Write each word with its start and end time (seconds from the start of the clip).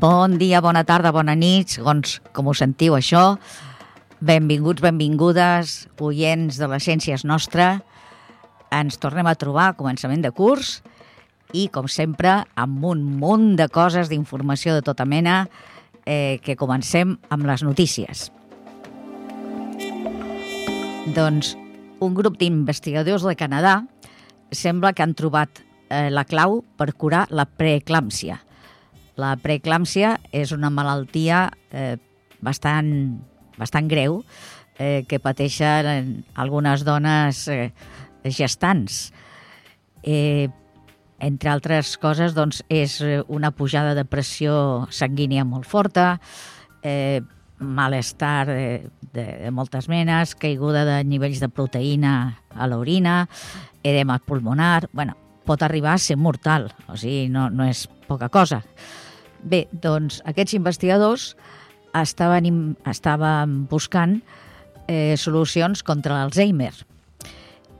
Bon 0.00 0.38
dia, 0.38 0.62
bona 0.64 0.80
tarda, 0.88 1.10
bona 1.12 1.34
nit, 1.36 1.74
segons 1.74 2.14
com 2.32 2.46
ho 2.48 2.54
sentiu 2.56 2.94
això. 2.96 3.34
Benvinguts, 4.24 4.80
benvingudes, 4.80 5.74
oients 6.00 6.56
de 6.56 6.68
les 6.72 6.86
Ciències 6.88 7.26
Nostra. 7.28 7.82
Ens 8.72 8.96
tornem 8.96 9.28
a 9.28 9.36
trobar 9.36 9.66
a 9.68 9.76
començament 9.76 10.24
de 10.24 10.32
curs 10.32 10.78
i, 11.52 11.66
com 11.68 11.84
sempre, 11.84 12.38
amb 12.56 12.88
un 12.88 13.04
munt 13.20 13.58
de 13.60 13.68
coses, 13.68 14.08
d'informació 14.08 14.78
de 14.78 14.88
tota 14.88 15.04
mena, 15.04 15.50
eh, 16.08 16.40
que 16.40 16.56
comencem 16.56 17.18
amb 17.28 17.44
les 17.52 17.60
notícies. 17.60 18.30
Doncs 21.12 21.58
un 22.00 22.16
grup 22.16 22.40
d'investigadors 22.40 23.28
de 23.28 23.36
Canadà 23.36 23.82
sembla 24.48 24.94
que 24.94 25.04
han 25.04 25.12
trobat 25.12 25.60
eh, 25.90 26.08
la 26.08 26.24
clau 26.24 26.62
per 26.80 26.94
curar 26.96 27.26
la 27.28 27.44
preeclàmpsia. 27.44 28.46
La 29.20 29.34
preeclàmpsia 29.40 30.14
és 30.32 30.54
una 30.56 30.70
malaltia 30.72 31.48
eh, 31.72 31.96
bastant, 32.40 32.90
bastant 33.58 33.90
greu 33.90 34.22
eh, 34.78 35.04
que 35.08 35.20
pateixen 35.20 36.22
algunes 36.40 36.84
dones 36.86 37.44
eh, 37.52 37.70
gestants. 38.24 39.10
Eh, 40.02 40.48
entre 41.20 41.50
altres 41.52 41.98
coses, 42.00 42.32
doncs, 42.32 42.62
és 42.72 42.96
una 43.28 43.50
pujada 43.52 43.92
de 43.94 44.06
pressió 44.08 44.86
sanguínia 44.88 45.44
molt 45.44 45.68
forta, 45.68 46.14
eh, 46.82 47.20
malestar 47.60 48.46
de, 48.48 48.88
de, 49.12 49.24
de 49.44 49.50
moltes 49.52 49.90
menes, 49.92 50.32
caiguda 50.34 50.86
de 50.88 51.02
nivells 51.04 51.42
de 51.42 51.50
proteïna 51.52 52.14
a 52.56 52.70
l'orina, 52.70 53.26
edema 53.84 54.16
pulmonar... 54.18 54.88
bueno, 54.92 55.16
pot 55.44 55.62
arribar 55.66 55.96
a 55.96 55.98
ser 55.98 56.14
mortal, 56.20 56.68
o 56.86 56.96
sigui, 57.00 57.28
no, 57.32 57.48
no 57.50 57.64
és 57.66 57.86
poca 58.06 58.28
cosa. 58.30 58.60
Bé, 59.42 59.64
doncs 59.72 60.20
aquests 60.28 60.54
investigadors 60.58 61.34
estaven, 61.96 62.76
estaven 62.86 63.64
buscant 63.70 64.18
eh, 64.86 65.16
solucions 65.16 65.82
contra 65.82 66.18
l'Alzheimer 66.18 66.74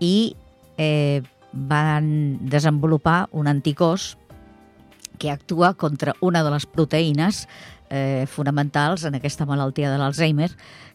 i 0.00 0.33
eh, 0.81 1.20
van 1.53 2.38
desenvolupar 2.48 3.28
un 3.36 3.50
anticòs 3.50 4.14
que 5.20 5.31
actua 5.31 5.75
contra 5.75 6.14
una 6.25 6.42
de 6.42 6.55
les 6.55 6.64
proteïnes 6.64 7.44
eh, 7.91 8.25
fonamentals 8.27 9.05
en 9.05 9.19
aquesta 9.19 9.44
malaltia 9.44 9.91
de 9.92 9.98
l'Alzheimer, 10.00 10.48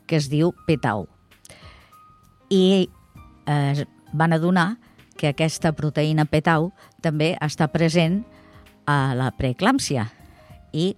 que 0.10 0.18
es 0.18 0.32
diu 0.32 0.56
PTAU. 0.66 1.06
I 2.50 2.90
eh, 3.46 3.86
van 4.14 4.34
adonar 4.34 4.80
que 5.16 5.30
aquesta 5.30 5.76
proteïna 5.78 6.26
PTAU 6.26 6.72
també 7.06 7.36
està 7.38 7.70
present 7.70 8.24
a 8.90 9.14
la 9.18 9.30
preeclàmpsia 9.38 10.10
i 10.76 10.92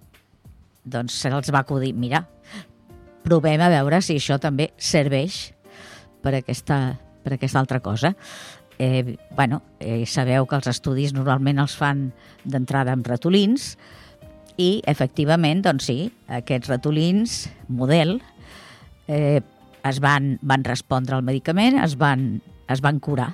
doncs 0.88 1.16
se'ls 1.22 1.52
va 1.54 1.62
acudir, 1.62 1.94
mira, 1.94 2.24
provem 3.24 3.60
a 3.62 3.70
veure 3.72 4.00
si 4.02 4.16
això 4.18 4.38
també 4.42 4.72
serveix 4.80 5.52
per 6.24 6.34
aquesta, 6.40 6.96
per 7.22 7.36
aquesta 7.36 7.60
altra 7.60 7.80
cosa 7.84 8.14
eh, 8.78 9.16
bueno, 9.34 9.62
eh, 9.80 10.06
sabeu 10.06 10.46
que 10.46 10.56
els 10.56 10.70
estudis 10.70 11.12
normalment 11.12 11.58
els 11.60 11.74
fan 11.76 12.08
d'entrada 12.46 12.94
amb 12.94 13.06
ratolins 13.06 13.74
i, 14.58 14.80
efectivament, 14.90 15.62
doncs 15.66 15.90
sí, 15.90 15.98
aquests 16.30 16.70
ratolins, 16.70 17.40
model, 17.68 18.18
eh, 19.10 19.42
es 19.86 20.00
van, 20.02 20.36
van 20.42 20.64
respondre 20.66 21.18
al 21.18 21.26
medicament, 21.26 21.78
es 21.82 21.98
van, 21.98 22.40
es 22.70 22.82
van 22.82 22.98
curar. 23.02 23.32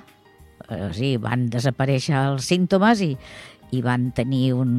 Eh, 0.69 0.81
o 0.89 0.91
sigui, 0.93 1.17
van 1.21 1.47
desaparèixer 1.53 2.17
els 2.19 2.49
símptomes 2.49 3.01
i, 3.05 3.13
i 3.73 3.81
van 3.85 4.11
tenir 4.17 4.53
un, 4.57 4.75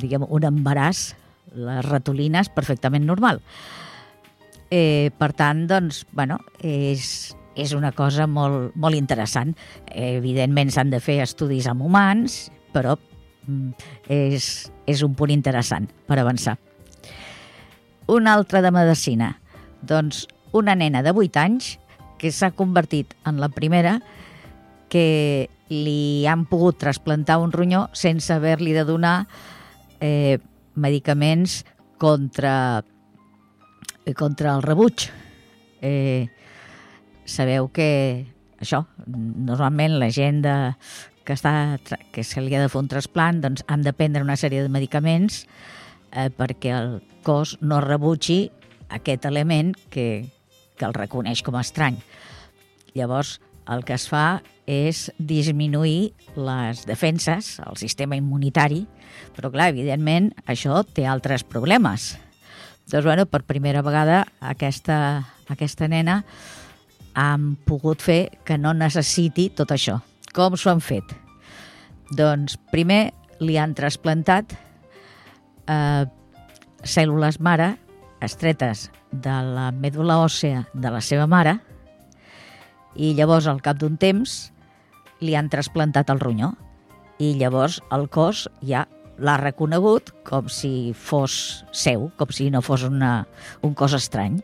diguem, 0.00 0.24
un 0.28 0.46
embaràs, 0.48 1.12
les 1.52 1.84
ratolines, 1.86 2.48
perfectament 2.52 3.04
normal. 3.06 3.42
Eh, 4.72 5.10
per 5.18 5.32
tant, 5.36 5.66
doncs, 5.68 6.06
bueno, 6.16 6.38
és, 6.64 7.34
és 7.56 7.74
una 7.76 7.92
cosa 7.92 8.26
molt, 8.26 8.72
molt 8.74 8.96
interessant. 8.96 9.52
Evidentment 9.92 10.72
s'han 10.72 10.92
de 10.92 11.00
fer 11.04 11.20
estudis 11.24 11.68
amb 11.68 11.84
humans, 11.84 12.46
però 12.72 12.96
mm, 12.96 13.88
és, 14.08 14.48
és 14.88 15.04
un 15.04 15.16
punt 15.18 15.32
interessant 15.34 15.90
per 16.08 16.18
avançar. 16.22 16.56
Una 18.08 18.32
altra 18.34 18.62
de 18.64 18.72
medicina. 18.72 19.34
Doncs 19.82 20.26
una 20.52 20.74
nena 20.74 21.02
de 21.02 21.12
8 21.12 21.40
anys 21.40 21.76
que 22.20 22.30
s'ha 22.30 22.52
convertit 22.54 23.16
en 23.26 23.40
la 23.42 23.50
primera 23.50 23.98
que 24.92 25.48
li 25.72 26.26
han 26.28 26.44
pogut 26.46 26.78
trasplantar 26.78 27.38
un 27.40 27.52
ronyó 27.52 27.86
sense 27.96 28.32
haver-li 28.34 28.74
de 28.76 28.84
donar 28.84 29.26
eh, 30.02 30.38
medicaments 30.74 31.62
contra, 32.02 32.82
contra 34.18 34.56
el 34.56 34.62
rebuig. 34.66 35.06
Eh, 35.80 36.26
sabeu 37.24 37.70
que 37.70 38.26
això, 38.62 38.82
normalment 39.06 39.96
la 40.02 40.10
gent 40.10 40.42
de, 40.44 40.56
que, 41.24 41.36
està, 41.38 41.78
que 42.12 42.24
se 42.26 42.42
li 42.42 42.54
ha 42.54 42.62
de 42.62 42.70
fer 42.70 42.82
un 42.82 42.90
trasplant 42.90 43.40
doncs 43.42 43.64
han 43.70 43.86
de 43.86 43.94
prendre 43.94 44.22
una 44.26 44.38
sèrie 44.38 44.62
de 44.62 44.70
medicaments 44.72 45.44
eh, 46.12 46.28
perquè 46.34 46.74
el 46.76 46.96
cos 47.26 47.56
no 47.62 47.80
rebutgi 47.82 48.44
aquest 48.92 49.26
element 49.30 49.74
que, 49.90 50.26
que 50.76 50.86
el 50.86 50.94
reconeix 50.94 51.42
com 51.46 51.56
a 51.56 51.62
estrany. 51.64 51.96
Llavors, 52.98 53.38
el 53.70 53.86
que 53.86 53.94
es 53.96 54.08
fa 54.10 54.42
és 54.68 55.06
disminuir 55.18 56.12
les 56.36 56.82
defenses, 56.86 57.56
el 57.62 57.78
sistema 57.80 58.18
immunitari, 58.18 58.82
però 59.36 59.50
clar, 59.52 59.70
evidentment, 59.72 60.30
això 60.46 60.82
té 60.84 61.06
altres 61.06 61.44
problemes. 61.44 62.12
Doncs, 62.90 63.04
bueno, 63.06 63.26
per 63.26 63.44
primera 63.48 63.82
vegada 63.82 64.24
aquesta, 64.40 65.24
aquesta 65.52 65.88
nena 65.88 66.22
han 67.14 67.54
pogut 67.68 68.02
fer 68.02 68.38
que 68.44 68.58
no 68.58 68.72
necessiti 68.74 69.50
tot 69.56 69.72
això. 69.74 70.00
Com 70.32 70.56
s'ho 70.56 70.72
han 70.72 70.80
fet? 70.84 71.14
Doncs 72.12 72.58
primer 72.72 73.12
li 73.42 73.58
han 73.60 73.74
trasplantat 73.76 74.54
eh, 75.68 76.04
cèl·lules 76.82 77.38
mare 77.40 77.74
estretes 78.22 78.88
de 79.12 79.34
la 79.54 79.70
mèdula 79.72 80.18
òssea 80.22 80.64
de 80.72 80.90
la 80.92 81.02
seva 81.04 81.26
mare 81.26 81.58
i 82.96 83.12
llavors 83.16 83.48
al 83.48 83.60
cap 83.64 83.78
d'un 83.80 83.96
temps 84.00 84.52
li 85.22 85.36
han 85.38 85.50
trasplantat 85.52 86.10
el 86.12 86.20
ronyó 86.20 86.52
i 87.22 87.34
llavors 87.38 87.80
el 87.94 88.08
cos 88.12 88.46
ja 88.66 88.86
l'ha 89.18 89.36
reconegut 89.40 90.12
com 90.26 90.48
si 90.48 90.92
fos 90.96 91.64
seu, 91.72 92.08
com 92.16 92.32
si 92.32 92.48
no 92.50 92.62
fos 92.64 92.86
una, 92.88 93.26
un 93.62 93.74
cos 93.76 93.94
estrany. 93.98 94.40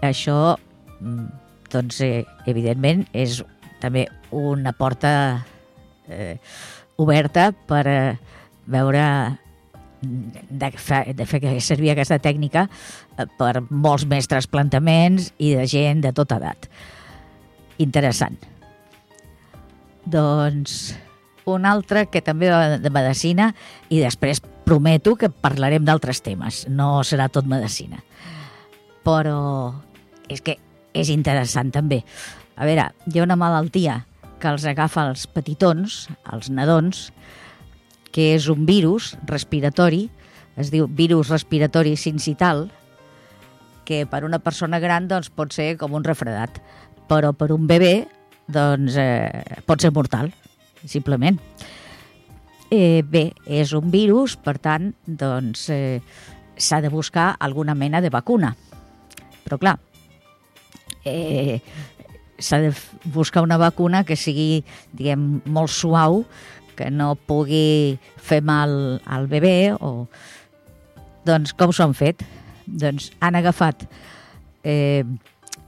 Això 0.00 0.56
mm, 1.00 1.26
doncs, 1.72 2.00
eh, 2.04 2.24
evidentment, 2.50 3.04
és 3.12 3.42
també 3.80 4.06
una 4.34 4.72
porta 4.76 5.12
eh, 6.08 6.36
oberta 7.00 7.50
per 7.52 7.84
eh, 7.88 8.18
veure 8.70 9.04
de, 10.00 10.70
fe, 10.76 11.02
de 11.16 11.26
fer 11.28 11.40
que 11.42 11.58
servir 11.64 11.92
aquesta 11.92 12.20
tècnica 12.22 12.66
eh, 12.66 13.26
per 13.38 13.60
molts 13.70 14.06
més 14.08 14.28
trasplantaments 14.30 15.32
i 15.38 15.54
de 15.58 15.66
gent 15.70 16.02
de 16.04 16.14
tota 16.16 16.40
edat. 16.40 16.70
Interessant. 17.80 18.36
Doncs 20.10 20.92
un 21.54 21.66
altre 21.68 22.06
que 22.10 22.22
també 22.24 22.50
de, 22.50 22.78
de 22.82 22.92
medicina 22.92 23.50
i 23.88 24.00
després 24.02 24.42
prometo 24.66 25.16
que 25.18 25.30
parlarem 25.30 25.84
d'altres 25.86 26.22
temes, 26.22 26.64
no 26.68 27.00
serà 27.06 27.28
tot 27.32 27.48
medicina. 27.50 28.02
Però 29.06 29.40
és 30.30 30.42
que 30.44 30.58
és 30.94 31.10
interessant 31.10 31.72
també. 31.74 32.02
A 32.56 32.66
veure, 32.68 32.90
hi 33.06 33.18
ha 33.18 33.26
una 33.26 33.38
malaltia 33.40 34.04
que 34.40 34.48
els 34.48 34.64
agafa 34.68 35.06
els 35.10 35.26
petitons, 35.28 36.06
els 36.32 36.50
nadons, 36.52 37.08
que 38.10 38.32
és 38.34 38.48
un 38.50 38.66
virus 38.66 39.14
respiratori, 39.28 40.08
es 40.60 40.72
diu 40.72 40.88
virus 40.88 41.30
respiratori 41.30 41.94
sincital, 41.96 42.68
que 43.86 44.04
per 44.06 44.24
una 44.26 44.38
persona 44.38 44.78
gran 44.78 45.08
doncs, 45.10 45.30
pot 45.34 45.54
ser 45.54 45.74
com 45.80 45.94
un 45.98 46.06
refredat, 46.06 46.60
però 47.10 47.32
per 47.34 47.50
un 47.54 47.66
bebè 47.66 47.94
doncs, 48.50 48.96
eh, 48.98 49.62
pot 49.66 49.82
ser 49.82 49.92
mortal, 49.94 50.30
simplement. 50.84 51.38
Eh, 52.70 53.02
bé, 53.02 53.32
és 53.46 53.72
un 53.74 53.90
virus, 53.90 54.36
per 54.38 54.58
tant, 54.62 54.92
doncs, 55.04 55.68
eh, 55.74 56.00
s'ha 56.56 56.80
de 56.80 56.88
buscar 56.88 57.34
alguna 57.40 57.74
mena 57.74 58.00
de 58.00 58.10
vacuna. 58.10 58.54
Però 59.44 59.58
clar, 59.58 59.78
eh, 61.04 61.60
s'ha 62.38 62.58
de 62.58 62.72
buscar 63.04 63.42
una 63.42 63.58
vacuna 63.58 64.04
que 64.04 64.16
sigui, 64.16 64.64
diguem, 64.92 65.40
molt 65.44 65.70
suau, 65.70 66.24
que 66.76 66.90
no 66.90 67.14
pugui 67.14 67.98
fer 68.16 68.40
mal 68.42 69.00
al 69.04 69.28
bebè 69.28 69.74
o... 69.80 70.08
Doncs 71.20 71.52
com 71.52 71.68
s'ho 71.68 71.84
han 71.84 71.92
fet? 71.92 72.22
Doncs 72.64 73.10
han 73.20 73.36
agafat, 73.36 73.82
eh, 74.64 75.04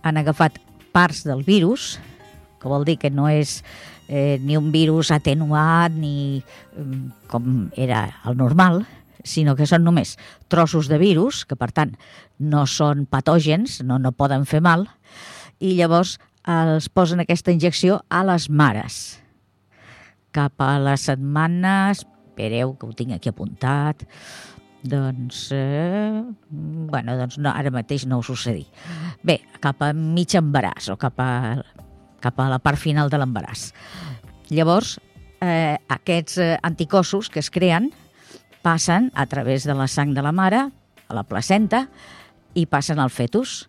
han 0.01 0.17
agafat 0.17 0.57
parts 0.97 1.27
del 1.29 1.43
virus, 1.45 1.99
que 2.63 2.71
vol 2.71 2.87
dir 2.89 2.97
que 3.03 3.11
no 3.13 3.27
és 3.29 3.59
eh, 4.13 4.37
ni 4.45 4.59
un 4.61 4.69
virus 4.73 5.11
atenuat 5.11 5.95
ni 5.97 6.43
mm, 6.77 7.29
com 7.33 7.71
era 7.81 8.05
el 8.29 8.37
normal, 8.37 8.83
sinó 9.25 9.57
que 9.57 9.65
són 9.67 9.87
només 9.87 10.19
trossos 10.53 10.91
de 10.93 10.99
virus, 11.01 11.47
que 11.49 11.57
per 11.57 11.71
tant 11.73 11.95
no 12.37 12.67
són 12.69 13.07
patògens, 13.09 13.81
no, 13.89 13.97
no 13.97 14.13
poden 14.13 14.45
fer 14.45 14.61
mal, 14.61 14.85
i 15.63 15.73
llavors 15.79 16.19
els 16.45 16.91
posen 16.93 17.23
aquesta 17.25 17.55
injecció 17.55 18.03
a 18.11 18.21
les 18.29 18.51
mares. 18.51 19.01
Cap 20.35 20.61
a 20.61 20.75
les 20.83 21.09
setmanes, 21.09 22.03
espereu 22.05 22.75
que 22.77 22.89
ho 22.89 22.93
tinc 22.97 23.15
aquí 23.17 23.31
apuntat, 23.31 24.05
doncs, 24.83 25.47
eh, 25.55 26.21
bueno, 26.53 27.17
doncs 27.17 27.39
no, 27.39 27.53
ara 27.55 27.73
mateix 27.73 28.05
no 28.11 28.19
ho 28.19 28.27
sucedi. 28.27 28.67
Bé, 29.25 29.39
cap 29.63 29.81
a 29.87 29.93
mig 29.95 30.35
embaràs 30.37 30.91
o 30.93 30.99
cap 31.01 31.21
a, 31.23 31.31
cap 32.23 32.39
a 32.41 32.49
la 32.53 32.61
part 32.63 32.81
final 32.81 33.11
de 33.11 33.19
l'embaràs. 33.21 33.71
Llavors, 34.53 34.99
eh, 35.43 35.77
aquests 35.89 36.39
eh, 36.39 36.57
anticossos 36.63 37.29
que 37.29 37.43
es 37.43 37.51
creen 37.51 37.91
passen 38.63 39.11
a 39.15 39.27
través 39.27 39.65
de 39.65 39.75
la 39.75 39.89
sang 39.89 40.15
de 40.15 40.23
la 40.23 40.33
mare, 40.33 40.69
a 41.09 41.15
la 41.15 41.25
placenta, 41.27 41.89
i 42.55 42.67
passen 42.67 43.01
al 43.03 43.11
fetus. 43.11 43.67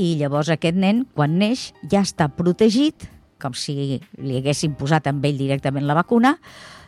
I 0.00 0.16
llavors 0.16 0.48
aquest 0.50 0.78
nen, 0.78 1.04
quan 1.14 1.36
neix, 1.38 1.70
ja 1.90 2.00
està 2.00 2.30
protegit, 2.32 3.08
com 3.42 3.52
si 3.58 3.98
li 4.16 4.38
haguessin 4.38 4.76
posat 4.78 5.10
amb 5.10 5.24
ell 5.26 5.36
directament 5.36 5.84
la 5.86 5.98
vacuna, 5.98 6.36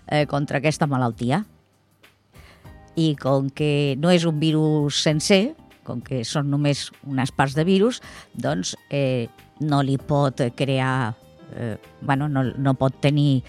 eh, 0.06 0.24
contra 0.30 0.58
aquesta 0.58 0.88
malaltia. 0.88 1.44
I 2.96 3.14
com 3.20 3.50
que 3.50 3.96
no 3.98 4.10
és 4.14 4.24
un 4.24 4.38
virus 4.40 5.02
sencer, 5.02 5.56
com 5.84 6.00
que 6.00 6.22
són 6.24 6.48
només 6.48 6.88
unes 7.04 7.34
parts 7.34 7.56
de 7.58 7.64
virus, 7.66 8.00
doncs 8.32 8.72
eh, 8.88 9.28
no 9.60 9.82
li 9.82 9.98
pot 9.98 10.40
crear, 10.56 11.14
eh, 11.54 11.76
bueno, 12.00 12.28
no, 12.28 12.44
no 12.56 12.74
pot 12.74 12.96
tenir 13.02 13.42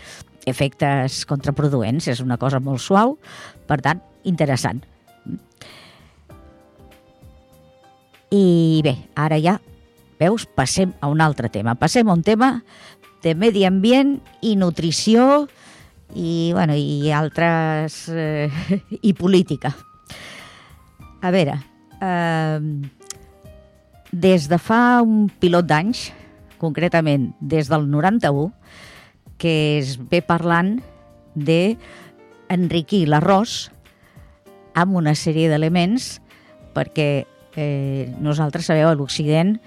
efectes 0.45 1.23
contraproduents, 1.25 2.07
és 2.11 2.21
una 2.21 2.37
cosa 2.37 2.61
molt 2.61 2.83
suau, 2.83 3.17
per 3.65 3.79
tant, 3.81 4.01
interessant. 4.23 4.83
I 8.35 8.81
bé, 8.85 8.95
ara 9.15 9.39
ja, 9.41 9.57
veus, 10.19 10.45
passem 10.45 10.93
a 11.01 11.09
un 11.11 11.21
altre 11.21 11.49
tema. 11.49 11.75
Passem 11.79 12.09
a 12.09 12.13
un 12.13 12.23
tema 12.25 12.59
de 13.23 13.33
medi 13.37 13.65
ambient 13.65 14.19
i 14.45 14.55
nutrició 14.59 15.45
i, 16.13 16.51
bueno, 16.53 16.75
i 16.77 17.11
altres... 17.11 18.05
Eh, 18.09 18.49
i 19.09 19.13
política. 19.17 19.73
A 21.25 21.31
veure, 21.33 21.57
eh, 22.01 22.59
des 24.15 24.47
de 24.47 24.57
fa 24.61 25.01
un 25.03 25.27
pilot 25.27 25.67
d'anys, 25.67 26.07
concretament 26.61 27.33
des 27.41 27.67
del 27.67 27.89
91, 27.91 28.53
que 29.37 29.77
es 29.81 29.97
ve 29.99 30.21
parlant 30.23 30.77
de 31.35 31.75
enriquir 32.47 33.03
l'arròs 33.11 33.65
amb 34.79 34.95
una 34.95 35.15
sèrie 35.19 35.49
d'elements 35.51 36.21
perquè 36.75 37.25
eh, 37.59 38.07
nosaltres 38.23 38.71
sabeu 38.71 38.87
a 38.87 38.95
l'Occident 38.95 39.57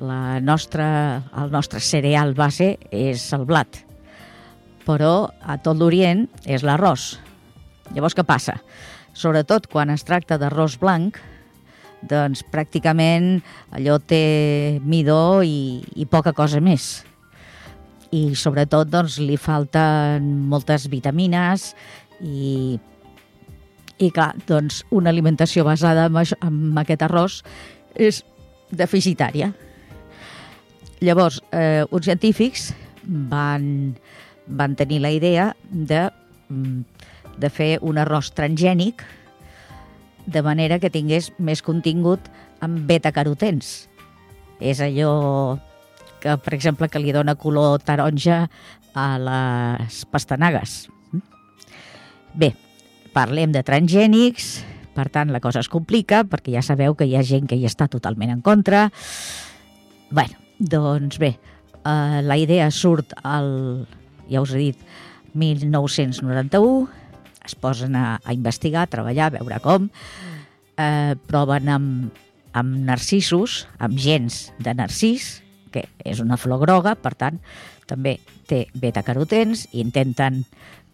la 0.00 0.40
nostra, 0.40 0.88
el 1.36 1.52
nostre 1.52 1.80
cereal 1.84 2.32
base 2.38 2.76
és 2.94 3.26
el 3.36 3.44
blat, 3.44 3.82
però 4.86 5.28
a 5.42 5.58
tot 5.60 5.76
l'Orient 5.76 6.28
és 6.46 6.64
l'arròs. 6.64 7.18
Llavors, 7.92 8.14
què 8.16 8.24
passa? 8.24 8.60
Sobretot 9.12 9.66
quan 9.68 9.90
es 9.90 10.06
tracta 10.06 10.38
d'arròs 10.38 10.78
blanc, 10.80 11.18
doncs 12.02 12.44
pràcticament 12.52 13.40
allò 13.74 13.98
té 13.98 14.78
midó 14.84 15.42
i, 15.42 15.82
i 15.96 16.06
poca 16.06 16.32
cosa 16.36 16.60
més 16.62 16.98
i 18.14 18.34
sobretot 18.38 18.88
doncs, 18.88 19.18
li 19.20 19.36
falten 19.40 20.28
moltes 20.48 20.86
vitamines 20.88 21.72
i, 22.24 22.78
i 23.98 24.10
clar, 24.14 24.32
doncs, 24.48 24.82
una 24.94 25.12
alimentació 25.12 25.64
basada 25.66 26.06
en, 26.08 26.16
això, 26.16 26.38
en 26.44 26.78
aquest 26.80 27.04
arròs 27.04 27.42
és 27.98 28.22
deficitària. 28.70 29.52
Llavors, 31.04 31.40
eh, 31.52 31.84
uns 31.94 32.08
científics 32.08 32.70
van, 33.04 33.94
van 34.46 34.74
tenir 34.76 35.02
la 35.04 35.12
idea 35.14 35.52
de, 35.70 36.08
mm, 36.48 36.80
de 37.38 37.50
fer 37.50 37.76
un 37.82 38.00
arròs 38.00 38.32
transgènic 38.34 39.04
de 40.28 40.42
manera 40.44 40.78
que 40.78 40.92
tingués 40.92 41.30
més 41.40 41.62
contingut 41.64 42.28
amb 42.60 42.84
beta-carotens. 42.88 43.88
És 44.60 44.82
allò 44.84 45.56
que, 46.20 46.34
per 46.36 46.54
exemple, 46.54 46.88
que 46.90 47.00
li 47.00 47.14
dona 47.14 47.38
color 47.38 47.80
taronja 47.80 48.44
a 48.92 49.08
les 49.22 50.02
pastanagues. 50.10 50.88
Bé, 52.38 52.52
parlem 53.14 53.54
de 53.54 53.62
transgènics, 53.64 54.58
per 54.98 55.08
tant, 55.14 55.30
la 55.32 55.40
cosa 55.40 55.62
es 55.62 55.70
complica, 55.70 56.24
perquè 56.26 56.52
ja 56.56 56.64
sabeu 56.66 56.96
que 56.98 57.06
hi 57.06 57.14
ha 57.16 57.24
gent 57.26 57.46
que 57.48 57.56
hi 57.56 57.66
està 57.68 57.88
totalment 57.88 58.34
en 58.34 58.42
contra. 58.42 58.90
bueno, 60.10 60.34
doncs 60.58 61.18
bé, 61.18 61.38
eh, 61.84 62.20
la 62.22 62.36
idea 62.36 62.70
surt 62.70 63.12
al, 63.22 63.86
ja 64.28 64.40
us 64.40 64.54
he 64.54 64.58
dit, 64.58 64.78
1991, 65.34 66.88
es 67.48 67.56
posen 67.58 67.96
a, 67.96 68.18
a 68.22 68.34
investigar, 68.36 68.86
a 68.86 68.92
treballar, 68.92 69.30
a 69.30 69.36
veure 69.38 69.60
com, 69.64 69.88
eh, 70.78 71.14
proven 71.30 71.68
amb, 71.72 72.22
amb 72.56 72.78
narcisos, 72.88 73.66
amb 73.78 73.98
gens 74.00 74.48
de 74.62 74.74
narcís, 74.76 75.38
que 75.72 75.84
és 76.04 76.20
una 76.24 76.38
flor 76.40 76.62
groga, 76.62 76.94
per 76.96 77.14
tant, 77.18 77.40
també 77.88 78.18
té 78.48 78.66
beta-carotens 78.76 79.66
i 79.72 79.82
intenten 79.82 80.42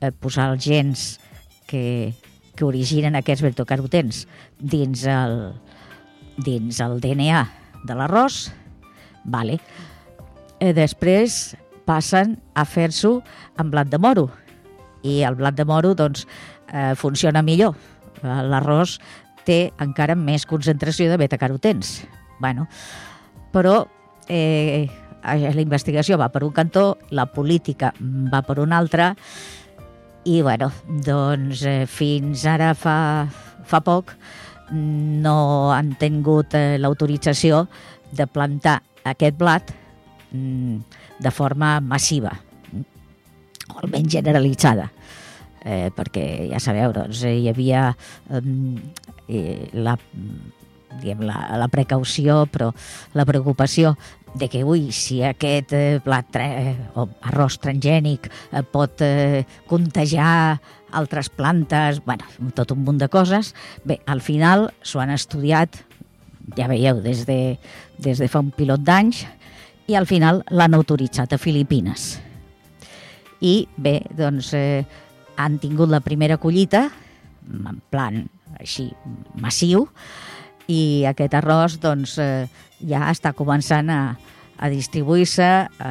eh, 0.01 0.11
posar 0.11 0.51
els 0.53 0.65
gens 0.67 1.05
que, 1.71 2.13
que 2.55 2.67
originen 2.67 3.19
aquests 3.19 3.45
beta-carotens 3.47 4.25
dins 4.59 5.05
el, 5.11 5.39
dins 6.39 6.81
el 6.83 7.01
DNA 7.03 7.43
de 7.87 7.99
l'arròs. 7.99 8.49
Vale. 9.25 9.59
Eh, 10.61 10.73
després 10.77 11.55
passen 11.85 12.39
a 12.55 12.65
fer-s'ho 12.65 13.19
amb 13.61 13.75
blat 13.75 13.91
de 13.93 14.01
moro 14.01 14.31
i 15.05 15.21
el 15.23 15.37
blat 15.39 15.57
de 15.57 15.67
moro 15.69 15.95
doncs, 15.95 16.27
eh, 16.73 16.95
funciona 16.97 17.45
millor. 17.45 17.77
L'arròs 18.25 18.99
té 19.45 19.73
encara 19.81 20.17
més 20.17 20.47
concentració 20.49 21.11
de 21.11 21.19
beta-carotens. 21.21 21.99
Bueno, 22.41 22.67
però 23.53 23.85
eh, 24.29 24.89
la 25.25 25.63
investigació 25.63 26.19
va 26.21 26.31
per 26.33 26.45
un 26.45 26.53
cantó, 26.57 26.97
la 27.11 27.27
política 27.33 27.93
va 28.01 28.43
per 28.43 28.59
un 28.61 28.73
altre, 28.73 29.13
i 30.25 30.41
bueno, 30.43 30.71
doncs 31.05 31.63
eh, 31.69 31.85
fins 31.87 32.47
ara 32.49 32.73
fa, 32.77 32.97
fa 33.65 33.81
poc 33.85 34.15
no 34.73 35.73
han 35.73 35.93
tingut 36.01 36.57
eh, 36.57 36.79
l'autorització 36.81 37.67
de 38.15 38.27
plantar 38.27 38.79
aquest 39.05 39.37
blat 39.37 39.73
mm, 40.33 40.79
de 41.21 41.31
forma 41.31 41.77
massiva, 41.85 42.33
o 43.69 43.79
almenys 43.83 44.17
generalitzada. 44.17 44.89
Eh, 45.65 45.89
perquè 45.97 46.51
ja 46.51 46.61
sabeu, 46.61 46.93
doncs, 46.93 47.23
hi 47.25 47.49
havia 47.49 47.87
eh, 48.37 49.71
la, 49.73 49.95
diguem, 51.01 51.25
la, 51.25 51.39
la 51.57 51.69
precaució, 51.73 52.45
però 52.53 52.69
la 53.17 53.25
preocupació 53.25 53.95
de 54.35 54.49
que, 54.51 54.65
ui, 54.67 54.91
si 54.93 55.23
aquest 55.25 55.73
eh, 55.73 56.01
plat 56.05 56.37
eh, 56.43 56.75
o 56.99 57.07
arròs 57.31 57.57
transgènic 57.63 58.29
eh, 58.29 58.65
pot 58.67 59.01
eh, 59.07 59.45
contagiar 59.71 60.59
altres 60.95 61.31
plantes, 61.31 62.01
bueno, 62.05 62.27
tot 62.55 62.75
un 62.75 62.85
munt 62.87 62.99
de 63.01 63.09
coses. 63.11 63.55
Bé, 63.87 64.01
al 64.07 64.23
final 64.23 64.69
s'ho 64.83 65.03
han 65.03 65.15
estudiat, 65.15 65.81
ja 66.59 66.69
veieu, 66.71 67.01
des 67.03 67.25
de, 67.27 67.57
des 67.99 68.21
de 68.21 68.29
fa 68.31 68.43
un 68.43 68.53
pilot 68.55 68.83
d'anys, 68.85 69.25
i 69.91 69.97
al 69.99 70.07
final 70.09 70.43
l'han 70.51 70.75
autoritzat 70.77 71.35
a 71.35 71.41
Filipines. 71.41 72.15
I 73.45 73.67
bé, 73.77 73.99
doncs 74.17 74.53
eh, 74.57 74.85
han 75.37 75.59
tingut 75.63 75.91
la 75.91 76.03
primera 76.05 76.39
collita, 76.41 76.89
en 77.45 77.81
plan 77.93 78.25
així 78.61 78.91
massiu, 79.41 79.89
i 80.71 81.05
aquest 81.09 81.35
arròs 81.37 81.79
doncs, 81.83 82.17
eh, 82.23 82.47
ja 82.89 83.09
està 83.11 83.35
començant 83.37 83.91
a, 83.93 84.01
a 84.57 84.71
distribuir-se 84.73 85.45
a, 85.45 85.91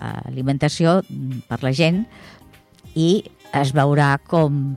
a 0.00 0.12
alimentació 0.30 1.00
per 1.48 1.60
la 1.64 1.72
gent 1.76 2.04
i 2.96 3.22
es 3.56 3.74
veurà 3.76 4.14
com, 4.24 4.76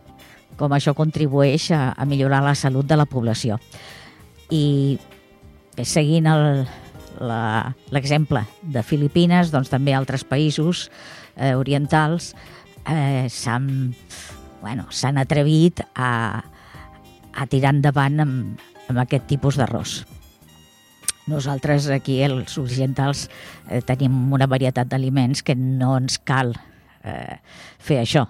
com 0.60 0.76
això 0.76 0.94
contribueix 0.98 1.70
a, 1.72 1.94
a 1.96 2.06
millorar 2.10 2.44
la 2.44 2.56
salut 2.58 2.88
de 2.90 2.98
la 3.00 3.08
població. 3.10 3.60
I 4.52 4.98
seguint 5.88 6.28
l'exemple 7.24 8.44
de 8.62 8.84
Filipines, 8.86 9.54
doncs 9.54 9.72
també 9.72 9.96
altres 9.96 10.26
països 10.28 10.90
eh, 11.38 11.56
orientals 11.56 12.34
eh, 12.88 13.28
s'han 13.30 13.94
bueno, 14.62 14.88
atrevit 15.20 15.82
a, 15.96 16.44
a 17.36 17.46
tirar 17.52 17.74
endavant 17.76 18.20
amb, 18.24 18.62
amb 18.88 19.02
aquest 19.04 19.28
tipus 19.28 19.58
d'arròs. 19.60 20.04
Nosaltres 21.28 21.88
aquí, 21.92 22.18
els 22.24 22.58
occidentals, 22.60 23.30
eh, 23.70 23.82
tenim 23.84 24.34
una 24.36 24.48
varietat 24.48 24.90
d'aliments 24.92 25.44
que 25.44 25.56
no 25.56 25.96
ens 25.98 26.18
cal 26.20 26.52
eh, 27.04 27.40
fer 27.80 28.02
això. 28.02 28.26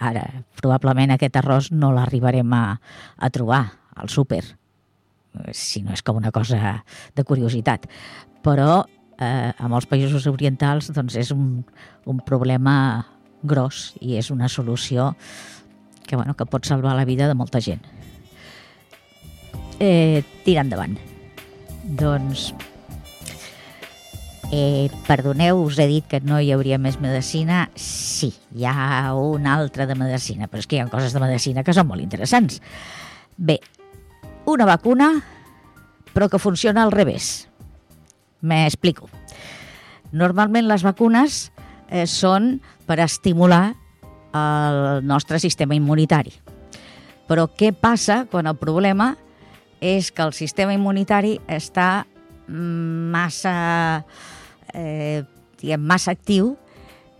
Ara, 0.00 0.22
probablement 0.58 1.10
aquest 1.14 1.36
arròs 1.36 1.70
no 1.74 1.90
l'arribarem 1.92 2.52
a, 2.54 2.64
a 3.18 3.30
trobar 3.30 3.64
al 3.94 4.08
súper, 4.08 4.44
si 5.52 5.82
no 5.82 5.92
és 5.92 6.02
com 6.02 6.16
una 6.16 6.30
cosa 6.32 6.80
de 7.14 7.24
curiositat. 7.26 7.86
Però 8.46 8.84
eh, 9.18 9.50
a 9.50 9.68
molts 9.68 9.90
països 9.90 10.26
orientals 10.30 10.90
doncs 10.94 11.18
és 11.20 11.34
un, 11.34 11.60
un 12.06 12.22
problema 12.26 12.76
gros 13.42 13.94
i 14.00 14.16
és 14.20 14.30
una 14.30 14.48
solució 14.48 15.14
que, 16.06 16.16
bueno, 16.16 16.34
que 16.34 16.46
pot 16.46 16.66
salvar 16.66 16.96
la 16.96 17.06
vida 17.06 17.28
de 17.28 17.36
molta 17.38 17.60
gent. 17.60 17.84
Eh, 19.80 20.22
tira 20.44 20.64
endavant. 20.66 20.98
Doncs 21.84 22.50
Eh, 24.52 24.90
perdoneu, 25.06 25.60
us 25.62 25.78
he 25.78 25.86
dit 25.86 26.06
que 26.10 26.18
no 26.26 26.40
hi 26.42 26.48
hauria 26.50 26.78
més 26.82 26.96
medicina. 26.98 27.68
Sí, 27.78 28.32
hi 28.50 28.64
ha 28.66 29.12
una 29.14 29.54
altra 29.54 29.86
de 29.86 29.94
medicina, 29.94 30.48
però 30.50 30.58
és 30.58 30.66
que 30.66 30.76
hi 30.76 30.80
ha 30.82 30.88
coses 30.90 31.14
de 31.14 31.22
medicina 31.22 31.62
que 31.62 31.74
són 31.76 31.86
molt 31.86 32.02
interessants. 32.02 32.58
Bé, 33.38 33.60
una 34.50 34.66
vacuna, 34.66 35.12
però 36.10 36.26
que 36.28 36.42
funciona 36.42 36.82
al 36.82 36.90
revés. 36.90 37.46
Me 38.40 38.64
explico. 38.66 39.06
Normalment 40.10 40.66
les 40.66 40.82
vacunes 40.82 41.52
eh, 41.90 42.06
són 42.06 42.60
per 42.86 43.00
estimular 43.04 43.74
el 44.32 45.04
nostre 45.06 45.40
sistema 45.42 45.74
immunitari. 45.74 46.32
Però 47.26 47.48
què 47.50 47.72
passa 47.74 48.24
quan 48.30 48.48
el 48.50 48.56
problema 48.58 49.12
és 49.80 50.10
que 50.14 50.22
el 50.22 50.32
sistema 50.36 50.74
immunitari 50.74 51.38
està 51.48 52.06
massa 52.50 53.54
eh, 54.74 55.22
diguem, 55.60 55.82
massa 55.82 56.14
actiu 56.16 56.54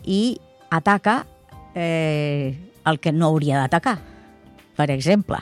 i 0.04 0.38
ataca 0.70 1.24
eh, 1.74 2.56
el 2.86 3.00
que 3.00 3.12
no 3.12 3.30
hauria 3.30 3.60
d'atacar. 3.60 3.98
Per 4.76 4.88
exemple, 4.90 5.40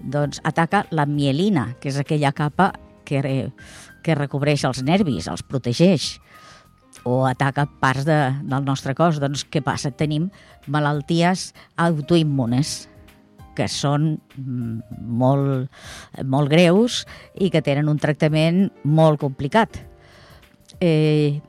doncs 0.00 0.40
ataca 0.44 0.84
la 0.90 1.06
mielina, 1.06 1.74
que 1.80 1.90
és 1.90 1.98
aquella 2.00 2.32
capa 2.36 2.72
que, 3.08 3.50
que 4.04 4.16
recobreix 4.18 4.64
els 4.68 4.82
nervis, 4.84 5.28
els 5.32 5.42
protegeix, 5.42 6.18
o 7.04 7.24
ataca 7.26 7.66
parts 7.80 8.06
de, 8.08 8.18
del 8.42 8.64
nostre 8.64 8.94
cos. 8.98 9.20
Doncs 9.22 9.44
què 9.48 9.62
passa? 9.64 9.92
Tenim 9.92 10.28
malalties 10.70 11.50
autoimmunes 11.80 12.90
que 13.56 13.66
són 13.68 14.14
mm, 14.36 15.00
molt, 15.20 15.70
molt 16.24 16.50
greus 16.52 17.04
i 17.34 17.50
que 17.52 17.62
tenen 17.64 17.90
un 17.90 18.00
tractament 18.00 18.68
molt 18.84 19.20
complicat. 19.20 19.80
Eh, 20.80 21.40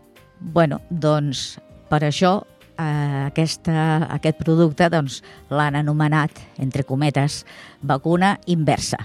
bueno, 0.42 0.82
doncs 0.90 1.60
per 1.92 2.02
això 2.08 2.40
eh, 2.42 3.28
aquesta, 3.28 4.08
aquest 4.18 4.42
producte 4.42 4.90
doncs, 4.92 5.22
l'han 5.54 5.78
anomenat, 5.80 6.42
entre 6.60 6.84
cometes, 6.88 7.44
vacuna 7.82 8.38
inversa. 8.52 9.00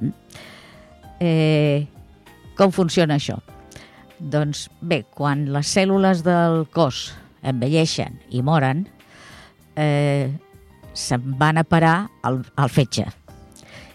Mm? 0.00 0.12
Eh, 1.18 1.86
com 2.58 2.74
funciona 2.74 3.18
això? 3.18 3.38
Doncs 4.18 4.66
bé, 4.82 5.04
quan 5.14 5.46
les 5.54 5.70
cèl·lules 5.76 6.24
del 6.26 6.64
cos 6.74 7.12
envelleixen 7.46 8.18
i 8.34 8.42
moren, 8.42 8.86
eh, 9.78 10.34
se'n 10.92 11.34
van 11.38 11.60
a 11.60 11.64
parar 11.64 12.08
al, 12.26 12.42
al 12.58 12.70
fetge. 12.72 13.06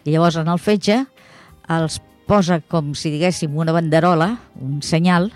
I 0.04 0.14
llavors 0.16 0.40
en 0.40 0.48
el 0.52 0.60
fetge 0.60 1.04
els 1.72 2.00
posa 2.28 2.62
com 2.72 2.94
si 2.96 3.12
diguéssim 3.12 3.56
una 3.60 3.76
banderola, 3.76 4.38
un 4.64 4.82
senyal, 4.82 5.30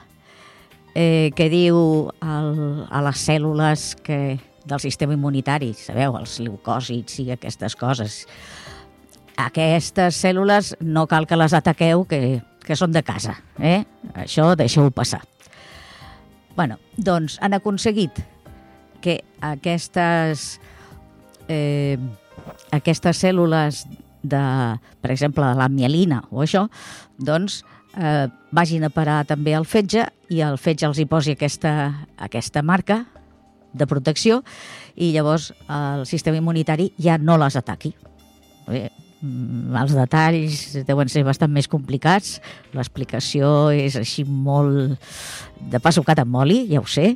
eh, 0.96 1.32
que 1.36 1.50
diu 1.52 1.78
el, 2.24 2.54
a 2.90 3.04
les 3.06 3.28
cèl·lules 3.28 3.90
que, 4.04 4.40
del 4.68 4.84
sistema 4.84 5.16
immunitari, 5.16 5.74
sabeu, 5.78 6.16
els 6.20 6.40
leucòcits 6.40 7.20
i 7.24 7.32
aquestes 7.36 7.76
coses. 7.80 8.24
Aquestes 9.38 10.18
cèl·lules 10.24 10.74
no 10.82 11.06
cal 11.12 11.28
que 11.28 11.38
les 11.38 11.54
ataqueu, 11.54 12.08
que, 12.10 12.40
que 12.68 12.76
són 12.76 12.92
de 12.92 13.04
casa. 13.08 13.38
Eh? 13.60 13.82
Això 14.16 14.54
deixeu 14.60 14.92
passar. 14.92 15.24
bueno, 16.58 16.80
doncs 16.98 17.38
han 17.40 17.54
aconseguit 17.54 18.18
que 19.00 19.20
aquestes, 19.46 20.60
eh, 21.48 22.00
aquestes 22.74 23.22
cèl·lules 23.22 23.84
de, 24.24 24.42
per 25.00 25.12
exemple, 25.12 25.46
de 25.46 25.54
la 25.54 25.70
mielina 25.70 26.24
o 26.32 26.42
això, 26.42 26.66
doncs 27.18 27.62
eh, 27.94 28.26
vagin 28.52 28.88
a 28.88 28.90
parar 28.90 29.24
també 29.30 29.54
al 29.54 29.70
fetge 29.70 30.08
i 30.34 30.42
el 30.42 30.58
fetge 30.58 30.88
els 30.90 30.98
hi 30.98 31.06
posi 31.06 31.38
aquesta, 31.38 31.74
aquesta 32.18 32.64
marca 32.66 33.04
de 33.78 33.86
protecció 33.86 34.42
i 34.96 35.12
llavors 35.14 35.52
el 35.70 36.08
sistema 36.10 36.42
immunitari 36.42 36.92
ja 36.98 37.18
no 37.22 37.38
les 37.38 37.56
ataqui. 37.56 37.94
Bé, 38.68 38.88
els 39.24 39.96
detalls 39.98 40.60
deuen 40.86 41.10
ser 41.10 41.24
bastant 41.26 41.52
més 41.54 41.70
complicats, 41.70 42.38
l'explicació 42.78 43.72
és 43.74 43.98
així 43.98 44.26
molt 44.28 45.00
de 45.72 45.82
pa 45.82 45.94
sucat 45.96 46.22
amb 46.22 46.38
oli, 46.44 46.66
ja 46.70 46.84
ho 46.84 46.86
sé, 46.86 47.16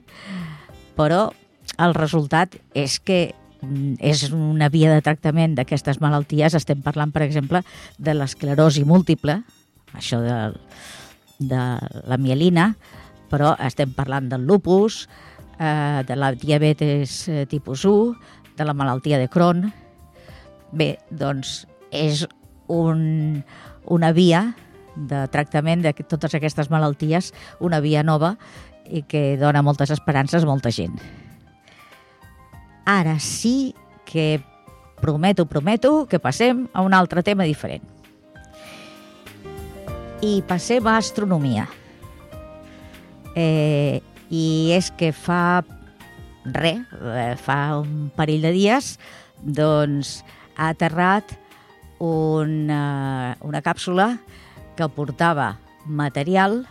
però 0.98 1.28
el 1.82 1.94
resultat 1.96 2.58
és 2.78 2.98
que 3.00 3.34
mm, 3.62 4.02
és 4.02 4.30
una 4.34 4.70
via 4.74 4.94
de 4.94 5.04
tractament 5.06 5.56
d'aquestes 5.56 6.02
malalties. 6.02 6.58
Estem 6.58 6.82
parlant, 6.82 7.14
per 7.14 7.24
exemple, 7.26 7.64
de 7.98 8.16
l'esclerosi 8.18 8.84
múltiple, 8.86 9.42
això 9.94 10.22
de, 10.24 10.40
de 11.40 11.62
la 12.08 12.18
mielina, 12.18 12.72
però 13.32 13.56
estem 13.64 13.94
parlant 13.96 14.28
del 14.32 14.46
lupus, 14.48 15.06
eh, 15.60 16.04
de 16.08 16.18
la 16.18 16.34
diabetes 16.36 17.28
eh, 17.30 17.46
tipus 17.48 17.86
1, 17.86 18.16
de 18.58 18.66
la 18.68 18.76
malaltia 18.76 19.20
de 19.22 19.30
Crohn. 19.32 19.70
Bé, 20.72 20.96
doncs 21.10 21.62
és 21.92 22.26
un, 22.72 23.44
una 23.86 24.12
via 24.16 24.56
de 24.96 25.26
tractament 25.32 25.84
de 25.84 25.94
totes 26.04 26.36
aquestes 26.36 26.70
malalties, 26.72 27.32
una 27.60 27.80
via 27.84 28.04
nova 28.04 28.36
i 28.90 29.04
que 29.08 29.38
dona 29.40 29.64
moltes 29.64 29.92
esperances 29.94 30.44
a 30.44 30.50
molta 30.50 30.72
gent. 30.72 30.98
Ara 32.86 33.20
sí 33.20 33.74
que 34.06 34.42
prometo, 35.02 35.46
prometo 35.46 36.08
que 36.10 36.20
passem 36.20 36.68
a 36.74 36.84
un 36.84 36.94
altre 36.94 37.24
tema 37.24 37.48
diferent 37.48 37.84
i 40.22 40.42
passem 40.46 40.86
a 40.86 40.98
astronomia. 41.02 41.66
Eh, 43.36 44.02
I 44.32 44.72
és 44.78 44.92
que 44.96 45.10
fa 45.12 45.64
res, 46.46 46.86
eh, 47.02 47.36
fa 47.42 47.80
un 47.82 48.12
parell 48.16 48.46
de 48.46 48.52
dies, 48.56 48.94
doncs 49.42 50.22
ha 50.56 50.70
aterrat 50.72 51.34
una, 52.02 53.38
una 53.46 53.62
càpsula 53.62 54.16
que 54.76 54.88
portava 54.90 55.54
material 55.86 56.64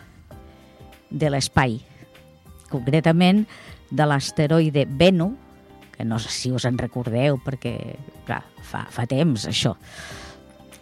de 1.11 1.31
l'espai, 1.31 1.79
concretament 2.71 3.45
de 3.91 4.07
l'asteroide 4.07 4.87
Bennu, 4.91 5.31
que 5.95 6.07
no 6.07 6.19
sé 6.19 6.33
si 6.35 6.51
us 6.51 6.67
en 6.67 6.79
recordeu 6.81 7.39
perquè 7.45 7.75
clar, 8.27 8.43
fa, 8.67 8.87
fa 8.91 9.07
temps 9.07 9.47
això, 9.47 9.77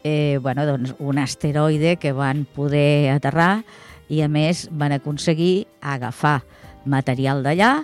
eh, 0.04 0.38
bueno, 0.40 0.64
doncs 0.64 0.94
un 0.98 1.20
asteroide 1.20 1.96
que 2.00 2.14
van 2.16 2.46
poder 2.48 3.10
aterrar 3.12 3.64
i 4.08 4.22
a 4.24 4.28
més 4.32 4.68
van 4.72 4.94
aconseguir 4.96 5.66
agafar 5.80 6.40
material 6.88 7.42
d'allà 7.44 7.82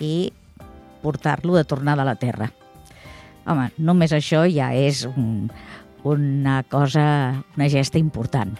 i 0.00 0.32
portar-lo 1.02 1.56
de 1.56 1.64
tornada 1.68 2.06
a 2.06 2.08
la 2.08 2.16
Terra. 2.16 2.48
Home, 3.48 3.70
només 3.76 4.12
això 4.12 4.44
ja 4.48 4.70
és 4.76 5.02
un, 5.08 5.50
una 6.04 6.62
cosa, 6.62 7.42
una 7.56 7.68
gesta 7.68 7.98
important. 7.98 8.56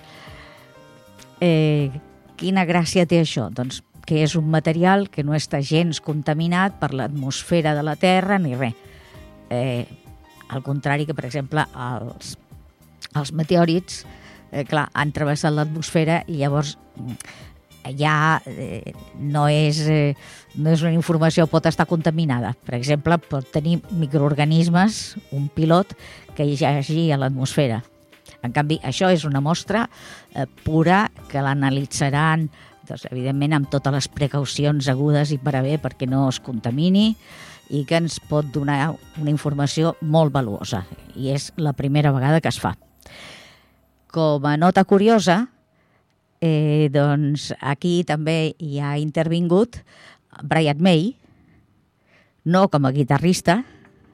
Eh, 1.41 1.91
quina 2.37 2.67
gràcia 2.69 3.07
té 3.09 3.23
això? 3.23 3.49
Doncs 3.53 3.83
que 4.07 4.25
és 4.25 4.35
un 4.37 4.49
material 4.51 5.09
que 5.13 5.23
no 5.23 5.37
està 5.37 5.61
gens 5.63 6.01
contaminat 6.03 6.81
per 6.81 6.93
l'atmosfera 6.97 7.77
de 7.77 7.85
la 7.87 7.97
Terra 8.01 8.41
ni 8.43 8.57
res. 8.57 8.75
Eh, 9.51 9.87
al 10.51 10.63
contrari 10.67 11.07
que, 11.07 11.15
per 11.15 11.29
exemple, 11.29 11.63
els 11.79 12.37
els 13.15 13.33
meteorits, 13.33 14.05
eh, 14.51 14.65
clar, 14.69 14.89
han 14.95 15.13
travessat 15.15 15.55
l'atmosfera 15.55 16.23
i 16.29 16.41
llavors 16.41 16.77
mm, 16.97 17.17
ja 17.99 18.15
eh, 18.47 18.93
no, 19.19 19.47
és, 19.49 19.81
eh, 19.89 20.15
no 20.61 20.71
és 20.75 20.83
una 20.85 20.95
informació, 20.95 21.47
pot 21.51 21.67
estar 21.67 21.89
contaminada. 21.91 22.53
Per 22.67 22.77
exemple, 22.79 23.19
pot 23.31 23.47
tenir 23.53 23.81
microorganismes, 23.91 25.17
un 25.37 25.49
pilot, 25.55 25.97
que 26.41 26.49
hi 26.49 26.57
hagi 26.65 27.11
a 27.13 27.19
l'atmosfera. 27.21 27.83
En 28.41 28.55
canvi, 28.57 28.79
això 28.81 29.11
és 29.13 29.27
una 29.29 29.43
mostra 29.45 29.85
eh, 30.33 30.47
pura 30.65 31.03
que 31.29 31.43
l'analitzaran 31.45 32.47
doncs, 32.89 33.05
evidentment 33.11 33.59
amb 33.59 33.69
totes 33.69 33.93
les 33.93 34.09
precaucions 34.09 34.89
agudes 34.89 35.35
i 35.35 35.39
per 35.39 35.59
a 35.59 35.61
bé 35.61 35.77
perquè 35.83 36.09
no 36.09 36.25
es 36.31 36.41
contamini 36.41 37.11
i 37.69 37.83
que 37.85 37.99
ens 38.01 38.17
pot 38.31 38.49
donar 38.55 38.95
una 39.21 39.29
informació 39.31 39.93
molt 40.01 40.33
valuosa. 40.33 40.87
I 41.13 41.35
és 41.37 41.51
la 41.61 41.75
primera 41.77 42.15
vegada 42.17 42.41
que 42.41 42.49
es 42.49 42.59
fa. 42.59 42.73
Com 44.11 44.47
a 44.49 44.57
nota 44.57 44.87
curiosa, 44.89 45.43
eh, 46.41 46.89
doncs 46.91 47.51
aquí 47.61 48.01
també 48.09 48.55
hi 48.57 48.81
ha 48.81 48.97
intervingut 48.99 49.83
Brian 50.41 50.81
May, 50.81 51.13
no 52.49 52.71
com 52.73 52.89
a 52.89 52.95
guitarrista, 52.97 53.61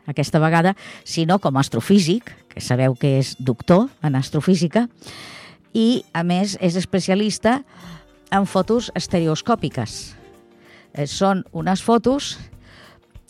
aquesta 0.07 0.41
vegada, 0.43 0.77
sinó 1.05 1.39
com 1.39 1.57
a 1.57 1.63
astrofísic, 1.65 2.31
que 2.49 2.63
sabeu 2.63 2.95
que 2.95 3.19
és 3.21 3.35
doctor 3.39 3.89
en 4.07 4.17
astrofísica, 4.17 4.87
i, 5.77 6.05
a 6.17 6.23
més, 6.25 6.57
és 6.65 6.77
especialista 6.79 7.61
en 8.33 8.47
fotos 8.49 8.91
estereoscòpiques. 8.97 10.17
Eh, 10.97 11.07
són 11.07 11.45
unes 11.53 11.83
fotos 11.85 12.37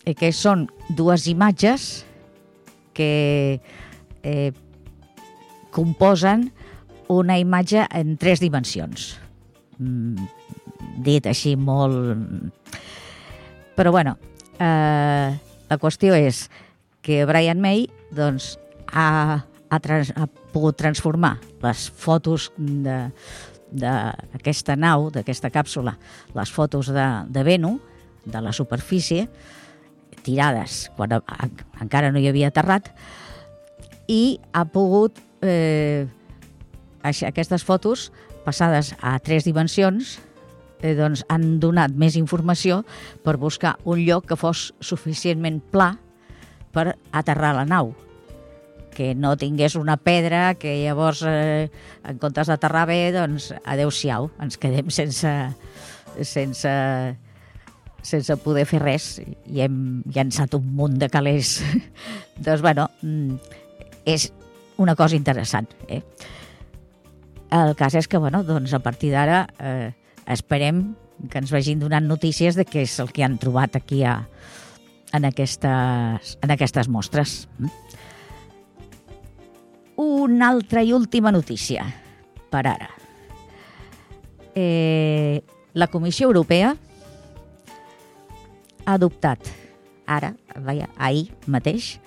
eh, 0.05 0.13
que 0.15 0.31
són 0.31 0.67
dues 0.95 1.27
imatges 1.27 2.05
que 2.95 3.59
eh, 4.23 4.51
composen 5.75 6.47
una 7.11 7.37
imatge 7.39 7.85
en 7.93 8.15
tres 8.17 8.41
dimensions. 8.43 9.15
Mm, 9.77 10.29
dit 11.03 11.27
així 11.27 11.55
molt... 11.59 12.15
Però 13.77 13.91
bueno, 13.93 14.15
eh, 14.57 15.35
la 15.69 15.77
qüestió 15.77 16.15
és 16.17 16.47
que 17.07 17.23
Brian 17.23 17.63
May 17.63 17.87
doncs, 18.11 18.59
ha, 18.91 19.47
ha, 19.71 19.79
trans, 19.79 20.11
ha 20.11 20.27
pogut 20.51 20.75
transformar 20.75 21.37
les 21.63 21.87
fotos 21.87 22.51
d'aquesta 23.71 24.75
nau, 24.75 25.07
d'aquesta 25.15 25.47
càpsula, 25.47 25.95
les 26.35 26.51
fotos 26.51 26.91
de, 26.91 27.07
de 27.31 27.43
Venu, 27.47 27.79
de 28.27 28.41
la 28.43 28.51
superfície, 28.51 29.29
tirades 30.27 30.91
quan 30.97 31.15
a, 31.15 31.21
a, 31.23 31.47
encara 31.79 32.11
no 32.11 32.19
hi 32.19 32.27
havia 32.27 32.51
aterrat, 32.51 32.91
i 34.11 34.39
ha 34.51 34.65
pogut 34.67 35.15
eh, 35.47 36.03
aquestes 37.07 37.63
fotos 37.63 38.11
passades 38.43 38.91
a 38.99 39.15
tres 39.23 39.47
dimensions 39.47 40.19
eh, 40.81 40.91
doncs 40.99 41.23
han 41.31 41.59
donat 41.63 41.95
més 41.95 42.19
informació 42.19 42.83
per 43.23 43.39
buscar 43.39 43.77
un 43.87 44.03
lloc 44.03 44.27
que 44.27 44.35
fos 44.39 44.73
suficientment 44.83 45.63
pla 45.71 45.93
per 46.77 46.91
aterrar 47.11 47.55
la 47.57 47.65
nau 47.65 47.95
que 48.97 49.13
no 49.13 49.35
tingués 49.37 49.75
una 49.77 49.97
pedra 50.01 50.55
que 50.57 50.79
llavors 50.81 51.21
eh, 51.29 51.69
en 52.01 52.17
comptes 52.17 52.49
d'aterrar 52.49 52.87
bé 52.89 53.11
doncs 53.13 53.51
adeu-siau, 53.61 54.31
ens 54.41 54.57
quedem 54.57 54.89
sense 54.89 55.33
sense 56.25 56.71
sense 58.07 58.37
poder 58.41 58.65
fer 58.65 58.79
res 58.81 59.09
i 59.21 59.61
hem 59.61 60.01
llançat 60.15 60.55
un 60.57 60.65
munt 60.79 60.97
de 60.97 61.11
calés. 61.13 61.59
doncs, 62.45 62.63
bueno, 62.63 62.87
mm, 63.03 63.37
és 64.07 64.31
una 64.81 64.95
cosa 64.95 65.17
interessant. 65.17 65.69
Eh? 65.87 66.01
El 67.53 67.75
cas 67.77 67.95
és 67.99 68.07
que, 68.07 68.17
bueno, 68.17 68.43
doncs 68.47 68.73
a 68.73 68.81
partir 68.83 69.11
d'ara 69.13 69.43
eh, 69.59 69.91
esperem 70.25 70.95
que 71.29 71.41
ens 71.41 71.51
vagin 71.51 71.81
donant 71.81 72.07
notícies 72.07 72.57
de 72.57 72.65
què 72.65 72.85
és 72.85 72.97
el 73.03 73.11
que 73.13 73.25
han 73.25 73.37
trobat 73.41 73.75
aquí 73.79 74.03
a, 74.05 74.21
en, 75.13 75.25
aquestes, 75.25 76.37
en 76.41 76.51
aquestes 76.51 76.89
mostres. 76.89 77.47
Una 79.97 80.49
altra 80.49 80.83
i 80.83 80.93
última 80.93 81.31
notícia, 81.31 81.85
per 82.51 82.65
ara. 82.67 82.89
Eh, 84.55 85.41
la 85.73 85.87
Comissió 85.87 86.27
Europea 86.27 86.73
ha 88.85 88.93
adoptat 88.93 89.49
ara, 90.07 90.33
vaja, 90.63 90.87
ahir 90.97 91.27
mateix, 91.45 91.97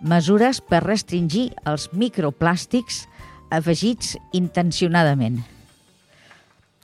mesures 0.00 0.60
per 0.60 0.82
restringir 0.84 1.50
els 1.64 1.88
microplàstics 1.96 3.04
afegits 3.54 4.16
intencionadament. 4.36 5.38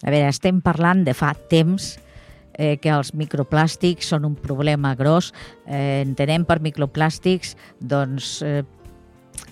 A 0.03 0.11
veure, 0.11 0.31
estem 0.31 0.63
parlant 0.63 1.03
de 1.05 1.15
fa 1.15 1.35
temps 1.51 1.97
eh, 2.55 2.77
que 2.83 2.93
els 2.93 3.13
microplàstics 3.17 4.13
són 4.15 4.27
un 4.29 4.37
problema 4.37 4.95
gros. 4.99 5.33
Eh, 5.67 6.03
entenem 6.03 6.47
per 6.49 6.61
microplàstics 6.65 7.57
doncs, 7.81 8.41
eh, 8.47 8.63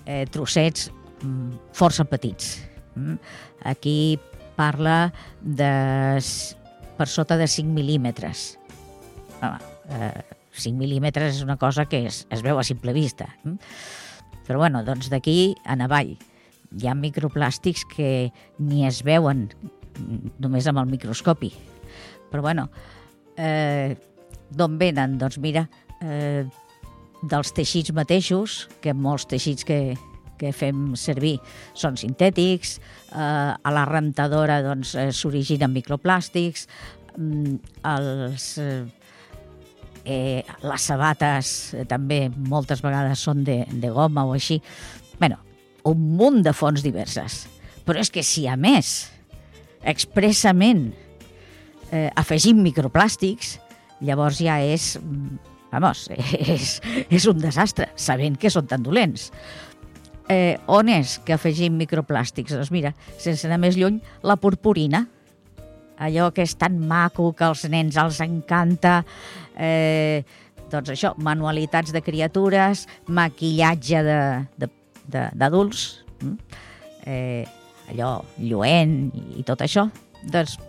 eh, 0.07 0.25
trossets 0.33 0.91
mm, 1.23 1.71
força 1.77 2.05
petits. 2.05 2.59
Mm? 2.97 3.17
Aquí 3.71 4.19
parla 4.57 5.13
de 5.41 5.73
per 7.01 7.09
sota 7.09 7.39
de 7.41 7.49
5 7.49 7.73
mil·límetres. 7.73 8.59
Home, 9.41 9.59
eh, 9.97 10.37
5 10.53 10.77
mil·límetres 10.77 11.39
és 11.39 11.43
una 11.47 11.57
cosa 11.57 11.87
que 11.89 12.05
es, 12.11 12.27
es 12.29 12.43
veu 12.45 12.59
a 12.59 12.67
simple 12.67 12.93
vista. 12.93 13.31
Mm? 13.45 13.57
Però 14.47 14.59
bueno, 14.61 14.83
doncs 14.85 15.09
d'aquí 15.13 15.55
en 15.65 15.85
avall 15.87 16.17
hi 16.71 16.87
ha 16.87 16.95
microplàstics 16.95 17.87
que 17.89 18.31
ni 18.59 18.85
es 18.87 19.03
veuen 19.07 19.49
només 20.39 20.67
amb 20.71 20.83
el 20.83 20.91
microscopi. 20.91 21.53
Però 22.31 22.43
bueno, 22.45 22.69
eh, 23.37 23.97
d'on 24.51 24.79
venen? 24.79 25.19
Doncs 25.21 25.39
mira, 25.43 25.67
eh, 26.01 26.45
dels 27.23 27.53
teixits 27.57 27.93
mateixos, 27.97 28.67
que 28.81 28.95
molts 28.95 29.27
teixits 29.31 29.67
que, 29.67 29.81
que 30.41 30.55
fem 30.57 30.95
servir 30.97 31.37
són 31.75 31.99
sintètics, 32.01 32.79
eh, 33.13 33.53
a 33.55 33.75
la 33.75 33.85
rentadora 33.89 34.61
doncs, 34.65 34.95
eh, 34.95 35.11
s'originen 35.13 35.75
microplàstics, 35.75 36.67
mm, 37.17 37.61
els... 37.97 38.57
Eh, 38.59 38.81
eh, 40.05 40.45
les 40.65 40.83
sabates 40.83 41.75
eh, 41.75 41.85
també 41.89 42.29
moltes 42.31 42.81
vegades 42.85 43.21
són 43.21 43.45
de, 43.45 43.63
de 43.69 43.91
goma 43.93 44.25
o 44.25 44.33
així. 44.33 44.61
bueno, 45.19 45.37
un 45.85 46.17
munt 46.17 46.43
de 46.43 46.53
fonts 46.57 46.83
diverses. 46.83 47.47
Però 47.85 48.01
és 48.01 48.11
que 48.13 48.23
si 48.25 48.47
a 48.49 48.57
més 48.57 49.11
expressament 49.85 50.91
eh, 51.91 52.09
afegim 52.19 52.63
microplàstics, 52.65 53.59
llavors 54.07 54.41
ja 54.43 54.59
és, 54.63 54.95
vamos, 55.73 56.07
és, 56.57 56.79
és 57.11 57.29
un 57.31 57.41
desastre, 57.43 57.91
sabent 57.97 58.39
que 58.41 58.53
són 58.53 58.69
tan 58.71 58.85
dolents. 58.87 59.31
Eh, 60.31 60.55
on 60.71 60.89
és 60.93 61.17
que 61.27 61.35
afegim 61.35 61.75
microplàstics? 61.81 62.55
Doncs 62.55 62.71
mira, 62.71 62.95
sense 63.19 63.49
anar 63.49 63.59
més 63.63 63.79
lluny, 63.79 63.99
la 64.23 64.39
purpurina, 64.39 65.03
allò 66.01 66.31
que 66.33 66.47
és 66.47 66.55
tan 66.57 66.79
maco, 66.89 67.33
que 67.37 67.49
als 67.49 67.67
nens 67.69 67.99
els 68.01 68.21
encanta, 68.25 69.01
eh, 69.59 70.23
doncs 70.71 70.95
això, 70.95 71.13
manualitats 71.19 71.91
de 71.93 72.03
criatures, 72.03 72.87
maquillatge 73.11 74.05
d'adults, 75.11 75.85
mm? 76.23 76.37
eh, 77.11 77.45
allò 77.91 78.21
lluent 78.39 79.11
i 79.35 79.43
tot 79.47 79.67
això. 79.67 79.89
Doncs 80.31 80.61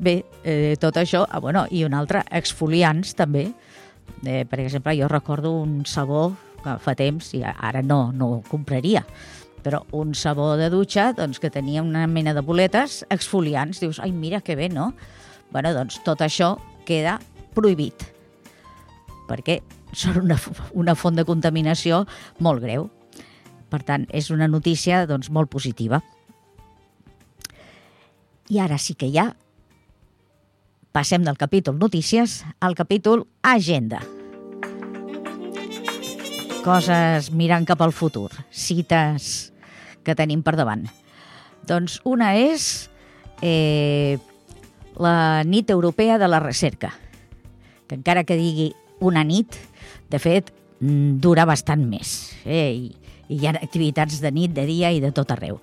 bé, 0.00 0.24
eh, 0.44 0.76
tot 0.80 0.96
això, 0.96 1.26
ah, 1.28 1.40
bueno, 1.40 1.66
i 1.70 1.84
un 1.84 1.94
altre, 1.94 2.24
exfoliants 2.30 3.14
també. 3.18 3.50
Eh, 4.24 4.44
per 4.48 4.60
exemple, 4.60 4.96
jo 4.98 5.08
recordo 5.08 5.52
un 5.60 5.84
sabó 5.86 6.32
que 6.64 6.76
fa 6.80 6.94
temps, 6.96 7.32
i 7.36 7.44
ara 7.44 7.82
no, 7.82 8.10
no 8.12 8.32
ho 8.34 8.40
compraria, 8.48 9.04
però 9.64 9.84
un 9.96 10.14
sabó 10.14 10.56
de 10.60 10.68
dutxa 10.72 11.12
doncs, 11.16 11.38
que 11.40 11.52
tenia 11.52 11.84
una 11.84 12.06
mena 12.06 12.34
de 12.34 12.44
boletes 12.44 13.04
exfoliants. 13.08 13.80
Dius, 13.80 14.00
ai, 14.00 14.12
mira 14.12 14.40
que 14.40 14.56
bé, 14.56 14.68
no? 14.68 14.92
bueno, 15.50 15.72
doncs 15.74 16.00
tot 16.06 16.20
això 16.22 16.54
queda 16.86 17.18
prohibit 17.54 18.06
perquè 19.30 19.60
són 19.94 20.24
una, 20.24 20.38
una 20.74 20.96
font 20.98 21.18
de 21.18 21.26
contaminació 21.26 22.04
molt 22.42 22.62
greu. 22.62 22.88
Per 23.70 23.82
tant, 23.86 24.06
és 24.10 24.30
una 24.34 24.48
notícia 24.50 25.04
doncs, 25.06 25.30
molt 25.30 25.50
positiva. 25.50 26.00
I 28.50 28.58
ara 28.58 28.80
sí 28.82 28.96
que 28.98 29.10
ja 29.14 29.28
passem 30.92 31.22
del 31.22 31.38
capítol 31.38 31.78
notícies 31.78 32.44
al 32.60 32.74
capítol 32.74 33.26
agenda. 33.42 34.02
Coses 36.64 37.30
mirant 37.32 37.64
cap 37.64 37.80
al 37.80 37.94
futur, 37.96 38.28
cites 38.50 39.52
que 40.04 40.16
tenim 40.18 40.42
per 40.44 40.56
davant. 40.58 40.84
Doncs 41.66 42.00
una 42.04 42.34
és 42.36 42.90
eh, 43.40 44.18
la 45.00 45.42
nit 45.46 45.70
europea 45.70 46.18
de 46.18 46.28
la 46.28 46.40
recerca, 46.42 46.92
que 47.86 47.96
encara 47.96 48.24
que 48.24 48.36
digui 48.36 48.72
una 49.00 49.24
nit, 49.24 49.56
de 50.10 50.18
fet, 50.18 50.52
mm, 50.80 51.20
dura 51.22 51.46
bastant 51.48 51.86
més. 51.88 52.34
Eh? 52.44 52.90
I, 52.90 53.16
I 53.30 53.40
hi 53.40 53.48
ha 53.48 53.54
activitats 53.56 54.20
de 54.20 54.34
nit, 54.34 54.52
de 54.52 54.66
dia 54.68 54.90
i 54.92 55.00
de 55.00 55.14
tot 55.16 55.30
arreu. 55.32 55.60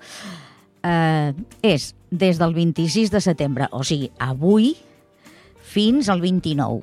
Eh, 0.82 1.32
és 1.62 1.92
des 2.10 2.38
del 2.40 2.54
26 2.56 3.12
de 3.12 3.20
setembre, 3.22 3.68
o 3.70 3.84
sigui, 3.84 4.10
avui, 4.18 4.72
fins 5.68 6.08
al 6.08 6.22
29. 6.24 6.80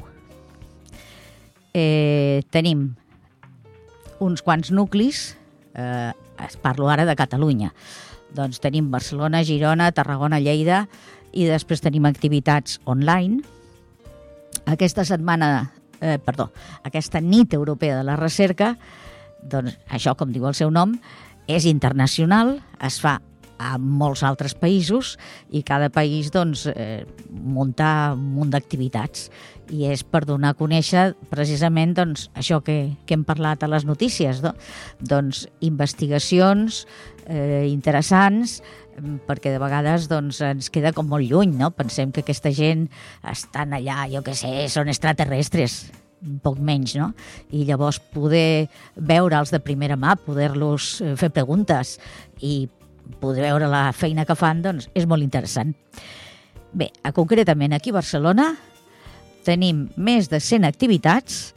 Eh, 1.75 2.43
tenim 2.53 2.93
uns 4.23 4.43
quants 4.45 4.71
nuclis, 4.71 5.35
eh, 5.73 6.11
parlo 6.61 6.89
ara 6.89 7.05
de 7.05 7.15
Catalunya, 7.15 7.73
doncs 8.35 8.61
tenim 8.63 8.91
Barcelona, 8.91 9.43
Girona, 9.43 9.91
Tarragona, 9.91 10.39
Lleida 10.39 10.85
i 11.33 11.47
després 11.49 11.83
tenim 11.83 12.05
activitats 12.07 12.79
online. 12.85 13.41
Aquesta 14.65 15.03
setmana 15.05 15.71
eh, 16.01 16.19
perdó, 16.19 16.51
aquesta 16.83 17.21
nit 17.21 17.53
europea 17.53 17.97
de 17.97 18.03
la 18.03 18.15
recerca, 18.15 18.75
doncs 19.43 19.77
això, 19.89 20.15
com 20.15 20.31
diu 20.31 20.47
el 20.47 20.55
seu 20.57 20.71
nom, 20.71 20.95
és 21.47 21.65
internacional, 21.69 22.59
es 22.81 22.99
fa 23.01 23.19
a 23.57 23.77
molts 23.79 24.23
altres 24.27 24.55
països 24.57 25.15
i 25.49 25.63
cada 25.63 25.89
país 25.93 26.31
doncs, 26.33 26.65
eh, 26.71 27.05
munta 27.29 28.13
un 28.13 28.23
munt 28.35 28.53
d'activitats 28.53 29.29
i 29.73 29.87
és 29.89 30.03
per 30.03 30.25
donar 30.27 30.53
a 30.53 30.57
conèixer 30.57 31.13
precisament 31.31 31.95
doncs, 31.97 32.29
això 32.37 32.61
que, 32.63 32.95
que 33.05 33.15
hem 33.17 33.23
parlat 33.25 33.63
a 33.63 33.69
les 33.71 33.85
notícies, 33.87 34.43
no? 34.43 34.53
doncs 34.99 35.45
investigacions 35.65 36.83
eh, 37.25 37.65
interessants 37.71 38.61
perquè 39.27 39.51
de 39.51 39.59
vegades 39.59 40.07
doncs, 40.11 40.39
ens 40.45 40.71
queda 40.71 40.93
com 40.95 41.07
molt 41.09 41.27
lluny, 41.27 41.57
no? 41.59 41.71
Pensem 41.75 42.13
que 42.15 42.23
aquesta 42.23 42.51
gent 42.55 42.87
estan 43.27 43.75
allà, 43.75 44.05
jo 44.11 44.21
què 44.23 44.35
sé, 44.37 44.53
són 44.71 44.87
extraterrestres, 44.91 45.81
poc 46.43 46.61
menys, 46.63 46.95
no? 46.95 47.11
I 47.51 47.65
llavors 47.67 47.99
poder 48.13 48.69
veure'ls 48.95 49.51
de 49.53 49.59
primera 49.63 49.99
mà, 49.99 50.15
poder-los 50.15 50.89
eh, 51.01 51.13
fer 51.19 51.31
preguntes 51.35 51.97
i 52.39 52.69
poder 53.21 53.45
veure 53.47 53.69
la 53.71 53.89
feina 53.93 54.25
que 54.25 54.37
fan, 54.37 54.61
doncs 54.65 54.89
és 54.93 55.07
molt 55.09 55.23
interessant. 55.25 55.73
Bé, 56.75 56.89
concretament 57.15 57.75
aquí 57.75 57.93
a 57.93 57.99
Barcelona 58.01 58.49
tenim 59.45 59.85
més 59.95 60.27
de 60.31 60.41
100 60.41 60.65
activitats 60.67 61.53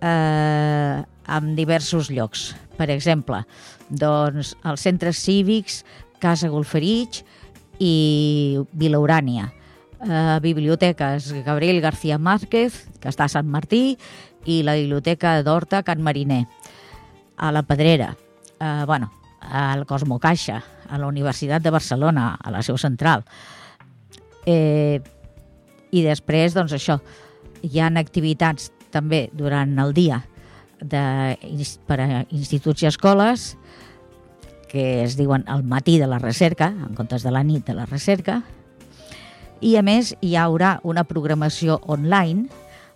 eh, 0.00 1.02
en 1.02 1.54
diversos 1.56 2.10
llocs. 2.12 2.52
Per 2.76 2.88
exemple, 2.92 3.42
doncs, 3.88 4.54
els 4.66 4.84
centres 4.84 5.20
cívics 5.22 5.82
Casa 6.22 6.50
Golferich 6.52 7.22
i 7.82 8.58
Vilaurània. 8.72 9.50
Uh, 10.02 10.40
biblioteques 10.42 11.28
Gabriel 11.46 11.80
García 11.80 12.16
Márquez, 12.18 12.74
que 12.98 13.06
està 13.06 13.28
a 13.28 13.30
Sant 13.30 13.46
Martí, 13.46 13.96
i 14.50 14.62
la 14.66 14.74
Biblioteca 14.74 15.36
d'Horta 15.46 15.84
Can 15.86 16.02
Mariner. 16.02 16.42
A 17.38 17.52
la 17.54 17.62
Pedrera, 17.62 18.08
uh, 18.58 18.82
bueno, 18.86 19.12
al 19.40 19.86
Cosmo 19.86 20.18
Caixa, 20.18 20.58
a 20.92 21.00
la 21.00 21.08
Universitat 21.08 21.64
de 21.64 21.72
Barcelona, 21.72 22.34
a 22.36 22.52
la 22.52 22.60
seu 22.62 22.76
central. 22.78 23.24
Eh, 24.44 25.00
I 25.92 26.04
després, 26.04 26.52
doncs 26.56 26.76
això, 26.76 26.98
hi 27.64 27.80
han 27.80 27.96
activitats 27.96 28.70
també 28.92 29.26
durant 29.32 29.72
el 29.80 29.94
dia 29.96 30.20
de, 30.80 31.36
per 31.88 31.98
a 32.00 32.08
instituts 32.28 32.84
i 32.84 32.90
escoles 32.90 33.52
que 34.72 35.02
es 35.04 35.18
diuen 35.18 35.44
el 35.52 35.64
matí 35.68 35.98
de 36.00 36.08
la 36.08 36.18
recerca, 36.18 36.70
en 36.72 36.94
comptes 36.96 37.22
de 37.22 37.30
la 37.30 37.42
nit 37.44 37.66
de 37.68 37.74
la 37.76 37.84
recerca, 37.84 38.38
i 39.60 39.76
a 39.76 39.82
més 39.84 40.14
hi 40.24 40.32
haurà 40.40 40.78
una 40.82 41.04
programació 41.04 41.76
online 41.92 42.48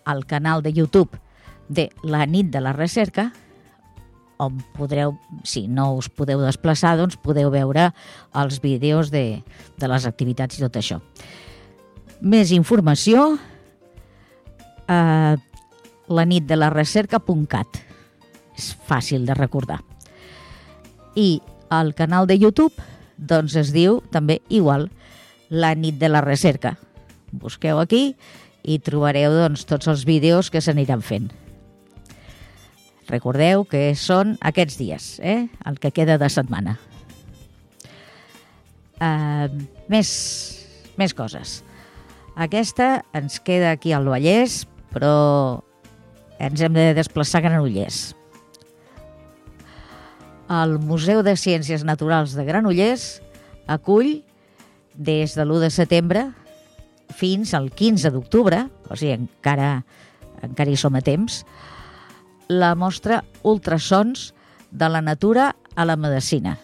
al 0.09 0.25
canal 0.25 0.65
de 0.65 0.73
YouTube 0.73 1.21
de 1.69 1.91
la 2.03 2.25
nit 2.25 2.49
de 2.49 2.63
la 2.65 2.73
recerca, 2.73 3.29
on 4.43 4.59
podreu, 4.77 5.17
si 5.45 5.67
no 5.69 5.95
us 5.97 6.09
podeu 6.13 6.43
desplaçar, 6.45 6.97
doncs 6.99 7.19
podeu 7.21 7.51
veure 7.53 7.91
els 8.37 8.61
vídeos 8.63 9.11
de, 9.11 9.43
de 9.79 9.91
les 9.91 10.07
activitats 10.09 10.59
i 10.59 10.65
tot 10.65 10.77
això. 10.77 11.01
Més 12.21 12.53
informació 12.53 13.37
a 14.89 15.37
la 16.09 16.25
nit 16.25 16.47
de 16.47 16.57
la 16.57 16.71
recerca.cat. 16.71 17.83
És 18.57 18.73
fàcil 18.89 19.27
de 19.29 19.35
recordar. 19.37 19.83
I 21.17 21.41
el 21.73 21.93
canal 21.95 22.29
de 22.29 22.39
YouTube 22.39 22.73
doncs 23.17 23.57
es 23.57 23.73
diu 23.73 24.01
també 24.13 24.41
igual 24.49 24.91
La 25.49 25.75
nit 25.79 25.95
de 26.01 26.09
la 26.11 26.21
recerca. 26.25 26.75
Busqueu 27.31 27.79
aquí 27.79 28.17
i 28.67 28.81
trobareu 28.83 29.31
doncs, 29.31 29.63
tots 29.65 29.87
els 29.87 30.03
vídeos 30.05 30.51
que 30.51 30.61
s'aniran 30.61 31.05
fent. 31.07 31.31
Recordeu 33.09 33.65
que 33.71 33.95
són 33.99 34.35
aquests 34.41 34.79
dies, 34.81 35.09
eh? 35.23 35.47
el 35.67 35.79
que 35.79 35.93
queda 35.95 36.19
de 36.19 36.29
setmana. 36.33 36.77
Uh, 38.97 39.47
més, 39.93 40.11
més 40.99 41.15
coses. 41.15 41.61
Aquesta 42.37 43.05
ens 43.17 43.39
queda 43.45 43.71
aquí 43.77 43.93
al 43.95 44.09
Vallès, 44.09 44.65
però 44.93 45.63
ens 46.43 46.61
hem 46.61 46.75
de 46.77 46.91
desplaçar 46.97 47.41
a 47.41 47.49
Granollers 47.49 48.17
el 50.49 50.79
Museu 50.79 51.23
de 51.27 51.35
Ciències 51.37 51.83
Naturals 51.85 52.37
de 52.37 52.45
Granollers 52.47 53.21
acull 53.67 54.23
des 54.95 55.35
de 55.35 55.45
l'1 55.45 55.65
de 55.67 55.71
setembre 55.75 56.23
fins 57.17 57.53
al 57.55 57.71
15 57.71 58.13
d'octubre, 58.15 58.67
o 58.89 58.97
sigui, 58.97 59.17
encara, 59.17 59.83
encara 60.47 60.71
hi 60.71 60.79
som 60.79 60.95
a 60.95 61.03
temps, 61.03 61.43
la 62.49 62.75
mostra 62.75 63.25
Ultrasons 63.43 64.33
de 64.71 64.89
la 64.89 65.03
natura 65.03 65.55
a 65.75 65.85
la 65.85 65.97
medicina, 65.97 66.59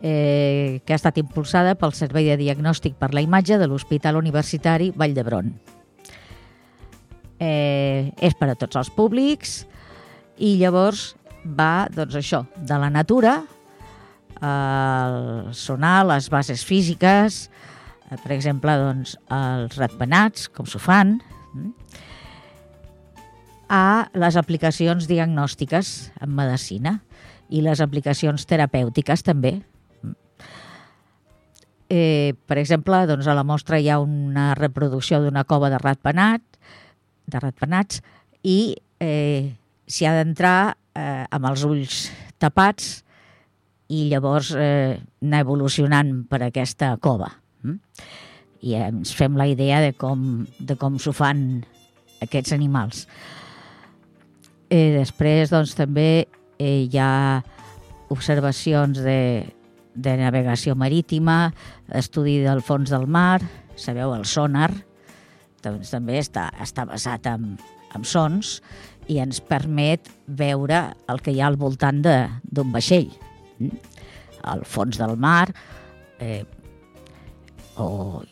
eh, 0.00 0.80
que 0.84 0.92
ha 0.92 1.00
estat 1.00 1.18
impulsada 1.18 1.74
pel 1.80 1.94
Servei 1.96 2.28
de 2.28 2.38
Diagnòstic 2.40 2.98
per 3.00 3.12
la 3.14 3.22
Imatge 3.24 3.58
de 3.58 3.68
l'Hospital 3.68 4.18
Universitari 4.20 4.90
Vall 4.94 5.14
d'Hebron. 5.16 5.52
Eh, 7.40 8.12
és 8.20 8.36
per 8.38 8.50
a 8.52 8.56
tots 8.58 8.76
els 8.78 8.90
públics 8.94 9.64
i 10.38 10.54
llavors 10.60 11.14
va, 11.44 11.86
doncs 11.92 12.16
això, 12.20 12.44
de 12.56 12.78
la 12.80 12.90
natura, 12.92 13.42
el 14.44 15.54
sonar, 15.56 16.04
les 16.08 16.28
bases 16.30 16.64
físiques, 16.64 17.48
eh, 18.10 18.16
per 18.16 18.32
exemple, 18.36 18.76
doncs, 18.80 19.16
els 19.32 19.76
ratpenats, 19.80 20.48
com 20.48 20.66
s'ho 20.66 20.80
fan, 20.82 21.20
mm, 21.54 21.72
a 23.68 24.10
les 24.14 24.36
aplicacions 24.36 25.06
diagnòstiques 25.08 26.10
en 26.22 26.34
medicina 26.36 26.98
i 27.48 27.62
les 27.64 27.80
aplicacions 27.84 28.46
terapèutiques 28.48 29.22
també. 29.24 29.58
Eh, 31.92 32.34
per 32.48 32.58
exemple, 32.58 33.04
doncs 33.06 33.28
a 33.28 33.36
la 33.36 33.44
mostra 33.44 33.78
hi 33.78 33.90
ha 33.92 34.00
una 34.00 34.54
reproducció 34.58 35.20
d'una 35.22 35.44
cova 35.44 35.70
de 35.70 35.78
ratpenat, 35.78 36.42
de 37.26 37.40
ratpenats, 37.40 38.00
i 38.42 38.74
eh, 39.00 39.54
s'hi 39.86 40.08
ha 40.08 40.14
d'entrar 40.16 40.74
eh, 40.96 41.24
amb 41.30 41.50
els 41.50 41.64
ulls 41.68 42.08
tapats 42.40 43.04
i 43.92 44.08
llavors 44.10 44.54
eh, 44.56 44.96
anar 45.22 45.44
evolucionant 45.44 46.24
per 46.28 46.42
aquesta 46.42 46.94
cova. 47.04 47.30
Mm? 47.62 47.78
I 48.64 48.76
ens 48.80 49.12
fem 49.12 49.36
la 49.36 49.46
idea 49.46 49.82
de 49.84 49.92
com, 49.92 50.44
de 50.58 50.76
com 50.80 50.96
s'ho 50.98 51.12
fan 51.12 51.64
aquests 52.24 52.56
animals. 52.56 53.04
Eh, 53.04 53.43
després, 54.70 55.52
doncs, 55.52 55.74
també 55.76 56.26
eh, 56.58 56.86
hi 56.86 56.98
ha 56.98 57.42
observacions 58.12 59.00
de, 59.04 59.44
de 59.94 60.16
navegació 60.20 60.74
marítima, 60.78 61.52
estudi 61.94 62.40
del 62.44 62.62
fons 62.62 62.92
del 62.92 63.06
mar, 63.06 63.40
sabeu, 63.76 64.14
el 64.14 64.26
sonar, 64.28 64.70
doncs 65.64 65.92
també 65.94 66.18
està, 66.20 66.50
està 66.60 66.84
basat 66.88 67.26
en, 67.30 67.54
en 67.94 68.04
sons, 68.06 68.58
i 69.08 69.18
ens 69.20 69.40
permet 69.44 70.08
veure 70.26 70.80
el 71.12 71.20
que 71.20 71.34
hi 71.34 71.40
ha 71.42 71.48
al 71.50 71.58
voltant 71.60 72.00
d'un 72.04 72.72
vaixell. 72.72 73.10
Mm? 73.60 73.82
Al 74.48 74.64
fons 74.68 74.98
del 75.00 75.16
mar, 75.20 75.48
eh, 76.20 76.44
o 77.80 78.22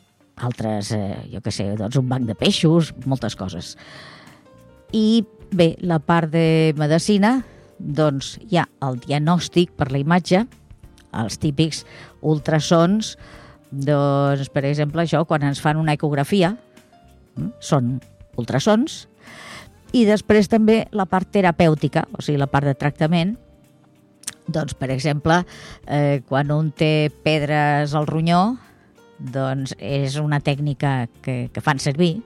altres, 0.42 0.92
eh, 0.97 1.29
jo 1.33 1.40
què 1.45 1.53
sé, 1.55 1.68
doncs 1.79 1.99
un 2.01 2.09
banc 2.09 2.27
de 2.29 2.37
peixos, 2.38 2.92
moltes 3.07 3.37
coses. 3.38 3.77
I 4.92 5.25
bé, 5.52 5.76
la 5.80 6.00
part 6.00 6.32
de 6.32 6.72
medicina, 6.78 7.42
doncs 7.78 8.36
hi 8.48 8.58
ha 8.60 8.66
el 8.86 8.98
diagnòstic 9.02 9.72
per 9.76 9.90
la 9.92 10.00
imatge, 10.02 10.44
els 11.12 11.38
típics 11.40 11.84
ultrasons, 12.24 13.16
doncs, 13.72 14.48
per 14.52 14.64
exemple, 14.68 15.04
això, 15.04 15.24
quan 15.28 15.44
ens 15.48 15.60
fan 15.60 15.80
una 15.80 15.94
ecografia, 15.96 16.56
mm, 17.36 17.54
són 17.60 18.00
ultrasons, 18.36 19.06
i 19.92 20.04
després 20.08 20.48
també 20.48 20.86
la 20.92 21.06
part 21.06 21.28
terapèutica, 21.28 22.06
o 22.12 22.22
sigui, 22.22 22.38
la 22.38 22.48
part 22.48 22.64
de 22.64 22.74
tractament, 22.74 23.36
doncs, 24.48 24.74
per 24.74 24.90
exemple, 24.90 25.44
eh, 25.86 26.22
quan 26.28 26.50
un 26.50 26.72
té 26.72 27.10
pedres 27.22 27.94
al 27.94 28.06
ronyó, 28.06 28.56
doncs 29.18 29.76
és 29.78 30.16
una 30.18 30.40
tècnica 30.40 31.08
que, 31.22 31.48
que 31.52 31.60
fan 31.60 31.78
servir 31.78 32.22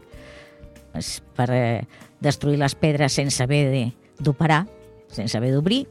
per 1.36 1.48
eh, 1.54 1.86
destruir 2.20 2.58
les 2.60 2.74
pedres 2.78 3.16
sense 3.18 3.42
haver 3.42 3.92
d'operar, 4.18 4.64
sense 5.12 5.36
haver 5.38 5.52
d'obrir, 5.54 5.84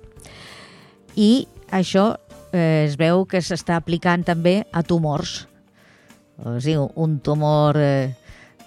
i 1.16 1.48
això 1.72 2.16
eh, 2.52 2.86
es 2.86 2.96
veu 3.00 3.26
que 3.30 3.42
s'està 3.44 3.80
aplicant 3.80 4.26
també 4.28 4.62
a 4.72 4.84
tumors. 4.84 5.46
O 6.44 6.58
sigui, 6.60 6.82
un 7.00 7.20
tumor 7.24 7.80
eh, 7.80 8.12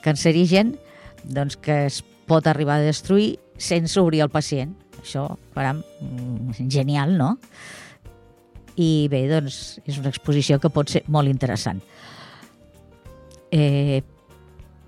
cancerigen 0.04 0.76
doncs, 1.24 1.58
que 1.60 1.84
es 1.88 2.02
pot 2.28 2.46
arribar 2.46 2.78
a 2.78 2.86
destruir 2.86 3.36
sense 3.58 3.98
obrir 4.00 4.22
el 4.24 4.32
pacient. 4.32 4.74
Això, 5.02 5.26
caram, 5.54 5.82
mm, 6.00 6.68
genial, 6.72 7.16
no? 7.18 7.36
I 8.78 9.08
bé, 9.10 9.24
doncs, 9.30 9.80
és 9.86 9.98
una 9.98 10.12
exposició 10.12 10.58
que 10.62 10.70
pot 10.70 10.90
ser 10.90 11.02
molt 11.08 11.28
interessant. 11.30 11.82
Eh, 13.50 14.02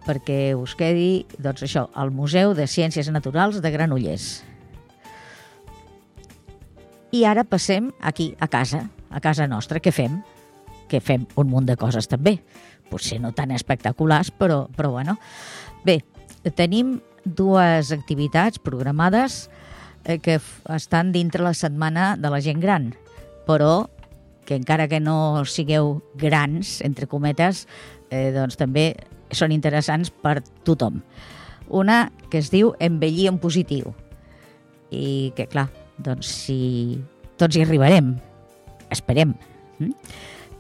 perquè 0.07 0.55
us 0.57 0.75
quedi, 0.79 1.27
doncs 1.39 1.65
això, 1.67 1.87
al 1.95 2.13
Museu 2.15 2.55
de 2.57 2.67
Ciències 2.71 3.11
Naturals 3.13 3.61
de 3.61 3.73
Granollers. 3.73 4.31
I 7.13 7.25
ara 7.27 7.45
passem 7.45 7.91
aquí, 8.01 8.35
a 8.39 8.47
casa, 8.49 8.85
a 9.11 9.21
casa 9.21 9.49
nostra, 9.51 9.81
què 9.83 9.93
fem? 9.93 10.21
Que 10.91 11.03
fem 11.03 11.27
un 11.39 11.51
munt 11.51 11.67
de 11.67 11.77
coses 11.79 12.07
també. 12.11 12.39
Potser 12.91 13.21
no 13.23 13.33
tan 13.35 13.51
espectaculars, 13.55 14.31
però, 14.31 14.65
però 14.75 14.93
bueno. 14.95 15.17
Bé, 15.85 16.01
tenim 16.55 16.99
dues 17.25 17.93
activitats 17.93 18.59
programades 18.63 19.49
eh, 20.05 20.19
que 20.19 20.39
estan 20.75 21.13
dintre 21.13 21.45
la 21.45 21.55
setmana 21.55 22.17
de 22.17 22.31
la 22.31 22.41
gent 22.41 22.63
gran, 22.63 22.93
però 23.47 23.91
que 24.47 24.57
encara 24.59 24.89
que 24.89 24.99
no 24.99 25.45
sigueu 25.47 26.01
grans, 26.19 26.81
entre 26.83 27.07
cometes, 27.07 27.67
eh, 28.11 28.31
doncs 28.35 28.59
també 28.59 28.95
són 29.37 29.53
interessants 29.55 30.11
per 30.11 30.41
tothom. 30.67 31.01
Una 31.71 32.11
que 32.31 32.41
es 32.43 32.51
diu 32.51 32.75
Envellir 32.83 33.29
en 33.31 33.39
positiu 33.39 33.95
i 34.91 35.31
que, 35.37 35.47
clar, 35.47 35.69
doncs 36.03 36.31
si 36.47 36.99
tots 37.39 37.57
hi 37.57 37.65
arribarem, 37.65 38.17
esperem. 38.91 39.35
Mm? 39.79 39.95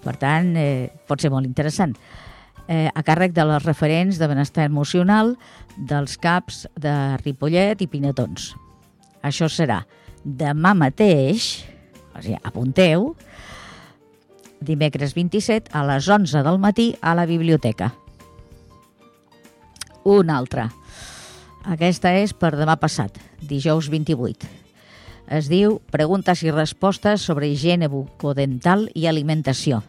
Per 0.00 0.16
tant, 0.16 0.54
eh, 0.56 0.90
pot 1.08 1.20
ser 1.20 1.32
molt 1.32 1.48
interessant. 1.48 1.96
Eh, 2.70 2.86
a 2.86 3.02
càrrec 3.02 3.34
de 3.34 3.44
les 3.44 3.64
referents 3.66 4.18
de 4.20 4.28
benestar 4.30 4.64
emocional 4.68 5.34
dels 5.76 6.16
CAPs 6.22 6.68
de 6.78 6.94
Ripollet 7.24 7.82
i 7.82 7.88
Pinetons. 7.90 8.52
Això 9.26 9.50
serà 9.50 9.82
demà 10.24 10.72
mateix, 10.78 11.64
o 12.14 12.22
sigui, 12.22 12.38
apunteu, 12.44 13.14
dimecres 14.60 15.16
27 15.16 15.72
a 15.72 15.82
les 15.88 16.08
11 16.08 16.44
del 16.46 16.60
matí 16.62 16.94
a 17.00 17.16
la 17.16 17.26
biblioteca. 17.26 17.94
Una 20.04 20.38
altra. 20.38 20.70
Aquesta 21.68 22.14
és 22.16 22.32
per 22.32 22.54
demà 22.56 22.78
passat, 22.80 23.18
dijous 23.44 23.90
28. 23.92 24.48
Es 25.30 25.50
diu 25.52 25.76
Preguntes 25.92 26.40
i 26.42 26.50
respostes 26.50 27.22
sobre 27.28 27.50
higiene 27.50 27.88
bucodental 27.92 28.88
i 28.96 29.04
alimentació. 29.06 29.82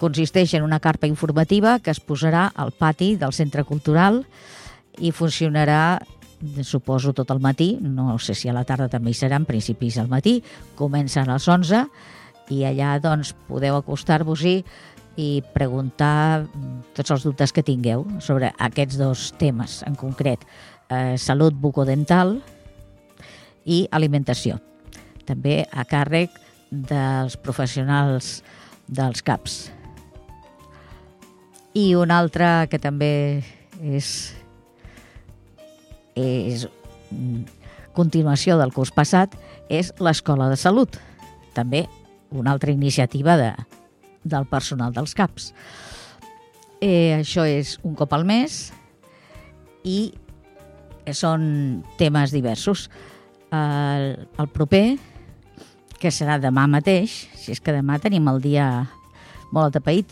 Consisteix 0.00 0.56
en 0.58 0.66
una 0.66 0.80
carpa 0.82 1.06
informativa 1.06 1.78
que 1.78 1.94
es 1.94 2.00
posarà 2.02 2.48
al 2.54 2.74
pati 2.74 3.14
del 3.16 3.32
Centre 3.32 3.62
Cultural 3.64 4.24
i 4.98 5.12
funcionarà 5.14 6.02
suposo 6.66 7.12
tot 7.14 7.30
el 7.30 7.38
matí, 7.38 7.76
no 7.80 8.18
sé 8.18 8.34
si 8.34 8.50
a 8.50 8.52
la 8.52 8.64
tarda 8.66 8.90
també 8.90 9.12
hi 9.12 9.14
serà, 9.14 9.38
en 9.38 9.46
principis 9.46 9.96
al 10.02 10.10
matí, 10.10 10.40
comencen 10.74 11.30
a 11.30 11.38
les 11.38 11.46
11 11.46 11.86
i 12.50 12.64
allà 12.66 12.96
doncs 13.00 13.30
podeu 13.46 13.78
acostar-vos-hi 13.78 14.64
i 15.20 15.42
preguntar 15.52 16.46
tots 16.96 17.12
els 17.12 17.24
dubtes 17.26 17.52
que 17.52 17.64
tingueu 17.64 18.04
sobre 18.24 18.52
aquests 18.58 18.98
dos 19.00 19.30
temes 19.40 19.82
en 19.86 19.96
concret, 19.98 20.44
eh, 20.88 21.16
salut 21.18 21.54
bucodental 21.54 22.38
i 23.64 23.86
alimentació. 23.90 24.58
També 25.28 25.62
a 25.70 25.84
càrrec 25.84 26.32
dels 26.70 27.36
professionals 27.36 28.40
dels 28.88 29.22
CAPs. 29.22 29.70
I 31.74 31.94
una 31.96 32.18
altra 32.18 32.66
que 32.68 32.80
també 32.80 33.42
és, 33.80 34.34
és 36.16 36.66
continuació 37.96 38.58
del 38.60 38.72
curs 38.72 38.92
passat 38.92 39.36
és 39.72 39.92
l'Escola 40.00 40.50
de 40.52 40.58
Salut. 40.60 40.98
També 41.56 41.86
una 42.32 42.52
altra 42.52 42.72
iniciativa 42.72 43.36
de, 43.40 43.52
del 44.24 44.46
personal 44.50 44.94
dels 44.94 45.14
CAPs. 45.18 45.52
Eh, 46.82 47.14
això 47.20 47.46
és 47.46 47.76
un 47.86 47.94
cop 47.98 48.12
al 48.14 48.26
mes 48.26 48.72
i 49.86 50.12
són 51.14 51.82
temes 51.98 52.34
diversos. 52.34 52.88
El, 53.52 54.14
el 54.38 54.48
proper, 54.54 54.96
que 56.02 56.10
serà 56.10 56.38
demà 56.42 56.66
mateix, 56.66 57.12
si 57.38 57.52
és 57.54 57.60
que 57.62 57.74
demà 57.74 57.98
tenim 58.02 58.26
el 58.30 58.40
dia 58.42 58.66
molt 59.52 59.70
atapeït, 59.70 60.10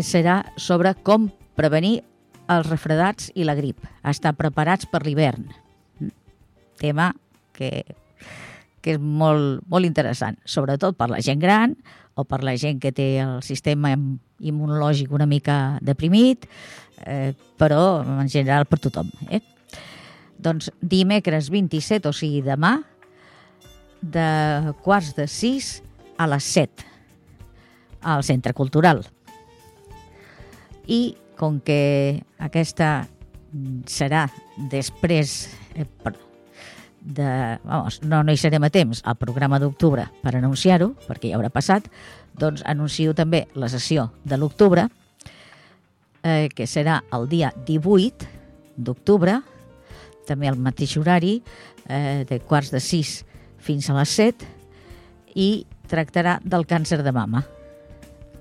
serà 0.00 0.40
sobre 0.56 0.94
com 1.06 1.28
prevenir 1.58 1.98
els 2.50 2.68
refredats 2.68 3.30
i 3.34 3.44
la 3.44 3.56
grip, 3.56 3.80
estar 4.04 4.34
preparats 4.36 4.88
per 4.90 5.02
l'hivern. 5.04 5.46
Tema 6.80 7.12
que, 7.56 7.84
que 8.80 8.96
és 8.96 9.00
molt, 9.00 9.62
molt 9.70 9.88
interessant, 9.88 10.38
sobretot 10.44 10.98
per 10.98 11.08
la 11.12 11.22
gent 11.24 11.40
gran, 11.40 11.76
o 12.14 12.24
per 12.24 12.42
la 12.46 12.54
gent 12.60 12.80
que 12.82 12.92
té 12.94 13.18
el 13.22 13.42
sistema 13.42 13.94
immunològic 13.94 15.12
una 15.14 15.26
mica 15.26 15.78
deprimit, 15.82 16.46
eh, 17.06 17.34
però 17.58 18.02
en 18.02 18.28
general 18.30 18.66
per 18.70 18.80
tothom. 18.82 19.10
Eh? 19.30 19.42
Doncs 20.38 20.70
dimecres 20.80 21.50
27, 21.50 22.10
o 22.10 22.14
sigui 22.14 22.42
demà, 22.44 22.76
de 24.04 24.74
quarts 24.84 25.14
de 25.16 25.26
6 25.30 25.70
a 26.20 26.28
les 26.28 26.44
7 26.44 26.84
al 28.04 28.24
Centre 28.26 28.52
Cultural. 28.52 29.02
I 30.86 31.16
com 31.40 31.58
que 31.64 32.22
aquesta 32.38 33.08
serà 33.88 34.26
després, 34.70 35.48
eh, 35.74 35.86
de, 37.04 37.58
vamos, 37.64 38.02
no, 38.02 38.22
no 38.24 38.32
hi 38.32 38.40
serem 38.40 38.64
a 38.64 38.72
temps 38.72 39.02
al 39.04 39.18
programa 39.20 39.60
d'octubre 39.60 40.08
per 40.24 40.34
anunciar-ho, 40.38 40.94
perquè 41.06 41.30
ja 41.30 41.38
haurà 41.38 41.52
passat, 41.52 41.86
doncs 42.40 42.64
anuncio 42.66 43.14
també 43.14 43.44
la 43.54 43.68
sessió 43.68 44.08
de 44.24 44.40
l'octubre, 44.40 44.88
eh, 46.24 46.48
que 46.56 46.66
serà 46.66 47.02
el 47.12 47.28
dia 47.28 47.52
18 47.68 48.26
d'octubre, 48.76 49.38
també 50.26 50.48
al 50.48 50.56
mateix 50.56 50.96
horari, 50.96 51.36
eh, 51.86 52.24
de 52.28 52.40
quarts 52.40 52.72
de 52.72 52.80
6 52.80 53.18
fins 53.60 53.90
a 53.90 53.98
les 54.00 54.16
7, 54.16 54.48
i 55.36 55.66
tractarà 55.90 56.38
del 56.42 56.64
càncer 56.66 57.02
de 57.04 57.12
mama. 57.12 57.44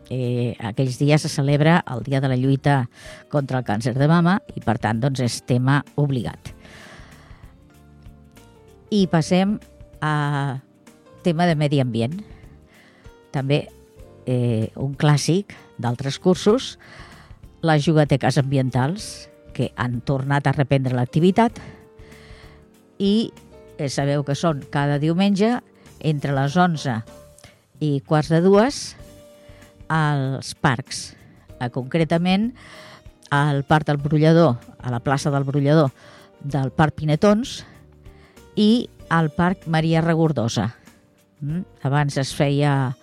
Eh, 0.09 0.55
aquells 0.59 0.97
dies 0.99 1.23
se 1.23 1.29
celebra 1.31 1.81
el 1.91 2.03
dia 2.03 2.21
de 2.21 2.29
la 2.31 2.37
lluita 2.39 2.83
contra 3.31 3.59
el 3.59 3.67
càncer 3.67 3.95
de 3.97 4.07
mama 4.07 4.39
i, 4.55 4.61
per 4.63 4.77
tant, 4.79 4.99
doncs, 5.03 5.19
és 5.23 5.41
tema 5.47 5.81
obligat. 5.99 6.53
I 8.93 9.07
passem 9.09 9.57
a 10.05 10.61
tema 11.25 11.47
de 11.49 11.55
medi 11.57 11.79
ambient. 11.81 12.19
També 13.33 13.63
eh, 14.29 14.69
un 14.77 14.93
clàssic 14.93 15.55
d'altres 15.81 16.19
cursos, 16.21 16.75
les 17.65 17.81
jugateques 17.81 18.37
ambientals, 18.37 19.31
que 19.53 19.71
han 19.77 20.01
tornat 20.05 20.45
a 20.45 20.53
reprendre 20.53 20.93
l'activitat 20.97 21.59
i 23.01 23.31
eh, 23.77 23.89
sabeu 23.89 24.25
que 24.25 24.37
són 24.37 24.63
cada 24.73 24.99
diumenge 25.01 25.55
entre 26.03 26.33
les 26.35 26.57
11 26.57 26.99
i 27.85 27.91
quarts 28.05 28.29
de 28.33 28.41
dues 28.45 28.81
als 29.89 30.53
parcs, 30.57 31.13
eh, 31.59 31.69
concretament 31.73 32.51
al 33.33 33.63
Parc 33.65 33.89
del 33.89 34.01
Brollador, 34.01 34.57
a 34.81 34.93
la 34.93 35.01
plaça 35.01 35.31
del 35.33 35.45
Brollador 35.45 35.93
del 36.43 36.73
Parc 36.75 36.99
Pinetons, 36.99 37.61
i 38.55 38.89
al 39.09 39.29
Parc 39.31 39.67
Maria 39.67 40.01
Regordosa. 40.01 40.73
Mm? 41.41 41.63
Abans 41.83 42.17
es 42.17 42.33
feia 42.35 42.95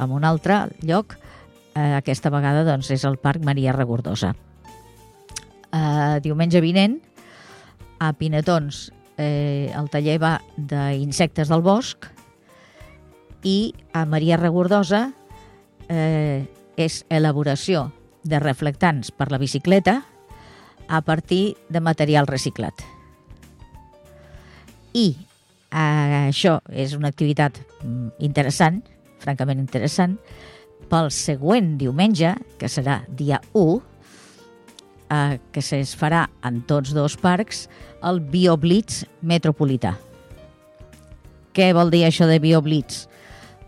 en 0.00 0.10
un 0.10 0.24
altre 0.24 0.68
lloc, 0.82 1.16
eh, 1.74 1.94
aquesta 1.94 2.30
vegada 2.30 2.64
doncs, 2.64 2.90
és 2.90 3.04
el 3.04 3.18
Parc 3.18 3.44
Maria 3.44 3.72
Regordosa. 3.72 4.34
Eh, 5.72 6.20
diumenge 6.22 6.60
vinent, 6.60 7.00
a 7.98 8.12
Pinetons, 8.12 8.92
eh, 9.16 9.72
el 9.74 9.88
taller 9.90 10.18
va 10.22 10.38
d'insectes 10.56 11.48
del 11.48 11.62
bosc 11.62 12.08
i 13.44 13.74
a 13.92 14.04
Maria 14.06 14.38
Regordosa 14.40 15.12
eh, 15.88 16.46
és 16.76 17.04
elaboració 17.08 17.90
de 18.24 18.40
reflectants 18.40 19.12
per 19.12 19.30
la 19.30 19.38
bicicleta 19.38 20.00
a 20.88 21.00
partir 21.02 21.56
de 21.68 21.80
material 21.80 22.26
reciclat. 22.26 22.93
I 24.94 25.08
eh, 25.74 26.28
això 26.30 26.58
és 26.70 26.94
una 26.94 27.10
activitat 27.10 27.58
mm, 27.82 28.14
interessant, 28.26 28.80
francament 29.22 29.58
interessant, 29.58 30.16
pel 30.90 31.10
següent 31.14 31.74
diumenge, 31.80 32.34
que 32.60 32.70
serà 32.70 33.00
dia 33.08 33.40
1, 33.58 33.80
eh, 35.10 35.38
que 35.50 35.64
es 35.64 35.94
farà 35.98 36.28
en 36.46 36.62
tots 36.68 36.94
dos 36.94 37.18
parcs, 37.18 37.66
el 38.06 38.20
BioBlitz 38.20 39.04
metropolità. 39.22 39.96
Què 41.54 41.70
vol 41.74 41.90
dir 41.90 42.04
això 42.06 42.26
de 42.30 42.38
BioBlitz? 42.42 43.04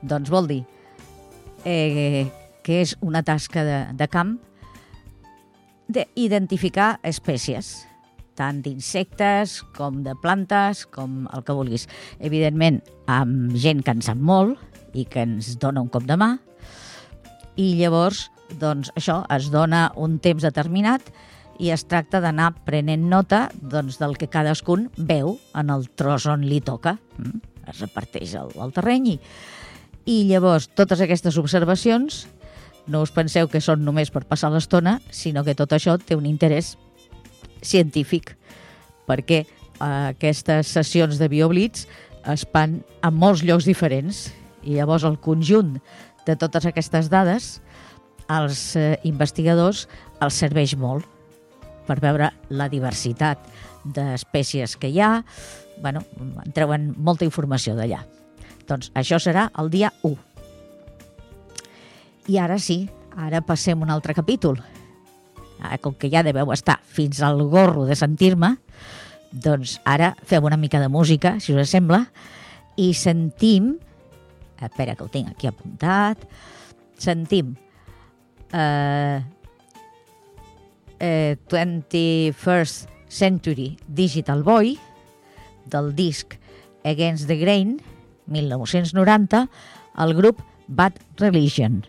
Doncs 0.06 0.30
vol 0.30 0.46
dir 0.50 0.62
eh, 1.66 2.26
que 2.62 2.80
és 2.82 2.94
una 3.00 3.22
tasca 3.26 3.64
de, 3.66 3.78
de 3.98 4.08
camp 4.10 4.36
d'identificar 5.90 6.96
espècies 7.06 7.86
tant 8.37 8.62
d'insectes 8.64 9.59
com 9.77 10.03
de 10.07 10.14
plantes, 10.22 10.85
com 10.87 11.25
el 11.33 11.44
que 11.46 11.57
vulguis. 11.57 11.88
Evidentment, 12.20 12.83
amb 13.11 13.57
gent 13.57 13.83
que 13.85 13.96
en 13.96 14.05
sap 14.05 14.20
molt 14.20 14.61
i 14.96 15.07
que 15.09 15.25
ens 15.27 15.55
dona 15.62 15.83
un 15.85 15.90
cop 15.92 16.07
de 16.09 16.16
mà, 16.20 16.37
i 17.57 17.72
llavors, 17.81 18.27
doncs, 18.61 18.92
això 18.96 19.22
es 19.33 19.51
dona 19.51 19.88
un 19.96 20.20
temps 20.22 20.44
determinat 20.44 21.09
i 21.59 21.72
es 21.72 21.87
tracta 21.88 22.20
d'anar 22.20 22.53
prenent 22.68 23.09
nota 23.09 23.46
doncs, 23.57 23.96
del 23.99 24.14
que 24.20 24.29
cadascun 24.29 24.90
veu 24.96 25.38
en 25.57 25.72
el 25.72 25.88
tros 25.96 26.29
on 26.29 26.44
li 26.44 26.61
toca. 26.61 26.99
Mm? 27.16 27.57
es 27.70 27.83
reparteix 27.83 28.35
el, 28.38 28.53
el 28.62 28.72
terreny 28.75 29.12
i, 29.14 29.18
i 30.07 30.16
llavors 30.31 30.70
totes 30.79 31.03
aquestes 31.03 31.38
observacions 31.42 32.25
no 32.87 33.03
us 33.03 33.12
penseu 33.14 33.49
que 33.51 33.62
són 33.62 33.83
només 33.83 34.12
per 34.14 34.22
passar 34.31 34.53
l'estona, 34.55 35.01
sinó 35.11 35.42
que 35.42 35.57
tot 35.59 35.72
això 35.75 35.96
té 35.99 36.14
un 36.14 36.27
interès 36.29 36.77
científic, 37.66 38.35
perquè 39.07 39.42
eh, 39.44 39.48
aquestes 40.14 40.72
sessions 40.79 41.20
de 41.20 41.29
BioBlitz 41.33 41.87
es 42.33 42.46
fan 42.52 42.81
a 43.07 43.12
molts 43.14 43.44
llocs 43.46 43.68
diferents 43.68 44.26
i 44.66 44.79
llavors 44.79 45.07
el 45.07 45.18
conjunt 45.22 45.76
de 46.26 46.35
totes 46.35 46.66
aquestes 46.66 47.11
dades 47.12 47.61
als 48.26 48.74
eh, 48.74 48.96
investigadors 49.07 49.87
els 50.24 50.40
serveix 50.42 50.74
molt 50.79 51.07
per 51.87 52.00
veure 52.02 52.33
la 52.50 52.66
diversitat 52.68 53.42
d'espècies 53.85 54.74
que 54.76 54.90
hi 54.90 55.00
ha. 55.00 55.22
bueno, 55.79 56.00
en 56.42 56.52
treuen 56.57 56.94
molta 56.96 57.26
informació 57.26 57.74
d'allà. 57.76 58.00
Doncs 58.66 58.90
això 58.96 59.18
serà 59.20 59.50
el 59.61 59.68
dia 59.70 59.92
1. 60.02 60.16
I 62.33 62.38
ara 62.42 62.57
sí, 62.59 62.88
ara 63.14 63.42
passem 63.44 63.83
un 63.85 63.92
altre 63.92 64.14
capítol. 64.14 64.59
Ara, 65.60 65.78
com 65.82 65.94
que 65.96 66.10
ja 66.12 66.24
deveu 66.26 66.52
estar 66.52 66.78
fins 66.84 67.22
al 67.24 67.40
gorro 67.48 67.86
de 67.88 67.96
sentir-me, 67.96 68.56
doncs 69.32 69.76
ara 69.84 70.14
fem 70.24 70.44
una 70.44 70.58
mica 70.60 70.80
de 70.80 70.88
música, 70.88 71.36
si 71.40 71.54
us 71.54 71.72
sembla, 71.72 72.06
i 72.76 72.92
sentim... 72.94 73.76
Espera, 74.56 74.94
que 74.96 75.04
ho 75.04 75.10
tinc 75.12 75.28
aquí 75.28 75.48
apuntat. 75.50 76.22
Sentim 76.96 77.52
eh, 78.56 79.20
eh, 80.98 81.36
21st 81.48 82.94
Century 83.08 83.76
Digital 83.86 84.42
Boy 84.42 84.78
del 85.66 85.92
disc 85.94 86.38
Against 86.84 87.28
the 87.28 87.36
Grain 87.36 87.80
1990 88.26 89.48
el 89.98 90.14
grup 90.14 90.40
Bad 90.68 90.94
Religion. 91.16 91.84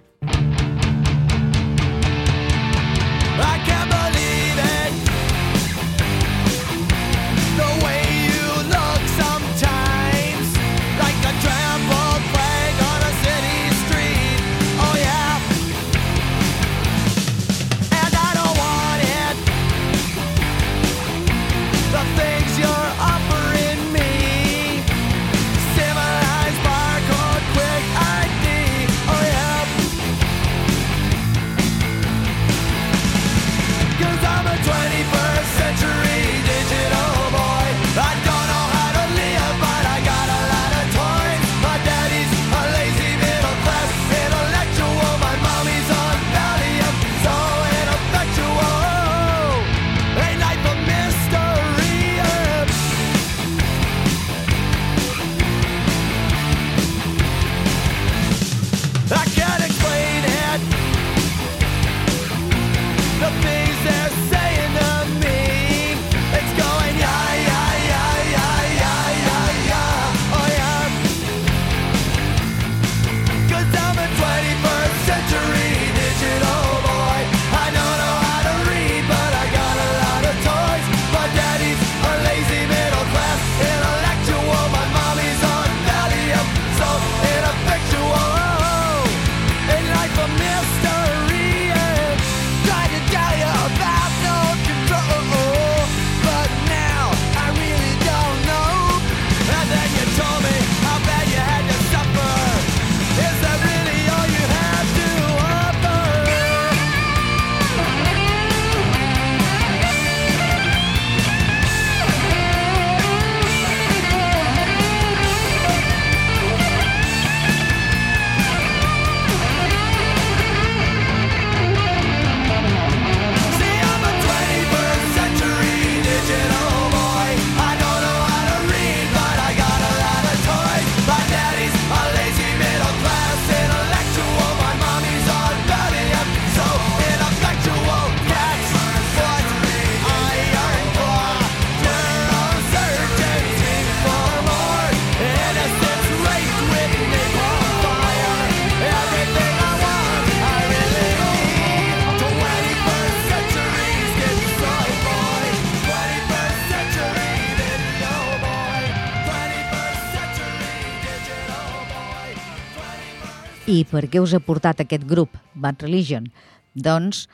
Per 163.91 164.07
què 164.11 164.21
us 164.23 164.33
ha 164.35 164.43
portat 164.43 164.83
aquest 164.83 165.05
grup, 165.07 165.35
Bad 165.55 165.83
Religion? 165.85 166.27
Doncs 166.75 167.25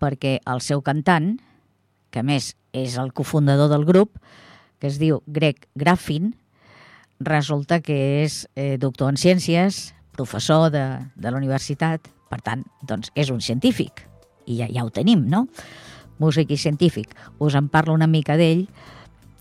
perquè 0.00 0.38
el 0.46 0.62
seu 0.64 0.82
cantant, 0.84 1.36
que 2.12 2.22
més 2.22 2.54
és 2.76 2.96
el 3.00 3.12
cofundador 3.16 3.70
del 3.72 3.86
grup, 3.88 4.18
que 4.80 4.88
es 4.90 4.98
diu 5.00 5.22
Greg 5.26 5.66
Graffin, 5.74 6.34
resulta 7.20 7.80
que 7.80 7.96
és 8.24 8.44
eh, 8.54 8.76
doctor 8.78 9.10
en 9.12 9.20
ciències, 9.20 9.94
professor 10.16 10.70
de, 10.72 10.84
de 11.16 11.30
la 11.30 11.38
universitat, 11.38 12.10
per 12.30 12.40
tant, 12.44 12.64
doncs 12.86 13.12
és 13.14 13.30
un 13.32 13.40
científic. 13.40 14.04
I 14.46 14.60
ja, 14.60 14.68
ja 14.72 14.84
ho 14.84 14.92
tenim, 14.94 15.24
no? 15.30 15.46
Músic 16.22 16.52
i 16.54 16.60
científic. 16.60 17.12
Us 17.42 17.56
en 17.58 17.68
parlo 17.68 17.94
una 17.94 18.08
mica 18.08 18.36
d'ell. 18.38 18.66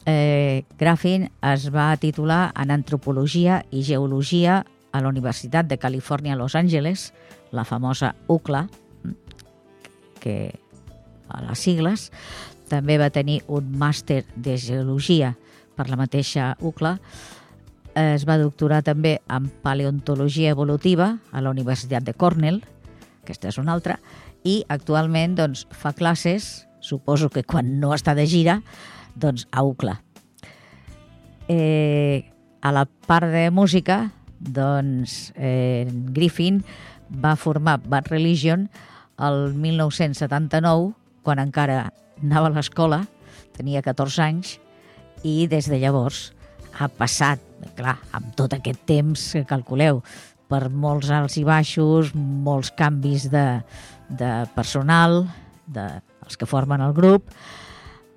Eh, 0.06 0.64
Graffin 0.80 1.30
es 1.54 1.70
va 1.74 1.94
titular 1.98 2.50
en 2.56 2.72
Antropologia 2.74 3.64
i 3.72 3.84
Geologia 3.84 4.64
a 4.96 5.02
la 5.04 5.12
Universitat 5.12 5.68
de 5.68 5.78
Califòrnia 5.78 6.34
a 6.34 6.40
Los 6.40 6.56
Angeles, 6.56 7.12
la 7.52 7.66
famosa 7.68 8.16
UCLA, 8.28 8.68
que 10.24 10.56
a 11.28 11.42
les 11.44 11.60
sigles, 11.60 12.12
també 12.72 12.96
va 12.98 13.12
tenir 13.12 13.42
un 13.52 13.76
màster 13.76 14.24
de 14.36 14.56
geologia 14.58 15.36
per 15.76 15.90
la 15.90 16.00
mateixa 16.00 16.54
UCLA, 16.64 16.96
es 17.96 18.24
va 18.28 18.40
doctorar 18.40 18.82
també 18.84 19.18
en 19.32 19.50
paleontologia 19.64 20.56
evolutiva 20.56 21.18
a 21.32 21.44
la 21.44 21.52
Universitat 21.52 22.08
de 22.08 22.16
Cornell, 22.16 22.62
aquesta 23.24 23.52
és 23.52 23.60
una 23.60 23.76
altra, 23.76 24.00
i 24.48 24.62
actualment 24.70 25.36
doncs, 25.36 25.66
fa 25.72 25.92
classes, 25.92 26.68
suposo 26.80 27.30
que 27.34 27.44
quan 27.44 27.80
no 27.82 27.92
està 27.96 28.16
de 28.16 28.28
gira, 28.30 28.62
doncs 29.16 29.48
a 29.52 29.64
UCLA. 29.64 30.00
Eh, 31.48 32.32
a 32.62 32.72
la 32.72 32.86
part 32.86 33.30
de 33.30 33.50
música 33.52 34.12
doncs 34.40 35.32
eh, 35.36 35.88
Griffin 36.16 36.62
va 37.10 37.36
formar 37.40 37.80
Bad 37.86 38.10
Religion 38.12 38.68
el 39.22 39.54
1979, 39.56 40.94
quan 41.24 41.40
encara 41.40 41.90
anava 42.22 42.52
a 42.52 42.56
l'escola, 42.56 43.04
tenia 43.56 43.84
14 43.86 44.24
anys, 44.26 44.56
i 45.24 45.48
des 45.50 45.70
de 45.72 45.80
llavors 45.82 46.30
ha 46.76 46.90
passat 46.92 47.42
clar, 47.78 47.96
amb 48.14 48.34
tot 48.38 48.54
aquest 48.54 48.84
temps 48.88 49.30
que 49.34 49.46
calculeu, 49.48 50.02
per 50.52 50.68
molts 50.70 51.10
alts 51.10 51.40
i 51.40 51.46
baixos, 51.48 52.12
molts 52.16 52.72
canvis 52.78 53.30
de, 53.34 53.46
de 54.10 54.32
personal, 54.54 55.24
de, 55.66 55.86
els 56.26 56.38
que 56.38 56.50
formen 56.50 56.84
el 56.86 56.94
grup, 56.94 57.32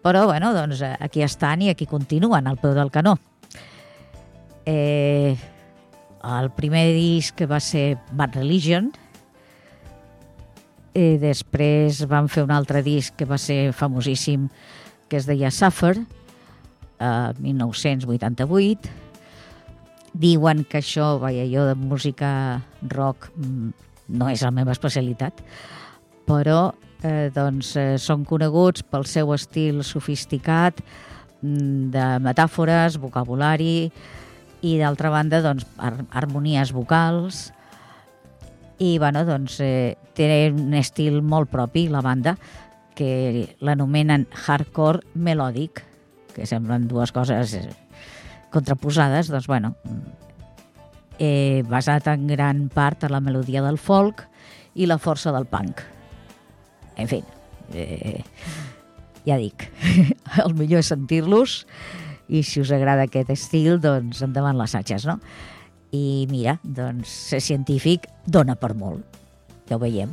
però 0.04 0.26
bueno, 0.28 0.52
doncs, 0.54 0.82
aquí 1.00 1.22
estan 1.24 1.64
i 1.64 1.72
aquí 1.72 1.86
continuen 1.88 2.46
al 2.46 2.58
peu 2.60 2.74
del 2.76 2.92
canó. 2.92 3.16
Eh, 4.68 5.36
el 6.36 6.50
primer 6.52 6.86
disc 6.92 7.40
va 7.48 7.60
ser 7.62 7.96
Bad 8.12 8.36
Religion, 8.36 8.90
i 10.98 11.18
després 11.20 12.02
van 12.10 12.28
fer 12.32 12.44
un 12.46 12.52
altre 12.54 12.82
disc 12.82 13.14
que 13.18 13.26
va 13.28 13.38
ser 13.38 13.72
famosíssim, 13.76 14.48
que 15.08 15.18
es 15.20 15.28
deia 15.28 15.50
Suffer, 15.54 15.94
eh, 16.98 17.32
1988. 17.38 18.90
Diuen 20.18 20.64
que 20.64 20.80
això, 20.80 21.18
vaja, 21.22 21.44
jo 21.46 21.66
de 21.68 21.76
música 21.78 22.30
rock 22.90 23.30
mm, 23.36 23.70
no 24.18 24.30
és 24.32 24.42
la 24.42 24.50
meva 24.54 24.74
especialitat, 24.74 25.42
però 26.26 26.72
eh, 27.04 27.28
doncs, 27.34 27.74
eh, 27.76 27.94
són 28.00 28.24
coneguts 28.26 28.82
pel 28.82 29.06
seu 29.06 29.30
estil 29.36 29.84
sofisticat 29.86 30.80
mm, 31.42 31.90
de 31.94 32.06
metàfores, 32.24 32.98
vocabulari 32.98 33.92
i 34.62 34.76
d'altra 34.80 35.10
banda 35.12 35.42
doncs, 35.44 35.66
har 35.78 36.00
harmonies 36.10 36.72
vocals 36.74 37.48
i 38.78 38.96
bueno, 38.98 39.24
doncs, 39.26 39.58
eh, 39.60 39.96
té 40.14 40.48
un 40.52 40.74
estil 40.78 41.20
molt 41.22 41.50
propi 41.50 41.88
la 41.90 42.02
banda 42.02 42.36
que 42.98 43.54
l'anomenen 43.62 44.26
hardcore 44.46 45.04
melòdic 45.14 45.84
que 46.34 46.46
semblen 46.46 46.86
dues 46.90 47.12
coses 47.14 47.54
eh, 47.58 47.66
contraposades, 48.54 49.30
doncs 49.30 49.46
bueno, 49.50 49.74
eh, 51.18 51.62
basat 51.68 52.06
en 52.14 52.26
gran 52.30 52.68
part 52.72 53.04
en 53.04 53.14
la 53.14 53.20
melodia 53.20 53.62
del 53.62 53.78
folk 53.78 54.24
i 54.78 54.86
la 54.86 54.98
força 55.02 55.34
del 55.34 55.46
punk. 55.50 55.82
En 56.98 57.10
fi, 57.10 57.20
eh, 57.74 58.22
ja 59.26 59.38
dic, 59.38 59.68
el 60.44 60.54
millor 60.58 60.82
és 60.82 60.90
sentir-los 60.94 61.60
si 62.44 62.60
us 62.60 62.72
agrada 62.74 63.06
aquest 63.08 63.30
estil, 63.32 63.78
doncs 63.80 64.22
endavant 64.24 64.58
les 64.58 64.74
atxes, 64.76 65.06
no? 65.08 65.18
I 65.94 66.26
mira, 66.28 66.58
doncs 66.62 67.08
ser 67.30 67.40
científic 67.40 68.06
dona 68.26 68.58
per 68.60 68.74
molt, 68.76 69.18
ja 69.68 69.78
ho 69.78 69.82
veiem. 69.82 70.12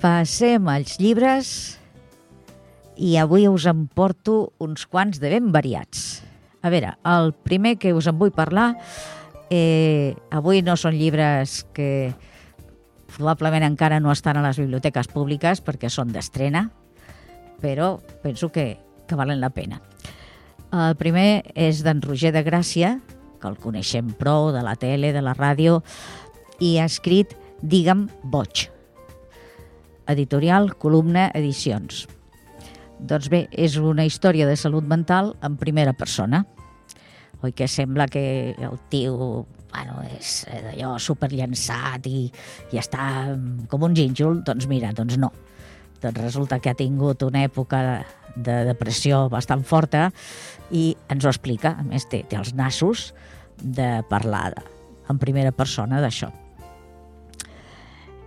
Passem 0.00 0.68
als 0.70 0.96
llibres 1.02 1.50
i 2.96 3.16
avui 3.20 3.48
us 3.48 3.66
en 3.68 3.86
porto 3.88 4.52
uns 4.62 4.86
quants 4.86 5.20
de 5.20 5.32
ben 5.32 5.50
variats. 5.52 6.22
A 6.62 6.70
veure, 6.72 6.94
el 7.08 7.32
primer 7.32 7.78
que 7.80 7.92
us 7.96 8.06
en 8.08 8.18
vull 8.20 8.32
parlar, 8.32 8.74
eh, 9.50 10.14
avui 10.30 10.62
no 10.62 10.76
són 10.76 10.96
llibres 10.96 11.64
que 11.74 12.12
probablement 13.16 13.66
encara 13.66 13.98
no 14.00 14.12
estan 14.12 14.38
a 14.38 14.44
les 14.44 14.60
biblioteques 14.60 15.10
públiques 15.10 15.60
perquè 15.64 15.90
són 15.90 16.12
d'estrena, 16.14 16.68
però 17.60 17.98
penso 18.22 18.50
que, 18.52 18.78
que 19.10 19.18
valen 19.18 19.42
la 19.42 19.50
pena. 19.50 19.80
El 20.70 20.94
primer 20.94 21.42
és 21.58 21.82
d'en 21.82 21.98
Roger 22.04 22.30
de 22.30 22.44
Gràcia, 22.46 22.94
que 23.42 23.48
el 23.50 23.58
coneixem 23.58 24.12
prou 24.14 24.52
de 24.54 24.62
la 24.62 24.76
tele, 24.78 25.10
de 25.10 25.22
la 25.24 25.34
ràdio, 25.34 25.80
i 26.62 26.76
ha 26.78 26.86
escrit 26.86 27.34
Digue'm 27.60 28.06
boig. 28.22 28.68
Editorial 30.10 30.70
Columna 30.78 31.28
Edicions. 31.34 32.06
Doncs 33.00 33.30
bé, 33.32 33.46
és 33.50 33.76
una 33.80 34.04
història 34.06 34.46
de 34.46 34.56
salut 34.60 34.86
mental 34.86 35.34
en 35.42 35.56
primera 35.58 35.94
persona. 35.96 36.44
Oi 37.40 37.54
que 37.56 37.66
sembla 37.68 38.06
que 38.06 38.54
el 38.54 38.78
tio 38.92 39.46
bueno, 39.70 40.02
és 40.18 40.44
d'allò 40.50 40.96
superllançat 41.00 42.06
i, 42.10 42.26
i 42.72 42.80
està 42.80 43.32
com 43.70 43.86
un 43.86 43.96
gínjol? 43.96 44.42
Doncs 44.46 44.68
mira, 44.70 44.92
doncs 44.96 45.16
no. 45.18 45.30
Doncs 46.00 46.20
resulta 46.20 46.58
que 46.60 46.72
ha 46.72 46.76
tingut 46.78 47.22
una 47.26 47.44
època 47.46 48.02
de 48.36 48.60
depressió 48.68 49.24
bastant 49.32 49.64
forta 49.66 50.10
i 50.70 50.94
ens 51.10 51.24
ho 51.24 51.32
explica. 51.32 51.76
A 51.80 51.86
més, 51.86 52.06
té, 52.10 52.22
té 52.28 52.38
els 52.38 52.54
nassos 52.54 53.10
de 53.60 54.00
parlar 54.10 54.54
en 55.10 55.18
primera 55.18 55.52
persona 55.52 56.00
d'això. 56.00 56.30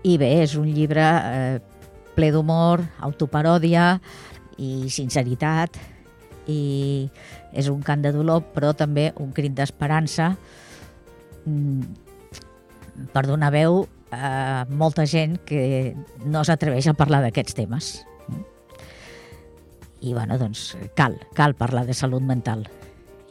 I 0.03 0.17
bé, 0.19 0.33
és 0.43 0.57
un 0.59 0.67
llibre 0.67 1.03
eh, 1.03 1.59
ple 2.13 2.29
d'humor, 2.35 2.83
autoparòdia, 3.07 3.93
i 4.61 4.89
sinceritat 4.93 5.77
i 6.49 7.09
és 7.55 7.69
un 7.71 7.81
cant 7.85 8.03
de 8.03 8.11
dolor 8.13 8.43
però 8.53 8.73
també 8.75 9.11
un 9.21 9.31
crit 9.35 9.53
d'esperança 9.55 10.33
mm, 11.45 11.81
per 13.13 13.25
donar 13.29 13.53
veu 13.53 13.83
a 14.13 14.65
molta 14.69 15.07
gent 15.09 15.39
que 15.47 15.95
no 16.25 16.43
s'atreveix 16.45 16.89
a 16.91 16.97
parlar 16.97 17.23
d'aquests 17.23 17.57
temes 17.57 17.93
i 20.03 20.13
bueno, 20.13 20.37
doncs 20.37 20.73
cal, 20.97 21.17
cal 21.35 21.55
parlar 21.55 21.85
de 21.87 21.95
salut 21.95 22.23
mental 22.23 22.65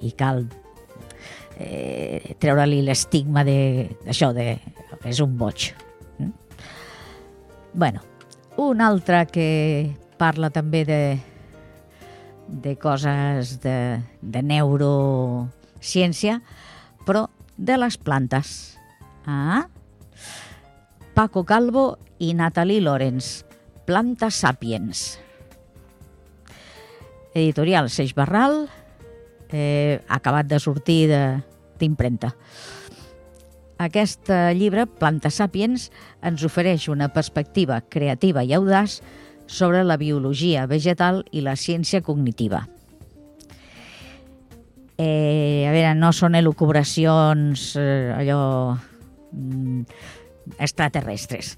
i 0.02 0.12
cal 0.18 0.46
eh, 1.60 2.34
treure-li 2.40 2.80
l'estigma 2.86 3.44
d'això 3.46 4.32
de, 4.36 4.56
de 4.56 5.10
és 5.12 5.20
un 5.20 5.36
boig 5.38 5.72
mm? 6.18 6.32
bueno, 7.74 8.00
un 8.56 8.80
altre 8.80 9.26
que 9.32 9.48
parla 10.20 10.50
també 10.54 10.84
de, 10.88 11.02
de 12.46 12.76
coses 12.78 13.56
de, 13.62 14.02
de 14.20 14.42
neurociència, 14.44 16.40
però 17.06 17.26
de 17.56 17.78
les 17.80 17.96
plantes. 17.98 18.78
Ah? 19.26 19.66
Paco 21.16 21.44
Calvo 21.44 21.98
i 22.22 22.34
Natalie 22.38 22.80
Lorenz, 22.84 23.44
Planta 23.86 24.30
Sapiens. 24.30 25.18
Editorial 27.34 27.88
Seix 27.90 28.14
Barral, 28.14 28.66
eh, 29.50 30.00
acabat 30.08 30.46
de 30.46 30.60
sortir 30.60 31.08
d'impremta. 31.80 32.34
Aquest 33.82 34.30
llibre, 34.54 34.86
Planta 34.86 35.30
Sapiens, 35.30 35.88
ens 36.22 36.44
ofereix 36.46 36.86
una 36.92 37.08
perspectiva 37.10 37.80
creativa 37.82 38.44
i 38.44 38.54
audaç 38.54 39.00
sobre 39.46 39.82
la 39.84 39.98
biologia 39.98 40.66
vegetal 40.70 41.24
i 41.32 41.42
la 41.42 41.56
ciència 41.56 42.02
cognitiva. 42.02 42.62
Eh, 45.02 45.66
a 45.66 45.72
veure, 45.72 45.94
no 45.98 46.12
són 46.14 46.36
elucubracions 46.38 47.72
eh, 47.80 48.12
allò 48.14 48.42
mm, 49.32 49.80
extraterrestres. 50.62 51.56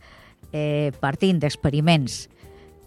Eh, 0.54 0.94
partint 1.02 1.40
d'experiments 1.42 2.22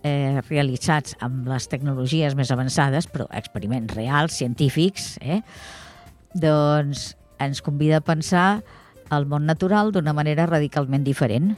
eh, 0.08 0.42
realitzats 0.48 1.18
amb 1.24 1.48
les 1.52 1.68
tecnologies 1.68 2.36
més 2.40 2.52
avançades, 2.56 3.10
però 3.12 3.28
experiments 3.36 3.94
reals, 3.98 4.40
científics, 4.40 5.18
eh, 5.20 5.42
doncs 6.34 7.12
ens 7.44 7.62
convida 7.62 8.00
a 8.00 8.06
pensar 8.06 8.48
el 9.12 9.28
món 9.28 9.46
natural 9.48 9.92
d'una 9.92 10.16
manera 10.16 10.48
radicalment 10.48 11.04
diferent. 11.04 11.54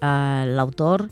Eh, 0.00 0.44
L'autor 0.56 1.08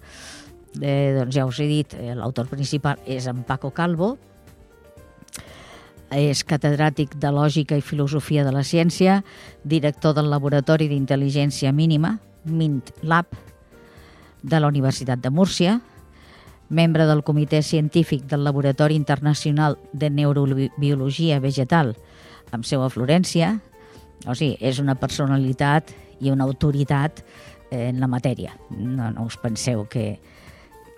eh, 0.81 1.15
doncs 1.17 1.35
ja 1.35 1.47
us 1.47 1.61
he 1.61 1.69
dit, 1.69 1.95
eh, 1.95 2.15
l'autor 2.15 2.49
principal 2.49 2.99
és 3.07 3.27
en 3.27 3.43
Paco 3.45 3.71
Calvo, 3.71 4.17
és 6.11 6.41
catedràtic 6.49 7.19
de 7.21 7.31
Lògica 7.33 7.77
i 7.77 7.85
Filosofia 7.85 8.45
de 8.45 8.53
la 8.53 8.65
Ciència, 8.65 9.23
director 9.65 10.15
del 10.17 10.31
Laboratori 10.33 10.89
d'Intel·ligència 10.89 11.73
Mínima, 11.73 12.17
MINT 12.45 12.95
Lab, 13.03 13.27
de 14.43 14.61
la 14.61 14.69
Universitat 14.69 15.21
de 15.21 15.31
Múrcia, 15.31 15.81
membre 16.69 17.07
del 17.09 17.25
Comitè 17.25 17.63
Científic 17.63 18.25
del 18.29 18.45
Laboratori 18.45 18.95
Internacional 18.95 19.79
de 19.93 20.11
Neurobiologia 20.11 21.41
Vegetal, 21.41 21.95
amb 22.53 22.67
seu 22.69 22.85
a 22.85 22.91
Florència, 22.93 23.59
o 24.27 24.35
sigui, 24.35 24.57
és 24.61 24.81
una 24.83 24.97
personalitat 24.99 25.93
i 26.21 26.33
una 26.33 26.45
autoritat 26.49 27.23
eh, 27.71 27.89
en 27.89 28.01
la 28.01 28.09
matèria. 28.11 28.57
No, 28.71 29.11
no 29.15 29.27
us 29.29 29.39
penseu 29.41 29.87
que, 29.91 30.19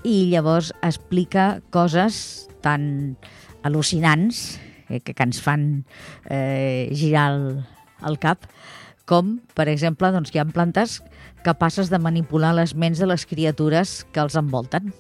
i 0.03 0.31
llavors 0.33 0.73
explica 0.83 1.61
coses 1.71 2.49
tan 2.65 3.17
al·lucinants 3.63 4.59
eh, 4.89 5.01
que, 5.01 5.15
que 5.15 5.27
ens 5.27 5.41
fan 5.45 5.85
eh, 6.29 6.89
girar 6.97 7.31
el, 7.35 7.47
el 8.09 8.19
cap, 8.23 8.49
com, 9.11 9.39
per 9.59 9.67
exemple, 9.69 10.13
doncs, 10.15 10.31
hi 10.33 10.41
ha 10.41 10.47
plantes 10.47 11.01
capaces 11.45 11.91
de 11.91 11.99
manipular 11.99 12.53
les 12.55 12.77
ments 12.79 13.01
de 13.01 13.09
les 13.09 13.25
criatures 13.27 14.01
que 14.13 14.23
els 14.23 14.37
envolten. 14.39 14.93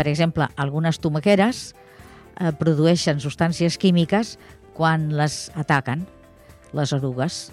Per 0.00 0.08
exemple, 0.08 0.46
algunes 0.56 0.96
tomaqueres 0.96 1.74
eh, 2.40 2.54
produeixen 2.56 3.18
substàncies 3.20 3.76
químiques 3.76 4.38
quan 4.72 5.10
les 5.12 5.50
ataquen, 5.60 6.06
les 6.72 6.94
erugues. 6.96 7.50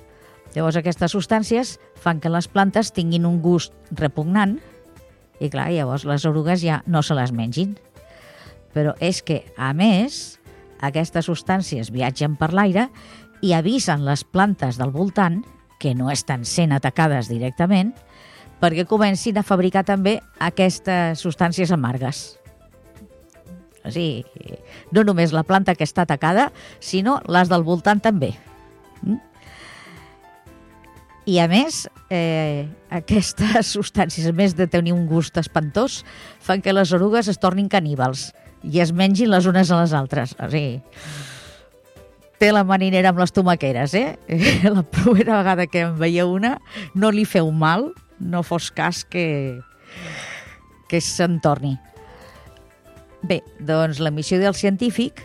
Llavors, 0.54 0.78
aquestes 0.80 1.12
substàncies 1.12 1.74
fan 2.00 2.22
que 2.24 2.32
les 2.32 2.48
plantes 2.48 2.93
tinguin 2.95 3.28
un 3.28 3.41
gust 3.43 3.76
repugnant, 4.00 4.56
i 5.43 5.52
clar, 5.52 5.68
llavors 5.76 6.08
les 6.08 6.24
orugues 6.24 6.64
ja 6.64 6.80
no 6.88 7.04
se 7.04 7.20
les 7.20 7.36
mengin. 7.36 7.76
Però 8.72 8.95
és 9.04 9.20
que, 9.28 9.41
a 9.60 9.74
més, 9.76 10.38
aquestes 10.80 11.28
substàncies 11.28 11.91
viatgen 11.91 12.39
per 12.39 12.54
l'aire 12.56 12.88
i 13.43 13.52
avisen 13.60 14.08
les 14.08 14.24
plantes 14.24 14.80
del 14.80 14.95
voltant, 14.95 15.41
que 15.84 15.91
no 16.00 16.08
estan 16.16 16.48
sent 16.48 16.72
atacades 16.72 17.28
directament, 17.28 17.91
perquè 18.62 18.88
comencin 18.89 19.38
a 19.38 19.45
fabricar 19.45 19.86
també 19.86 20.18
aquestes 20.39 21.22
substàncies 21.22 21.72
amargues. 21.74 22.38
O 23.88 23.91
sigui, 23.93 24.26
no 24.91 25.03
només 25.08 25.32
la 25.36 25.45
planta 25.47 25.76
que 25.78 25.86
està 25.88 26.03
atacada, 26.03 26.49
sinó 26.84 27.22
les 27.32 27.49
del 27.51 27.64
voltant 27.64 28.01
també. 28.03 28.34
Mm? 29.01 29.22
I 31.28 31.39
a 31.43 31.47
més, 31.51 31.86
eh, 32.10 32.68
aquestes 32.89 33.72
substàncies, 33.76 34.28
a 34.28 34.36
més 34.36 34.55
de 34.55 34.68
tenir 34.72 34.95
un 34.95 35.08
gust 35.08 35.38
espantós, 35.39 36.03
fan 36.39 36.64
que 36.64 36.76
les 36.76 36.93
orugues 36.95 37.28
es 37.28 37.39
tornin 37.39 37.68
caníbals 37.72 38.32
i 38.64 38.80
es 38.82 38.93
mengin 38.95 39.32
les 39.32 39.45
unes 39.45 39.72
a 39.72 39.82
les 39.82 39.93
altres. 39.95 40.36
O 40.39 40.49
sigui, 40.51 40.82
té 42.39 42.51
la 42.53 42.64
marinera 42.68 43.12
amb 43.12 43.20
les 43.22 43.34
tomaqueres, 43.36 43.93
eh? 43.97 44.18
La 44.64 44.84
primera 44.84 45.39
vegada 45.39 45.68
que 45.68 45.84
en 45.88 45.97
veia 45.99 46.26
una, 46.28 46.58
no 46.95 47.12
li 47.12 47.26
feu 47.26 47.51
mal, 47.51 47.91
no 48.20 48.43
fos 48.43 48.72
cas 48.72 49.03
que, 49.05 49.59
que 50.89 51.01
se'n 51.01 51.39
torni. 51.43 51.76
Bé, 53.28 53.41
doncs 53.59 53.99
la 53.99 54.11
missió 54.13 54.39
del 54.39 54.55
científic, 54.55 55.22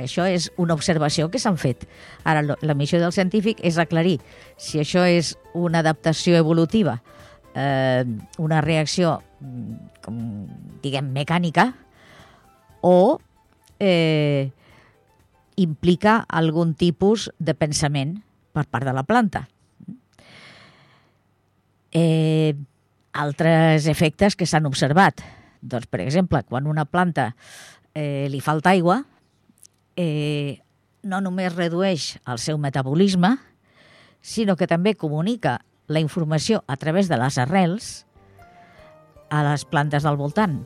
això 0.00 0.26
és 0.28 0.50
una 0.60 0.74
observació 0.76 1.28
que 1.30 1.40
s'han 1.40 1.58
fet. 1.60 1.86
Ara, 2.24 2.42
la 2.44 2.76
missió 2.76 3.00
del 3.00 3.14
científic 3.16 3.60
és 3.66 3.78
aclarir 3.78 4.18
si 4.60 4.80
això 4.80 5.04
és 5.08 5.34
una 5.54 5.80
adaptació 5.84 6.36
evolutiva, 6.40 7.00
eh, 7.54 8.04
una 8.38 8.60
reacció, 8.60 9.20
mm, 9.40 10.00
com 10.04 10.20
diguem, 10.82 11.12
mecànica, 11.12 11.74
o 12.80 13.20
eh, 13.78 14.50
implica 15.56 16.24
algun 16.28 16.74
tipus 16.74 17.30
de 17.38 17.54
pensament 17.54 18.22
per 18.52 18.66
part 18.66 18.84
de 18.84 18.94
la 18.96 19.04
planta. 19.04 19.48
Eh, 21.92 22.54
altres 23.12 23.86
efectes 23.90 24.36
que 24.36 24.46
s'han 24.46 24.66
observat. 24.66 25.22
Doncs, 25.60 25.88
per 25.90 26.00
exemple, 26.04 26.42
quan 26.46 26.68
una 26.70 26.86
planta 26.86 27.34
eh, 27.94 28.28
li 28.30 28.40
falta 28.40 28.70
aigua, 28.70 29.02
eh, 29.96 30.60
no 31.02 31.20
només 31.20 31.54
redueix 31.56 32.14
el 32.28 32.38
seu 32.38 32.58
metabolisme, 32.58 33.36
sinó 34.20 34.56
que 34.56 34.68
també 34.68 34.94
comunica 34.94 35.60
la 35.88 36.00
informació 36.00 36.62
a 36.68 36.76
través 36.76 37.08
de 37.08 37.18
les 37.18 37.38
arrels 37.38 38.06
a 39.30 39.42
les 39.46 39.64
plantes 39.64 40.04
del 40.06 40.18
voltant. 40.20 40.60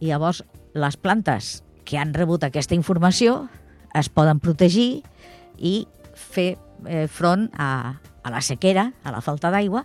I 0.00 0.10
llavors 0.12 0.42
les 0.74 0.96
plantes 0.96 1.62
que 1.84 1.98
han 2.00 2.14
rebut 2.14 2.44
aquesta 2.44 2.74
informació 2.74 3.46
es 3.94 4.10
poden 4.10 4.40
protegir 4.42 5.04
i 5.56 5.86
fer 6.14 6.56
eh, 6.88 7.06
front 7.08 7.48
a, 7.54 8.00
a 8.24 8.32
la 8.32 8.40
sequera, 8.42 8.88
a 9.04 9.12
la 9.12 9.20
falta 9.22 9.52
d'aigua, 9.52 9.84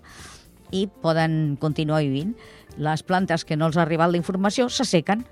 i 0.72 0.88
poden 1.04 1.58
continuar 1.60 2.02
vivint. 2.06 2.34
Les 2.80 3.04
plantes 3.04 3.44
que 3.46 3.58
no 3.60 3.68
els 3.68 3.78
ha 3.78 3.84
arribat 3.84 4.12
la 4.12 4.22
informació 4.22 4.70
s'assequen. 4.70 5.26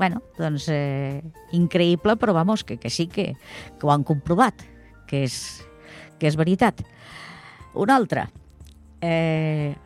bueno, 0.00 0.22
doncs 0.38 0.64
eh, 0.72 1.20
increïble, 1.52 2.14
però 2.16 2.32
vamos, 2.32 2.64
que, 2.64 2.78
que 2.80 2.88
sí 2.88 3.06
que, 3.06 3.34
que 3.78 3.86
ho 3.86 3.90
han 3.92 4.00
comprovat, 4.02 4.62
que 5.06 5.26
és, 5.26 5.34
que 6.16 6.24
és 6.24 6.38
veritat. 6.40 6.80
Un 7.76 7.92
altre, 7.92 8.24
eh, 9.04 9.76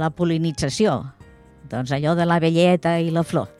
la 0.00 0.08
polinització, 0.16 1.02
doncs 1.68 1.92
allò 1.92 2.16
de 2.16 2.24
la 2.24 2.40
velleta 2.40 2.96
i 3.04 3.12
la 3.12 3.20
flor. 3.20 3.52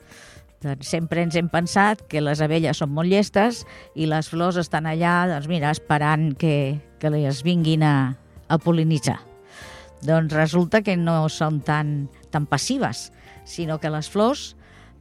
Doncs 0.61 0.91
sempre 0.93 1.23
ens 1.25 1.33
hem 1.39 1.47
pensat 1.49 2.03
que 2.05 2.21
les 2.21 2.41
abelles 2.45 2.77
són 2.77 2.91
molt 2.93 3.09
llestes 3.09 3.63
i 3.97 4.05
les 4.05 4.27
flors 4.29 4.59
estan 4.61 4.85
allà, 4.85 5.25
doncs 5.31 5.47
mira, 5.49 5.71
esperant 5.73 6.35
que, 6.37 6.77
que 7.01 7.09
les 7.09 7.41
vinguin 7.41 7.81
a, 7.81 7.95
a 8.45 8.57
polinitzar. 8.61 9.17
Doncs 10.05 10.33
resulta 10.37 10.83
que 10.85 10.93
no 10.97 11.25
són 11.33 11.59
tan, 11.65 12.11
tan 12.29 12.45
passives, 12.49 13.09
sinó 13.45 13.79
que 13.81 13.89
les 13.89 14.09
flors, 14.09 14.51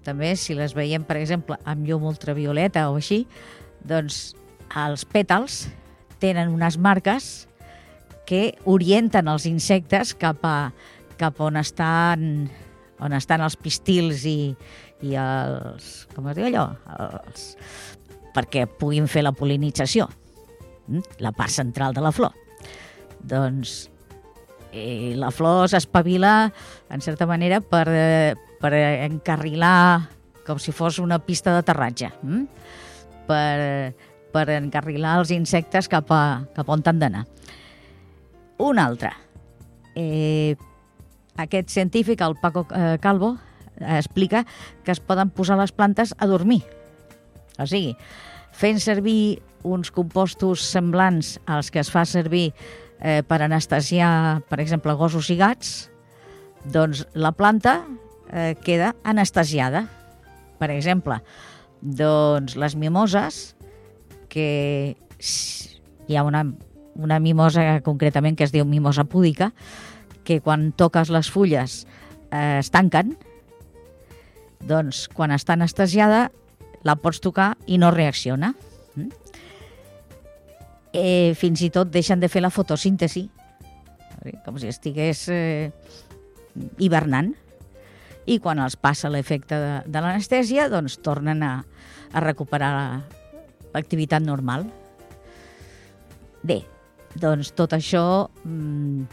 també 0.04 0.32
si 0.40 0.56
les 0.56 0.72
veiem, 0.72 1.04
per 1.04 1.18
exemple, 1.20 1.60
amb 1.68 1.84
llum 1.84 2.08
ultravioleta 2.08 2.86
o 2.88 2.96
així, 2.96 3.26
doncs 3.84 4.32
els 4.80 5.04
pètals 5.04 5.66
tenen 6.24 6.56
unes 6.56 6.80
marques 6.80 7.28
que 8.28 8.54
orienten 8.64 9.28
els 9.28 9.44
insectes 9.48 10.14
cap 10.16 10.40
a, 10.48 10.72
cap 11.20 11.40
on 11.44 11.60
estan 11.60 12.48
on 13.00 13.16
estan 13.16 13.40
els 13.40 13.56
pistils 13.56 14.26
i, 14.28 14.52
i 15.06 15.16
els... 15.16 15.90
com 16.14 16.28
es 16.30 16.36
diu 16.38 16.48
allò? 16.50 16.66
Els, 16.98 17.46
perquè 18.34 18.66
puguin 18.80 19.08
fer 19.10 19.24
la 19.24 19.34
polinització, 19.36 20.08
mm? 20.88 21.22
la 21.24 21.32
part 21.36 21.54
central 21.54 21.96
de 21.96 22.04
la 22.04 22.12
flor. 22.14 22.36
Doncs 23.20 23.90
eh, 24.72 25.16
la 25.18 25.32
flor 25.34 25.68
s'espavila, 25.70 26.34
en 26.90 27.02
certa 27.04 27.26
manera, 27.26 27.60
per, 27.60 27.86
eh, 27.88 28.34
per 28.60 28.72
encarrilar 28.76 30.08
com 30.46 30.58
si 30.58 30.72
fos 30.74 30.98
una 30.98 31.20
pista 31.22 31.52
d'aterratge, 31.54 32.10
mm? 32.22 32.44
per, 33.28 33.92
per 34.32 34.46
encarrilar 34.56 35.18
els 35.20 35.30
insectes 35.34 35.88
cap 35.90 36.10
a, 36.14 36.22
cap 36.56 36.68
on 36.72 36.82
han 36.86 37.02
d'anar. 37.02 37.26
Un 38.60 38.80
altre. 38.82 39.12
Eh, 39.96 40.56
aquest 41.40 41.70
científic, 41.70 42.20
el 42.20 42.36
Paco 42.40 42.66
eh, 42.74 42.98
Calvo, 43.00 43.36
explica 43.80 44.44
que 44.84 44.92
es 44.92 45.00
poden 45.00 45.30
posar 45.30 45.58
les 45.60 45.72
plantes 45.72 46.14
a 46.18 46.28
dormir. 46.30 46.62
O 47.58 47.66
sigui, 47.66 47.96
fent 48.52 48.80
servir 48.80 49.40
uns 49.62 49.90
compostos 49.92 50.64
semblants 50.64 51.38
als 51.46 51.70
que 51.70 51.80
es 51.82 51.90
fa 51.92 52.04
servir 52.08 52.50
eh, 53.00 53.20
per 53.26 53.42
anestesiar, 53.44 54.40
per 54.48 54.60
exemple, 54.60 54.94
gossos 54.96 55.30
i 55.32 55.36
gats, 55.40 55.90
doncs 56.64 57.04
la 57.14 57.32
planta 57.32 57.80
eh, 58.32 58.54
queda 58.64 58.94
anestesiada. 59.04 59.86
Per 60.60 60.68
exemple, 60.72 61.20
doncs 61.80 62.56
les 62.60 62.76
mimoses, 62.76 63.56
que 64.28 64.96
hi 66.06 66.16
ha 66.16 66.24
una, 66.24 66.44
una 66.94 67.20
mimosa 67.20 67.80
concretament 67.84 68.36
que 68.36 68.44
es 68.44 68.52
diu 68.52 68.66
mimosa 68.68 69.04
púdica, 69.08 69.50
que 70.24 70.40
quan 70.44 70.70
toques 70.76 71.10
les 71.10 71.30
fulles 71.32 71.84
eh, 72.30 72.60
es 72.60 72.70
tanquen, 72.70 73.16
doncs 74.60 75.06
quan 75.12 75.32
està 75.34 75.56
anestesiada 75.56 76.28
la 76.86 76.96
pots 76.96 77.20
tocar 77.20 77.54
i 77.66 77.78
no 77.80 77.90
reacciona. 77.92 78.54
Mm? 78.96 79.10
Eh, 80.92 81.32
fins 81.38 81.62
i 81.62 81.70
tot 81.70 81.90
deixen 81.92 82.20
de 82.20 82.28
fer 82.28 82.42
la 82.42 82.50
fotosíntesi, 82.50 83.28
com 84.44 84.58
si 84.58 84.70
estigués 84.70 85.28
eh, 85.30 85.70
hivernant. 86.78 87.32
I 88.30 88.38
quan 88.42 88.60
els 88.62 88.76
passa 88.76 89.10
l'efecte 89.10 89.56
de, 89.58 89.70
de 89.86 90.02
l'anestèsia, 90.02 90.68
doncs 90.70 90.98
tornen 91.02 91.42
a, 91.42 91.54
a 92.12 92.22
recuperar 92.22 92.72
l'activitat 93.72 94.22
normal. 94.22 94.66
Bé, 96.42 96.60
doncs 97.18 97.52
tot 97.56 97.74
això 97.76 98.04
mm, 98.44 99.06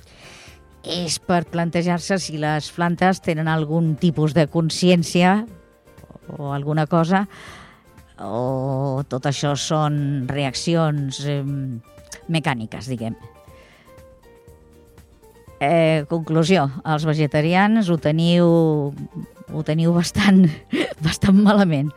és 0.88 1.20
per 1.20 1.44
plantejar-se 1.52 2.18
si 2.22 2.40
les 2.40 2.72
plantes 2.72 3.20
tenen 3.24 3.50
algun 3.52 3.96
tipus 4.00 4.34
de 4.34 4.48
consciència 4.48 5.42
o 6.38 6.52
alguna 6.56 6.88
cosa 6.88 7.26
o 8.24 9.04
tot 9.10 9.28
això 9.30 9.54
són 9.60 10.26
reaccions 10.30 11.20
eh, 11.30 11.42
mecàniques, 12.34 12.88
diguem. 12.90 13.18
Eh, 15.62 16.06
conclusió, 16.10 16.68
els 16.86 17.06
vegetarians 17.06 17.90
ho 17.90 17.98
teniu, 18.02 18.48
ho 19.54 19.64
teniu 19.66 19.94
bastant, 19.96 20.46
bastant 21.06 21.40
malament, 21.42 21.92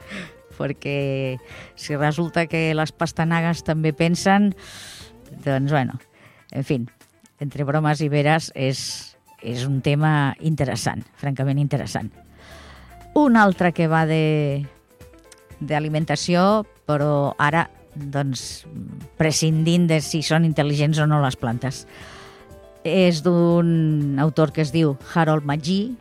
perquè 0.57 1.37
si 1.77 1.97
resulta 1.97 2.47
que 2.49 2.71
les 2.77 2.93
pastanagues 2.93 3.65
també 3.65 3.93
pensen, 3.97 4.53
doncs, 5.45 5.73
bueno, 5.73 6.01
en 6.53 6.65
fi, 6.65 6.81
entre 7.41 7.65
bromes 7.65 8.03
i 8.05 8.09
veres, 8.13 8.51
és, 8.55 8.81
és 9.43 9.65
un 9.67 9.81
tema 9.85 10.35
interessant, 10.41 11.03
francament 11.21 11.59
interessant. 11.59 12.11
Un 13.19 13.37
altre 13.37 13.73
que 13.75 13.89
va 13.91 14.05
de 14.07 14.23
d'alimentació, 15.61 16.65
però 16.89 17.35
ara 17.37 17.67
doncs, 17.95 18.65
prescindint 19.19 19.87
de 19.91 20.01
si 20.01 20.23
són 20.25 20.47
intel·ligents 20.49 21.01
o 21.03 21.07
no 21.09 21.21
les 21.21 21.37
plantes. 21.37 21.85
És 22.87 23.21
d'un 23.25 24.17
autor 24.23 24.55
que 24.57 24.65
es 24.65 24.73
diu 24.73 24.95
Harold 25.13 25.45
Magee 25.45 25.93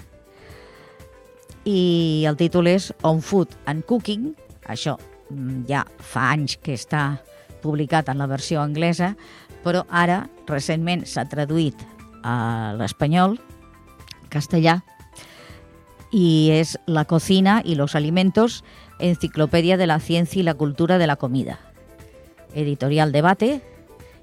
i 1.68 2.24
el 2.30 2.38
títol 2.40 2.70
és 2.72 2.94
On 3.04 3.20
Food 3.20 3.58
and 3.68 3.84
Cooking. 3.90 4.32
Això 4.72 4.96
mm, 5.30 5.66
ja 5.68 5.84
fa 6.00 6.30
anys 6.38 6.56
que 6.64 6.78
està 6.78 7.20
publicat 7.60 8.08
en 8.08 8.22
la 8.22 8.30
versió 8.32 8.62
anglesa, 8.64 9.16
però 9.64 9.86
ara 9.89 10.24
recentment 10.47 11.05
s'ha 11.05 11.28
traduït 11.30 11.78
a 12.24 12.74
l'espanyol, 12.78 13.38
castellà, 14.30 14.80
y 16.12 16.51
es 16.51 16.80
La 16.88 17.05
cocina 17.05 17.62
y 17.64 17.76
los 17.76 17.95
alimentos, 17.95 18.64
enciclopedia 18.99 19.78
de 19.78 19.88
la 19.88 19.99
ciencia 19.99 20.39
y 20.39 20.43
la 20.43 20.55
cultura 20.55 20.97
de 20.97 21.07
la 21.07 21.18
comida. 21.18 21.60
Editorial 22.55 23.12
Debate, 23.12 23.62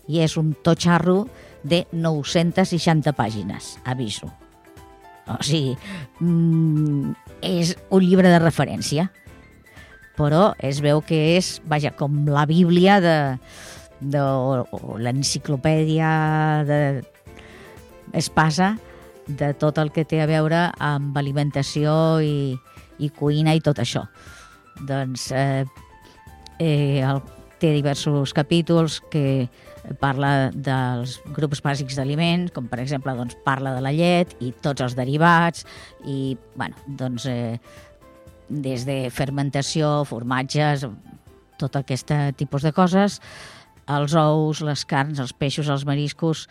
i 0.07 0.23
és 0.23 0.37
un 0.39 0.55
totxarro 0.63 1.27
de 1.67 1.85
960 1.93 3.15
pàgines, 3.19 3.77
aviso. 3.85 4.31
O 5.27 5.39
sigui, 5.43 5.75
mm, 6.21 7.15
és 7.43 7.75
un 7.91 8.05
llibre 8.07 8.31
de 8.31 8.39
referència, 8.39 9.11
però 10.17 10.55
es 10.63 10.81
veu 10.81 11.03
que 11.03 11.37
és, 11.37 11.61
vaja, 11.67 11.91
com 11.91 12.25
la 12.31 12.47
Bíblia 12.47 13.01
de, 13.03 13.17
de 14.01 14.21
o, 14.21 14.67
o 14.71 14.99
l'enciclopèdia 14.99 16.11
de 16.69 16.81
espasa 18.17 18.77
de 19.27 19.53
tot 19.59 19.79
el 19.83 19.91
que 19.91 20.07
té 20.07 20.21
a 20.23 20.29
veure 20.31 20.69
amb 20.79 21.17
alimentació 21.19 22.21
i, 22.23 22.55
i 23.03 23.11
cuina 23.11 23.57
i 23.57 23.63
tot 23.65 23.81
això. 23.83 24.07
Doncs 24.87 25.31
eh, 25.35 25.65
eh, 26.61 27.03
el, 27.03 27.23
té 27.61 27.73
diversos 27.73 28.35
capítols 28.37 29.01
que 29.11 29.49
parla 30.01 30.51
dels 30.53 31.17
grups 31.35 31.63
bàsics 31.65 31.99
d'aliments, 31.99 32.53
com 32.55 32.69
per 32.71 32.81
exemple 32.83 33.15
doncs, 33.17 33.37
parla 33.47 33.75
de 33.77 33.83
la 33.85 33.95
llet 33.95 34.35
i 34.43 34.53
tots 34.63 34.85
els 34.85 34.97
derivats 34.99 35.67
i 36.05 36.37
bueno, 36.55 36.77
doncs, 36.87 37.27
eh, 37.31 37.59
des 38.49 38.85
de 38.87 39.07
fermentació, 39.11 40.05
formatges, 40.07 40.87
tot 41.59 41.79
aquest 41.81 42.13
tipus 42.37 42.63
de 42.63 42.71
coses, 42.77 43.21
els 43.87 44.15
ous, 44.19 44.61
les 44.67 44.85
carns, 44.89 45.21
els 45.23 45.33
peixos, 45.37 45.71
els 45.71 45.87
mariscos, 45.87 46.47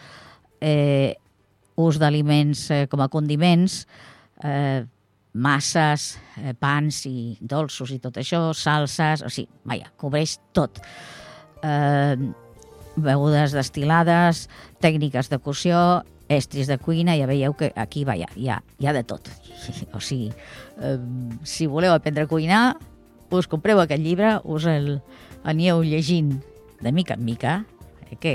eh, 0.62 1.16
ús 1.76 2.00
d'aliments 2.00 2.70
eh, 2.72 2.86
com 2.92 3.04
a 3.04 3.10
condiments, 3.12 3.84
eh, 4.44 4.86
masses, 5.36 6.16
eh, 6.40 6.54
pans 6.56 7.02
i 7.10 7.36
dolços 7.42 7.92
i 7.92 8.00
tot 8.00 8.18
això, 8.22 8.48
salses, 8.56 9.26
o 9.26 9.30
sigui, 9.30 9.52
vaja, 9.68 9.92
cobreix 10.00 10.38
tot. 10.56 10.80
Eh, 11.62 12.16
begudes 12.96 13.52
destilades, 13.52 14.46
tècniques 14.80 15.28
de 15.30 15.40
cocció, 15.44 15.80
estris 16.32 16.72
de 16.72 16.80
cuina, 16.82 17.18
ja 17.20 17.28
veieu 17.28 17.54
que 17.54 17.72
aquí 17.76 18.06
vaja, 18.08 18.30
hi, 18.36 18.48
ha, 18.50 18.62
hi 18.80 18.88
ha 18.88 18.96
de 18.96 19.04
tot. 19.04 19.30
O 19.96 20.00
sigui, 20.00 20.32
eh, 20.80 20.98
si 21.44 21.68
voleu 21.68 21.94
aprendre 21.94 22.24
a 22.24 22.32
cuinar, 22.32 22.78
us 23.36 23.48
compreu 23.52 23.82
aquest 23.82 24.04
llibre, 24.04 24.38
us 24.44 24.68
el 24.70 25.00
anieu 25.44 25.84
llegint 25.84 26.38
de 26.82 26.92
mica 26.92 27.16
en 27.16 27.26
mica, 27.26 27.66
eh, 28.10 28.18
que, 28.20 28.34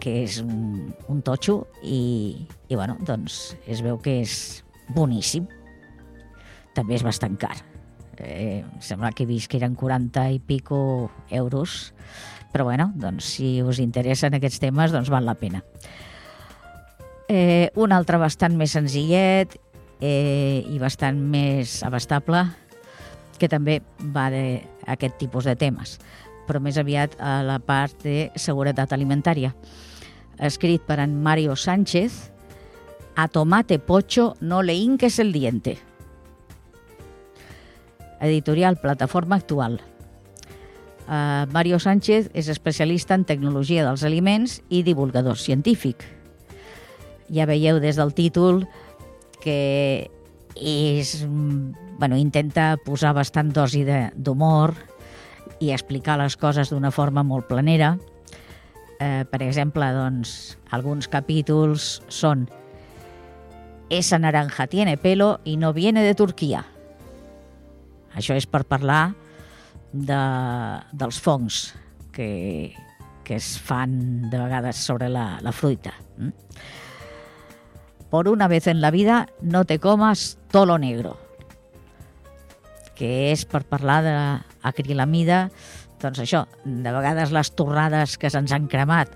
que 0.00 0.18
és 0.24 0.38
un, 0.42 0.92
un 1.08 1.22
totxo 1.24 1.62
i, 1.82 2.46
i 2.68 2.76
bueno, 2.76 2.98
doncs 3.00 3.54
es 3.66 3.82
veu 3.84 3.98
que 4.02 4.20
és 4.22 4.64
boníssim. 4.94 5.46
També 6.74 6.98
és 6.98 7.06
bastant 7.06 7.38
car. 7.40 7.56
Eh, 8.18 8.62
sembla 8.82 9.12
que 9.12 9.24
he 9.24 9.30
vist 9.30 9.50
que 9.50 9.58
eren 9.58 9.74
40 9.78 10.28
i 10.34 10.40
pico 10.42 11.10
euros, 11.30 11.94
però 12.52 12.66
bueno, 12.68 12.92
doncs 12.94 13.32
si 13.36 13.60
us 13.62 13.80
interessen 13.82 14.36
aquests 14.36 14.60
temes, 14.62 14.92
doncs 14.94 15.10
val 15.10 15.26
la 15.26 15.34
pena. 15.38 15.64
Eh, 17.28 17.70
un 17.80 17.94
altre 17.96 18.20
bastant 18.20 18.54
més 18.58 18.74
senzillet 18.76 19.56
eh, 20.04 20.60
i 20.68 20.78
bastant 20.78 21.18
més 21.18 21.80
abastable, 21.86 22.44
que 23.38 23.48
també 23.50 23.80
va 24.14 24.28
d'aquest 24.30 25.16
tipus 25.18 25.48
de 25.48 25.56
temes, 25.58 25.96
però 26.46 26.60
més 26.60 26.78
aviat 26.78 27.16
a 27.18 27.40
la 27.46 27.58
part 27.58 28.04
de 28.04 28.30
seguretat 28.36 28.92
alimentària. 28.92 29.54
Escrit 30.38 30.82
per 30.86 30.98
en 31.00 31.20
Mario 31.22 31.56
Sánchez, 31.56 32.34
A 33.16 33.28
tomate 33.28 33.78
pocho 33.78 34.34
no 34.40 34.62
le 34.62 34.74
inques 34.74 35.18
el 35.18 35.32
diente. 35.32 35.78
Editorial 38.20 38.76
Plataforma 38.76 39.36
Actual. 39.36 39.80
Uh, 41.06 41.46
Mario 41.52 41.78
Sánchez 41.78 42.30
és 42.32 42.48
especialista 42.48 43.14
en 43.14 43.26
tecnologia 43.28 43.84
dels 43.84 44.02
aliments 44.02 44.62
i 44.72 44.82
divulgador 44.82 45.38
científic. 45.38 46.02
Ja 47.30 47.46
veieu 47.46 47.78
des 47.78 48.00
del 48.00 48.14
títol 48.16 48.64
que 49.44 50.10
és, 50.56 51.26
bueno, 52.00 52.16
intenta 52.16 52.74
posar 52.82 53.12
bastant 53.14 53.52
dosi 53.52 53.84
d'humor 53.84 54.74
i 55.60 55.70
explicar 55.72 56.18
les 56.20 56.36
coses 56.36 56.70
d'una 56.72 56.90
forma 56.94 57.22
molt 57.22 57.48
planera. 57.50 57.94
Eh, 59.00 59.24
per 59.30 59.42
exemple, 59.42 59.86
doncs, 59.94 60.56
alguns 60.70 61.08
capítols 61.10 62.02
són 62.08 62.48
Esa 63.92 64.16
naranja 64.18 64.64
tiene 64.66 64.96
pelo 64.96 65.40
i 65.44 65.58
no 65.60 65.74
viene 65.76 66.02
de 66.02 66.14
Turquia. 66.16 66.64
Això 68.16 68.34
és 68.34 68.46
per 68.48 68.64
parlar 68.64 69.12
de, 69.92 70.20
dels 70.92 71.20
fongs 71.20 71.74
que, 72.14 72.72
que 73.22 73.36
es 73.36 73.58
fan 73.60 74.30
de 74.30 74.38
vegades 74.38 74.80
sobre 74.80 75.10
la, 75.12 75.38
la 75.42 75.52
fruita. 75.52 75.92
Mm? 76.16 76.32
Por 78.10 78.28
una 78.28 78.48
vez 78.48 78.66
en 78.66 78.80
la 78.80 78.90
vida 78.90 79.28
no 79.42 79.64
te 79.64 79.78
comas 79.78 80.38
todo 80.50 80.66
lo 80.66 80.78
negro, 80.78 81.18
que 82.94 83.32
és 83.32 83.42
per 83.44 83.64
parlar 83.66 84.04
d'acrilamida, 84.64 85.48
doncs 86.02 86.24
això, 86.24 86.44
de 86.64 86.92
vegades 86.92 87.32
les 87.34 87.52
torrades 87.56 88.18
que 88.20 88.32
se'ns 88.32 88.52
han 88.52 88.68
cremat 88.72 89.12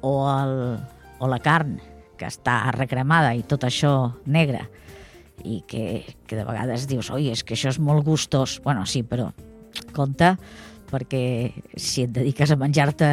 o, 0.00 0.14
el, 0.30 0.56
o 1.20 1.30
la 1.30 1.40
carn 1.42 1.76
que 2.18 2.28
està 2.30 2.70
recremada 2.74 3.34
i 3.34 3.42
tot 3.48 3.66
això 3.66 4.12
negre 4.30 4.64
i 5.42 5.62
que, 5.66 6.02
que 6.28 6.38
de 6.38 6.44
vegades 6.46 6.86
dius 6.90 7.10
oi, 7.10 7.32
és 7.32 7.42
que 7.42 7.56
això 7.56 7.72
és 7.72 7.80
molt 7.82 8.04
gustós. 8.06 8.60
Bueno, 8.62 8.84
sí, 8.86 9.02
però 9.02 9.30
compte 9.96 10.36
perquè 10.92 11.22
si 11.80 12.04
et 12.04 12.12
dediques 12.12 12.52
a 12.52 12.58
menjar-te 12.60 13.08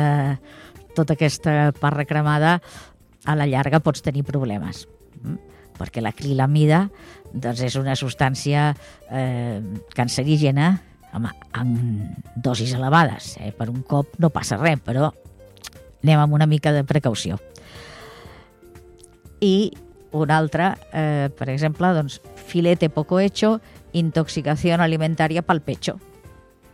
tota 0.97 1.15
aquesta 1.15 1.71
part 1.79 1.95
recremada, 1.95 2.57
a 3.25 3.35
la 3.39 3.47
llarga 3.47 3.79
pots 3.83 4.03
tenir 4.03 4.25
problemes. 4.27 4.85
Mm? 5.23 5.37
Perquè 5.79 6.03
l'acrilamida 6.03 6.89
doncs, 7.31 7.61
és 7.63 7.77
una 7.79 7.95
substància 7.95 8.73
eh, 9.07 9.61
cancerígena 9.95 10.73
home, 11.13 11.31
amb 11.57 12.33
dosis 12.35 12.73
elevades. 12.77 13.35
Eh? 13.41 13.51
Per 13.55 13.69
un 13.71 13.83
cop 13.87 14.17
no 14.19 14.31
passa 14.33 14.59
res, 14.59 14.81
però 14.85 15.11
anem 16.03 16.19
amb 16.19 16.33
una 16.37 16.47
mica 16.47 16.73
de 16.75 16.85
precaució. 16.87 17.39
I 19.41 19.71
un 20.11 20.31
altre, 20.31 20.73
eh, 20.91 21.29
per 21.37 21.49
exemple, 21.49 21.93
doncs, 21.93 22.19
filete 22.49 22.89
poco 22.89 23.19
hecho, 23.19 23.59
intoxicació 23.93 24.75
alimentària 24.75 25.41
pel 25.41 25.61
pecho. 25.61 25.99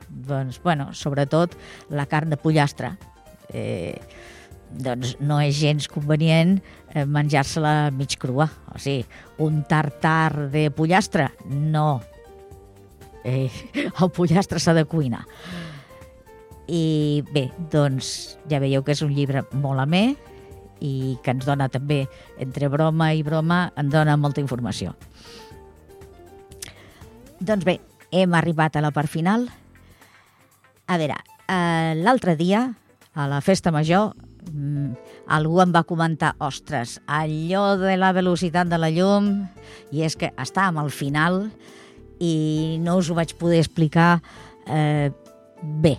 Doncs, 0.09 0.61
bueno, 0.63 0.93
sobretot 0.93 1.55
la 1.89 2.05
carn 2.05 2.29
de 2.29 2.37
pollastre. 2.37 2.95
Eh, 3.49 3.99
doncs 4.71 5.15
no 5.19 5.39
és 5.39 5.55
gens 5.55 5.87
convenient 5.87 6.57
eh, 6.93 7.05
menjar-se-la 7.05 7.91
mig 7.91 8.17
crua. 8.19 8.49
O 8.73 8.79
sigui, 8.79 9.05
un 9.39 9.63
tartar 9.67 10.49
de 10.51 10.69
pollastre, 10.71 11.31
no. 11.49 12.01
Eh, 13.25 13.49
el 13.89 14.11
pollastre 14.13 14.61
s'ha 14.61 14.75
de 14.77 14.85
cuinar. 14.85 15.25
I 16.69 17.23
bé, 17.33 17.49
doncs 17.73 18.37
ja 18.49 18.61
veieu 18.61 18.85
que 18.85 18.93
és 18.93 19.03
un 19.05 19.13
llibre 19.13 19.43
molt 19.53 19.81
amè, 19.83 20.05
i 20.85 21.17
que 21.23 21.33
ens 21.33 21.45
dona 21.47 21.67
també, 21.71 22.05
entre 22.41 22.69
broma 22.69 23.11
i 23.15 23.23
broma, 23.25 23.69
en 23.79 23.89
dona 23.89 24.17
molta 24.17 24.43
informació. 24.43 24.93
Doncs 27.39 27.65
bé, 27.67 27.79
hem 28.11 28.33
arribat 28.37 28.75
a 28.75 28.83
la 28.83 28.93
part 28.95 29.11
final. 29.11 29.47
A 30.87 30.97
veure, 31.01 31.17
eh, 31.47 31.93
l'altre 31.97 32.35
dia, 32.35 32.67
a 33.13 33.27
la 33.27 33.41
festa 33.41 33.71
major, 33.71 34.13
mm, 34.51 34.93
algú 35.27 35.61
em 35.61 35.71
va 35.73 35.83
comentar, 35.83 36.35
ostres, 36.39 37.01
allò 37.07 37.77
de 37.77 37.97
la 37.97 38.11
velocitat 38.13 38.67
de 38.67 38.77
la 38.77 38.89
llum, 38.89 39.47
i 39.91 40.03
és 40.03 40.15
que 40.15 40.33
estàvem 40.37 40.77
al 40.77 40.91
final 40.91 41.51
i 42.19 42.77
no 42.83 42.97
us 42.99 43.09
ho 43.09 43.17
vaig 43.17 43.35
poder 43.39 43.59
explicar 43.63 44.21
eh, 44.67 45.11
bé, 45.61 45.95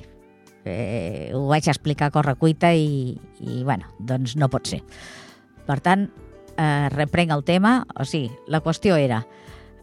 eh, 0.65 1.31
ho 1.35 1.47
vaig 1.49 1.69
explicar 1.69 2.11
a 2.11 2.15
correcuita 2.15 2.73
i, 2.75 3.17
i 3.41 3.63
bueno, 3.65 3.89
doncs 3.99 4.37
no 4.37 4.51
pot 4.53 4.69
ser. 4.69 4.83
Per 5.67 5.79
tant, 5.83 6.07
eh, 6.57 6.89
reprenc 6.93 7.33
el 7.35 7.45
tema, 7.47 7.79
o 7.97 8.05
sigui, 8.05 8.31
la 8.49 8.63
qüestió 8.65 8.99
era 8.99 9.23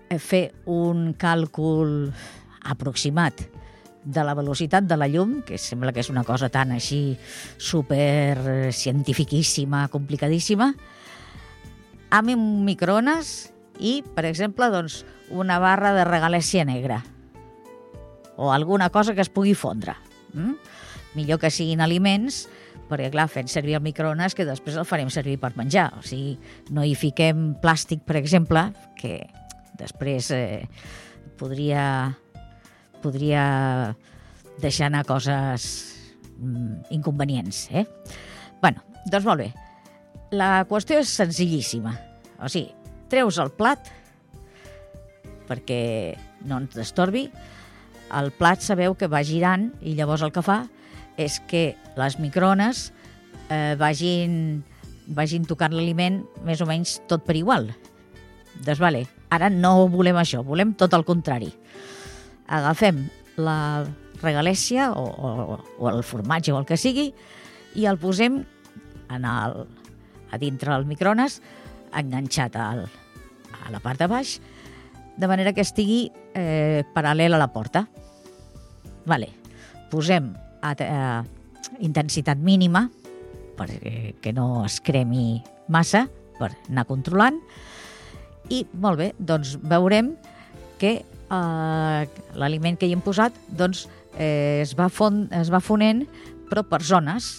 eh, 0.10 0.20
fer 0.20 0.50
un 0.66 1.14
càlcul 1.20 2.12
aproximat 2.64 3.46
de 4.04 4.24
la 4.24 4.36
velocitat 4.36 4.84
de 4.84 4.98
la 5.00 5.08
llum, 5.08 5.42
que 5.48 5.58
sembla 5.58 5.94
que 5.96 6.04
és 6.04 6.12
una 6.12 6.26
cosa 6.28 6.50
tan 6.52 6.74
així 6.76 7.16
super 7.58 8.72
cientifiquíssima, 8.76 9.88
complicadíssima, 9.92 10.74
amb 12.14 12.34
un 12.36 12.66
i, 13.80 14.02
per 14.16 14.26
exemple, 14.30 14.70
doncs, 14.74 15.04
una 15.34 15.60
barra 15.60 15.94
de 15.96 16.06
regalèsia 16.06 16.66
negra 16.66 17.02
o 18.36 18.52
alguna 18.52 18.90
cosa 18.90 19.14
que 19.14 19.22
es 19.22 19.30
pugui 19.30 19.54
fondre. 19.54 19.96
Mm? 20.34 20.58
Millor 21.14 21.40
que 21.40 21.52
siguin 21.54 21.82
aliments, 21.86 22.48
perquè 22.90 23.12
clar, 23.14 23.28
fent 23.30 23.50
servir 23.52 23.78
el 23.78 23.86
microones 23.86 24.36
que 24.36 24.48
després 24.48 24.78
el 24.80 24.88
farem 24.90 25.12
servir 25.14 25.38
per 25.42 25.54
menjar. 25.58 25.92
O 26.00 26.04
sigui, 26.06 26.38
no 26.74 26.86
hi 26.86 26.96
fiquem 26.98 27.54
plàstic, 27.62 28.04
per 28.06 28.18
exemple, 28.20 28.66
que 29.00 29.20
després 29.78 30.30
eh, 30.34 30.66
podria, 31.40 31.86
podria 33.06 33.46
deixar 34.62 34.90
anar 34.90 35.06
coses 35.10 35.68
mm, 36.38 36.94
inconvenients. 36.98 37.68
Eh? 37.72 37.86
bueno, 38.62 38.82
doncs 39.12 39.26
molt 39.28 39.44
bé. 39.44 39.52
La 40.34 40.64
qüestió 40.66 40.98
és 41.02 41.12
senzillíssima. 41.14 41.94
O 42.42 42.50
sigui, 42.50 42.72
treus 43.14 43.38
el 43.38 43.54
plat 43.54 43.92
perquè 45.46 46.16
no 46.48 46.58
ens 46.62 46.74
destorbi. 46.74 47.28
El 48.14 48.32
plat 48.38 48.64
sabeu 48.64 48.96
que 48.98 49.10
va 49.12 49.24
girant 49.26 49.70
i 49.82 49.96
llavors 49.98 50.24
el 50.26 50.34
que 50.34 50.44
fa 50.46 50.64
és 51.22 51.40
que 51.50 51.74
les 52.00 52.18
microones 52.22 52.88
eh, 53.54 53.76
vagin, 53.78 54.64
vagin 55.14 55.46
tocant 55.50 55.76
l'aliment 55.76 56.24
més 56.46 56.62
o 56.62 56.70
menys 56.70 57.00
tot 57.10 57.26
per 57.28 57.38
igual. 57.38 57.70
Doncs 58.64 58.82
vale, 58.82 59.06
ara 59.34 59.50
no 59.54 59.90
volem 59.94 60.18
això, 60.18 60.42
volem 60.46 60.74
tot 60.78 60.94
el 60.98 61.06
contrari. 61.06 61.52
Agafem 62.50 63.06
la 63.38 63.86
regalèssia 64.24 64.92
o, 64.98 65.06
o, 65.06 65.60
o 65.78 65.90
el 65.92 66.04
formatge 66.06 66.54
o 66.54 66.60
el 66.62 66.68
que 66.70 66.80
sigui 66.80 67.12
i 67.78 67.88
el 67.90 67.98
posem 68.02 68.42
en 69.14 69.26
el, 69.28 69.64
a 70.32 70.42
dintre 70.42 70.74
del 70.74 70.86
microones 70.90 71.42
enganxat 71.94 72.56
al, 72.58 72.86
a 73.64 73.72
la 73.72 73.82
part 73.84 74.00
de 74.00 74.08
baix 74.12 74.38
de 75.18 75.30
manera 75.30 75.54
que 75.54 75.62
estigui 75.62 76.08
eh, 76.34 76.82
paral·lel 76.96 77.36
a 77.36 77.40
la 77.42 77.52
porta. 77.54 77.86
Vale. 79.06 79.30
Posem 79.92 80.32
a, 80.64 80.74
a 80.74 81.78
intensitat 81.86 82.40
mínima 82.42 82.88
perquè 83.58 84.16
que 84.22 84.34
no 84.34 84.64
es 84.66 84.80
cremi 84.82 85.44
massa 85.70 86.08
per 86.40 86.50
anar 86.66 86.88
controlant 86.90 87.38
i 88.50 88.64
molt 88.74 89.00
bé, 89.00 89.12
doncs 89.20 89.56
veurem 89.62 90.16
que 90.82 90.96
eh, 91.04 92.02
l'aliment 92.34 92.80
que 92.80 92.90
hi 92.90 92.98
hem 92.98 93.04
posat 93.06 93.38
doncs, 93.54 93.86
eh, 94.18 94.62
es, 94.64 94.74
va 94.78 94.90
fon, 94.90 95.28
es 95.32 95.54
va 95.54 95.62
fonent 95.64 96.08
però 96.50 96.66
per 96.66 96.82
zones 96.84 97.36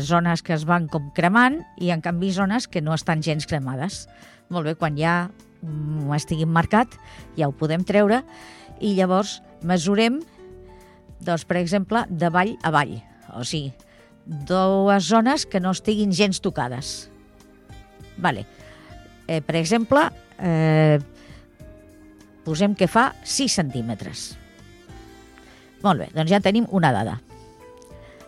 zones 0.00 0.42
que 0.42 0.54
es 0.54 0.64
van 0.64 0.88
com 0.88 1.10
cremant 1.14 1.60
i 1.76 1.90
en 1.92 2.00
canvi 2.00 2.30
zones 2.32 2.68
que 2.68 2.80
no 2.80 2.94
estan 2.94 3.22
gens 3.22 3.46
cremades. 3.46 4.06
Molt 4.48 4.64
bé, 4.64 4.74
quan 4.80 4.96
ja 4.96 5.28
ho 5.62 6.14
estiguin 6.14 6.50
marcat 6.54 6.94
ja 7.36 7.48
ho 7.48 7.54
podem 7.56 7.84
treure 7.86 8.22
i 8.80 8.94
llavors 8.94 9.40
mesurem 9.66 10.20
doncs, 11.20 11.44
per 11.44 11.58
exemple, 11.58 12.04
de 12.08 12.30
vall 12.30 12.54
a 12.62 12.70
vall. 12.70 12.94
O 13.34 13.44
sigui, 13.44 13.72
dues 14.24 15.08
zones 15.08 15.46
que 15.46 15.60
no 15.60 15.72
estiguin 15.74 16.12
gens 16.14 16.40
tocades. 16.40 17.10
Vale. 18.18 18.46
Eh, 19.26 19.40
per 19.42 19.56
exemple, 19.58 20.08
eh, 20.38 20.98
posem 22.44 22.74
que 22.74 22.88
fa 22.88 23.12
6 23.24 23.58
centímetres. 23.60 24.38
Molt 25.82 26.00
bé, 26.00 26.08
doncs 26.14 26.30
ja 26.30 26.40
tenim 26.40 26.66
una 26.70 26.92
dada. 26.92 27.18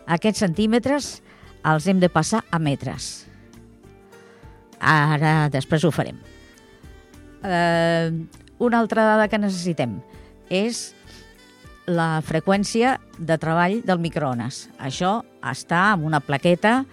Aquests 0.07 0.43
centímetres 0.43 1.21
els 1.67 1.87
hem 1.87 1.99
de 1.99 2.09
passar 2.09 2.43
a 2.51 2.59
metres. 2.59 3.27
Ara, 4.79 5.49
després 5.53 5.83
ho 5.85 5.91
farem. 5.93 6.17
Eh, 7.43 8.11
una 8.61 8.79
altra 8.79 9.03
dada 9.03 9.27
que 9.27 9.39
necessitem 9.41 9.99
és 10.49 10.93
la 11.89 12.21
freqüència 12.21 12.99
de 13.17 13.37
treball 13.41 13.81
del 13.85 13.99
microones. 14.03 14.69
Això 14.79 15.23
està 15.41 15.91
amb 15.93 16.05
una 16.05 16.19
plaqueta 16.21 16.85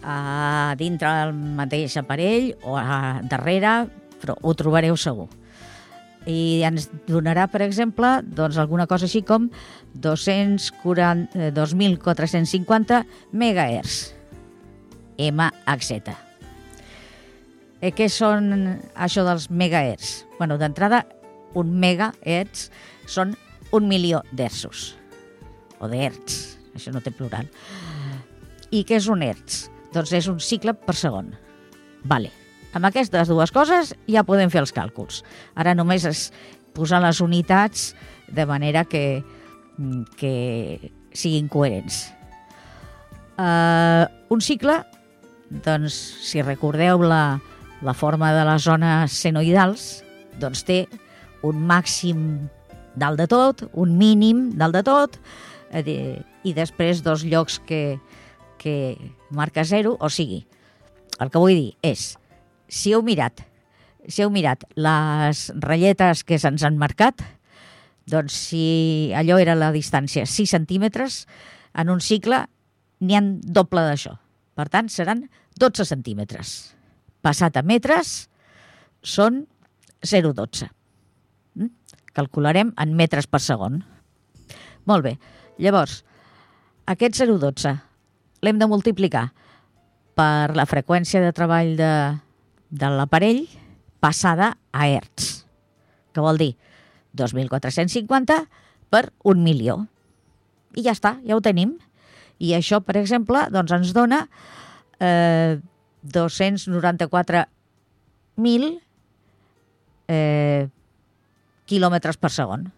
a 0.00 0.74
dintre 0.80 1.08
del 1.18 1.34
mateix 1.34 1.96
aparell 2.00 2.54
o 2.64 2.76
a 2.80 3.20
darrere, 3.28 3.88
però 4.20 4.34
ho 4.40 4.54
trobareu 4.56 4.96
segur. 4.96 5.28
I 6.28 6.60
ens 6.68 6.90
donarà, 7.08 7.46
per 7.48 7.62
exemple, 7.64 8.20
doncs, 8.24 8.58
alguna 8.60 8.86
cosa 8.86 9.04
així 9.08 9.22
com 9.24 9.50
2.450 9.96 12.96
eh, 12.96 13.04
megahertz. 13.32 14.14
MHz. 15.20 16.29
Eh, 17.80 17.92
què 17.96 18.10
són 18.12 18.52
això 18.94 19.24
dels 19.24 19.48
megahertz? 19.48 20.26
Bueno, 20.38 20.58
d'entrada, 20.60 21.04
un 21.56 21.72
megahertz 21.80 22.68
són 23.08 23.32
un 23.72 23.86
milió 23.88 24.20
d'hertzos, 24.36 24.94
o 25.80 25.88
d'hertz, 25.88 26.58
això 26.76 26.92
no 26.92 27.00
té 27.00 27.12
plural. 27.14 27.48
I 28.70 28.84
què 28.86 29.00
és 29.00 29.08
un 29.10 29.24
hertz? 29.24 29.68
Doncs 29.94 30.12
és 30.14 30.28
un 30.30 30.38
cicle 30.44 30.74
per 30.76 30.94
segon. 30.94 31.32
Vale. 32.04 32.30
Amb 32.76 32.86
aquestes 32.86 33.26
dues 33.26 33.50
coses 33.50 33.94
ja 34.06 34.22
podem 34.22 34.50
fer 34.52 34.60
els 34.62 34.74
càlculs. 34.74 35.24
Ara 35.58 35.74
només 35.74 36.04
és 36.06 36.28
posar 36.76 37.00
les 37.02 37.18
unitats 37.24 37.90
de 38.30 38.46
manera 38.46 38.84
que, 38.86 39.22
que 40.20 40.92
siguin 41.10 41.48
coherents. 41.50 42.04
Uh, 43.40 44.06
un 44.30 44.44
cicle, 44.44 44.76
doncs, 45.64 45.96
si 46.22 46.44
recordeu 46.44 47.02
la, 47.02 47.40
la 47.82 47.94
forma 47.94 48.32
de 48.36 48.44
les 48.44 48.64
zones 48.64 49.12
senoidals, 49.12 50.04
doncs 50.40 50.64
té 50.68 50.84
un 51.46 51.60
màxim 51.66 52.48
dalt 53.00 53.20
de 53.20 53.26
tot, 53.30 53.64
un 53.72 53.96
mínim 53.98 54.50
dalt 54.58 54.76
de 54.76 54.82
tot, 54.84 55.18
eh, 55.72 56.20
i 56.44 56.54
després 56.56 57.02
dos 57.04 57.24
llocs 57.24 57.60
que, 57.66 57.98
que 58.60 58.96
marca 59.30 59.64
zero, 59.64 59.96
o 60.00 60.10
sigui, 60.12 60.44
el 61.20 61.30
que 61.30 61.40
vull 61.42 61.56
dir 61.56 61.74
és, 61.86 62.14
si 62.68 62.94
heu 62.94 63.02
mirat, 63.04 63.44
si 64.08 64.24
heu 64.24 64.32
mirat 64.32 64.64
les 64.76 65.48
ratlletes 65.60 66.24
que 66.24 66.38
se'ns 66.40 66.64
han 66.64 66.78
marcat, 66.80 67.22
doncs 68.10 68.34
si 68.50 69.12
allò 69.16 69.38
era 69.38 69.54
la 69.54 69.70
distància 69.72 70.26
6 70.26 70.56
centímetres, 70.56 71.26
en 71.78 71.92
un 71.92 72.00
cicle 72.02 72.42
n'hi 73.00 73.16
han 73.16 73.38
doble 73.40 73.84
d'això. 73.86 74.16
Per 74.58 74.66
tant, 74.68 74.90
seran 74.90 75.28
12 75.60 75.86
centímetres. 75.86 76.74
Passat 77.24 77.58
a 77.60 77.64
metres, 77.66 78.30
són 79.02 79.44
0,12. 80.06 80.68
Mm? 81.58 81.72
Calcularem 82.16 82.72
en 82.80 82.94
metres 82.96 83.28
per 83.28 83.42
segon. 83.44 83.82
Molt 84.88 85.04
bé. 85.04 85.16
Llavors, 85.60 86.00
aquest 86.88 87.20
0,12 87.20 87.76
l'hem 88.44 88.60
de 88.60 88.68
multiplicar 88.70 89.28
per 90.16 90.56
la 90.56 90.66
freqüència 90.68 91.20
de 91.22 91.32
treball 91.36 91.76
de, 91.78 91.92
de 92.70 92.88
l'aparell 92.96 93.44
passada 94.00 94.54
a 94.72 94.88
hertz, 94.88 95.44
que 96.12 96.24
vol 96.24 96.40
dir 96.40 96.54
2.450 97.16 98.40
per 98.90 99.10
un 99.28 99.44
milió. 99.44 99.78
I 100.76 100.84
ja 100.86 100.94
està, 100.96 101.18
ja 101.26 101.36
ho 101.36 101.44
tenim. 101.44 101.76
I 102.40 102.54
això, 102.56 102.80
per 102.80 102.96
exemple, 103.00 103.42
doncs 103.52 103.74
ens 103.76 103.92
dona 103.96 104.22
eh, 104.98 105.60
294.000 106.02 108.80
eh, 110.08 110.68
quilòmetres 111.66 112.16
per 112.18 112.30
segon. 112.34 112.72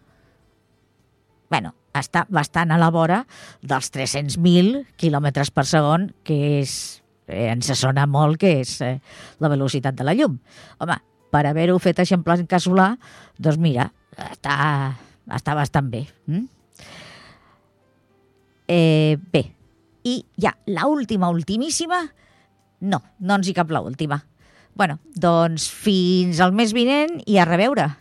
bueno, 1.49 1.73
està 1.93 2.25
bastant 2.33 2.73
a 2.73 2.79
la 2.81 2.89
vora 2.89 3.19
dels 3.61 3.91
300.000 3.93 4.81
quilòmetres 4.97 5.51
per 5.53 5.67
segon, 5.69 6.09
que 6.25 6.59
és, 6.63 7.01
eh, 7.27 7.51
ens 7.51 7.69
sona 7.77 8.07
molt 8.09 8.39
que 8.41 8.55
és 8.63 8.79
eh, 8.81 8.97
la 9.39 9.49
velocitat 9.49 9.93
de 9.93 10.07
la 10.07 10.15
llum. 10.17 10.39
Home, 10.81 10.97
per 11.29 11.45
haver-ho 11.45 11.77
fet 11.81 12.01
eixamplar 12.01 12.39
en 12.41 12.49
casolà, 12.49 12.95
doncs 13.37 13.61
mira, 13.61 13.91
està, 14.17 14.55
està 15.37 15.53
bastant 15.57 15.91
bé. 15.93 16.07
Mm? 16.25 16.49
Eh, 18.73 19.17
bé, 19.31 19.43
i 20.03 20.17
ja, 20.41 20.55
la 20.65 20.87
última, 20.89 21.29
ultimíssima, 21.29 22.01
no, 22.83 23.01
no 23.19 23.39
ens 23.39 23.49
hi 23.49 23.55
cap 23.57 23.71
la 23.71 23.81
última. 23.81 24.23
bueno, 24.75 24.97
doncs 25.13 25.67
fins 25.69 26.39
al 26.41 26.51
mes 26.57 26.71
vinent 26.73 27.19
i 27.29 27.37
a 27.37 27.45
reveure. 27.45 27.91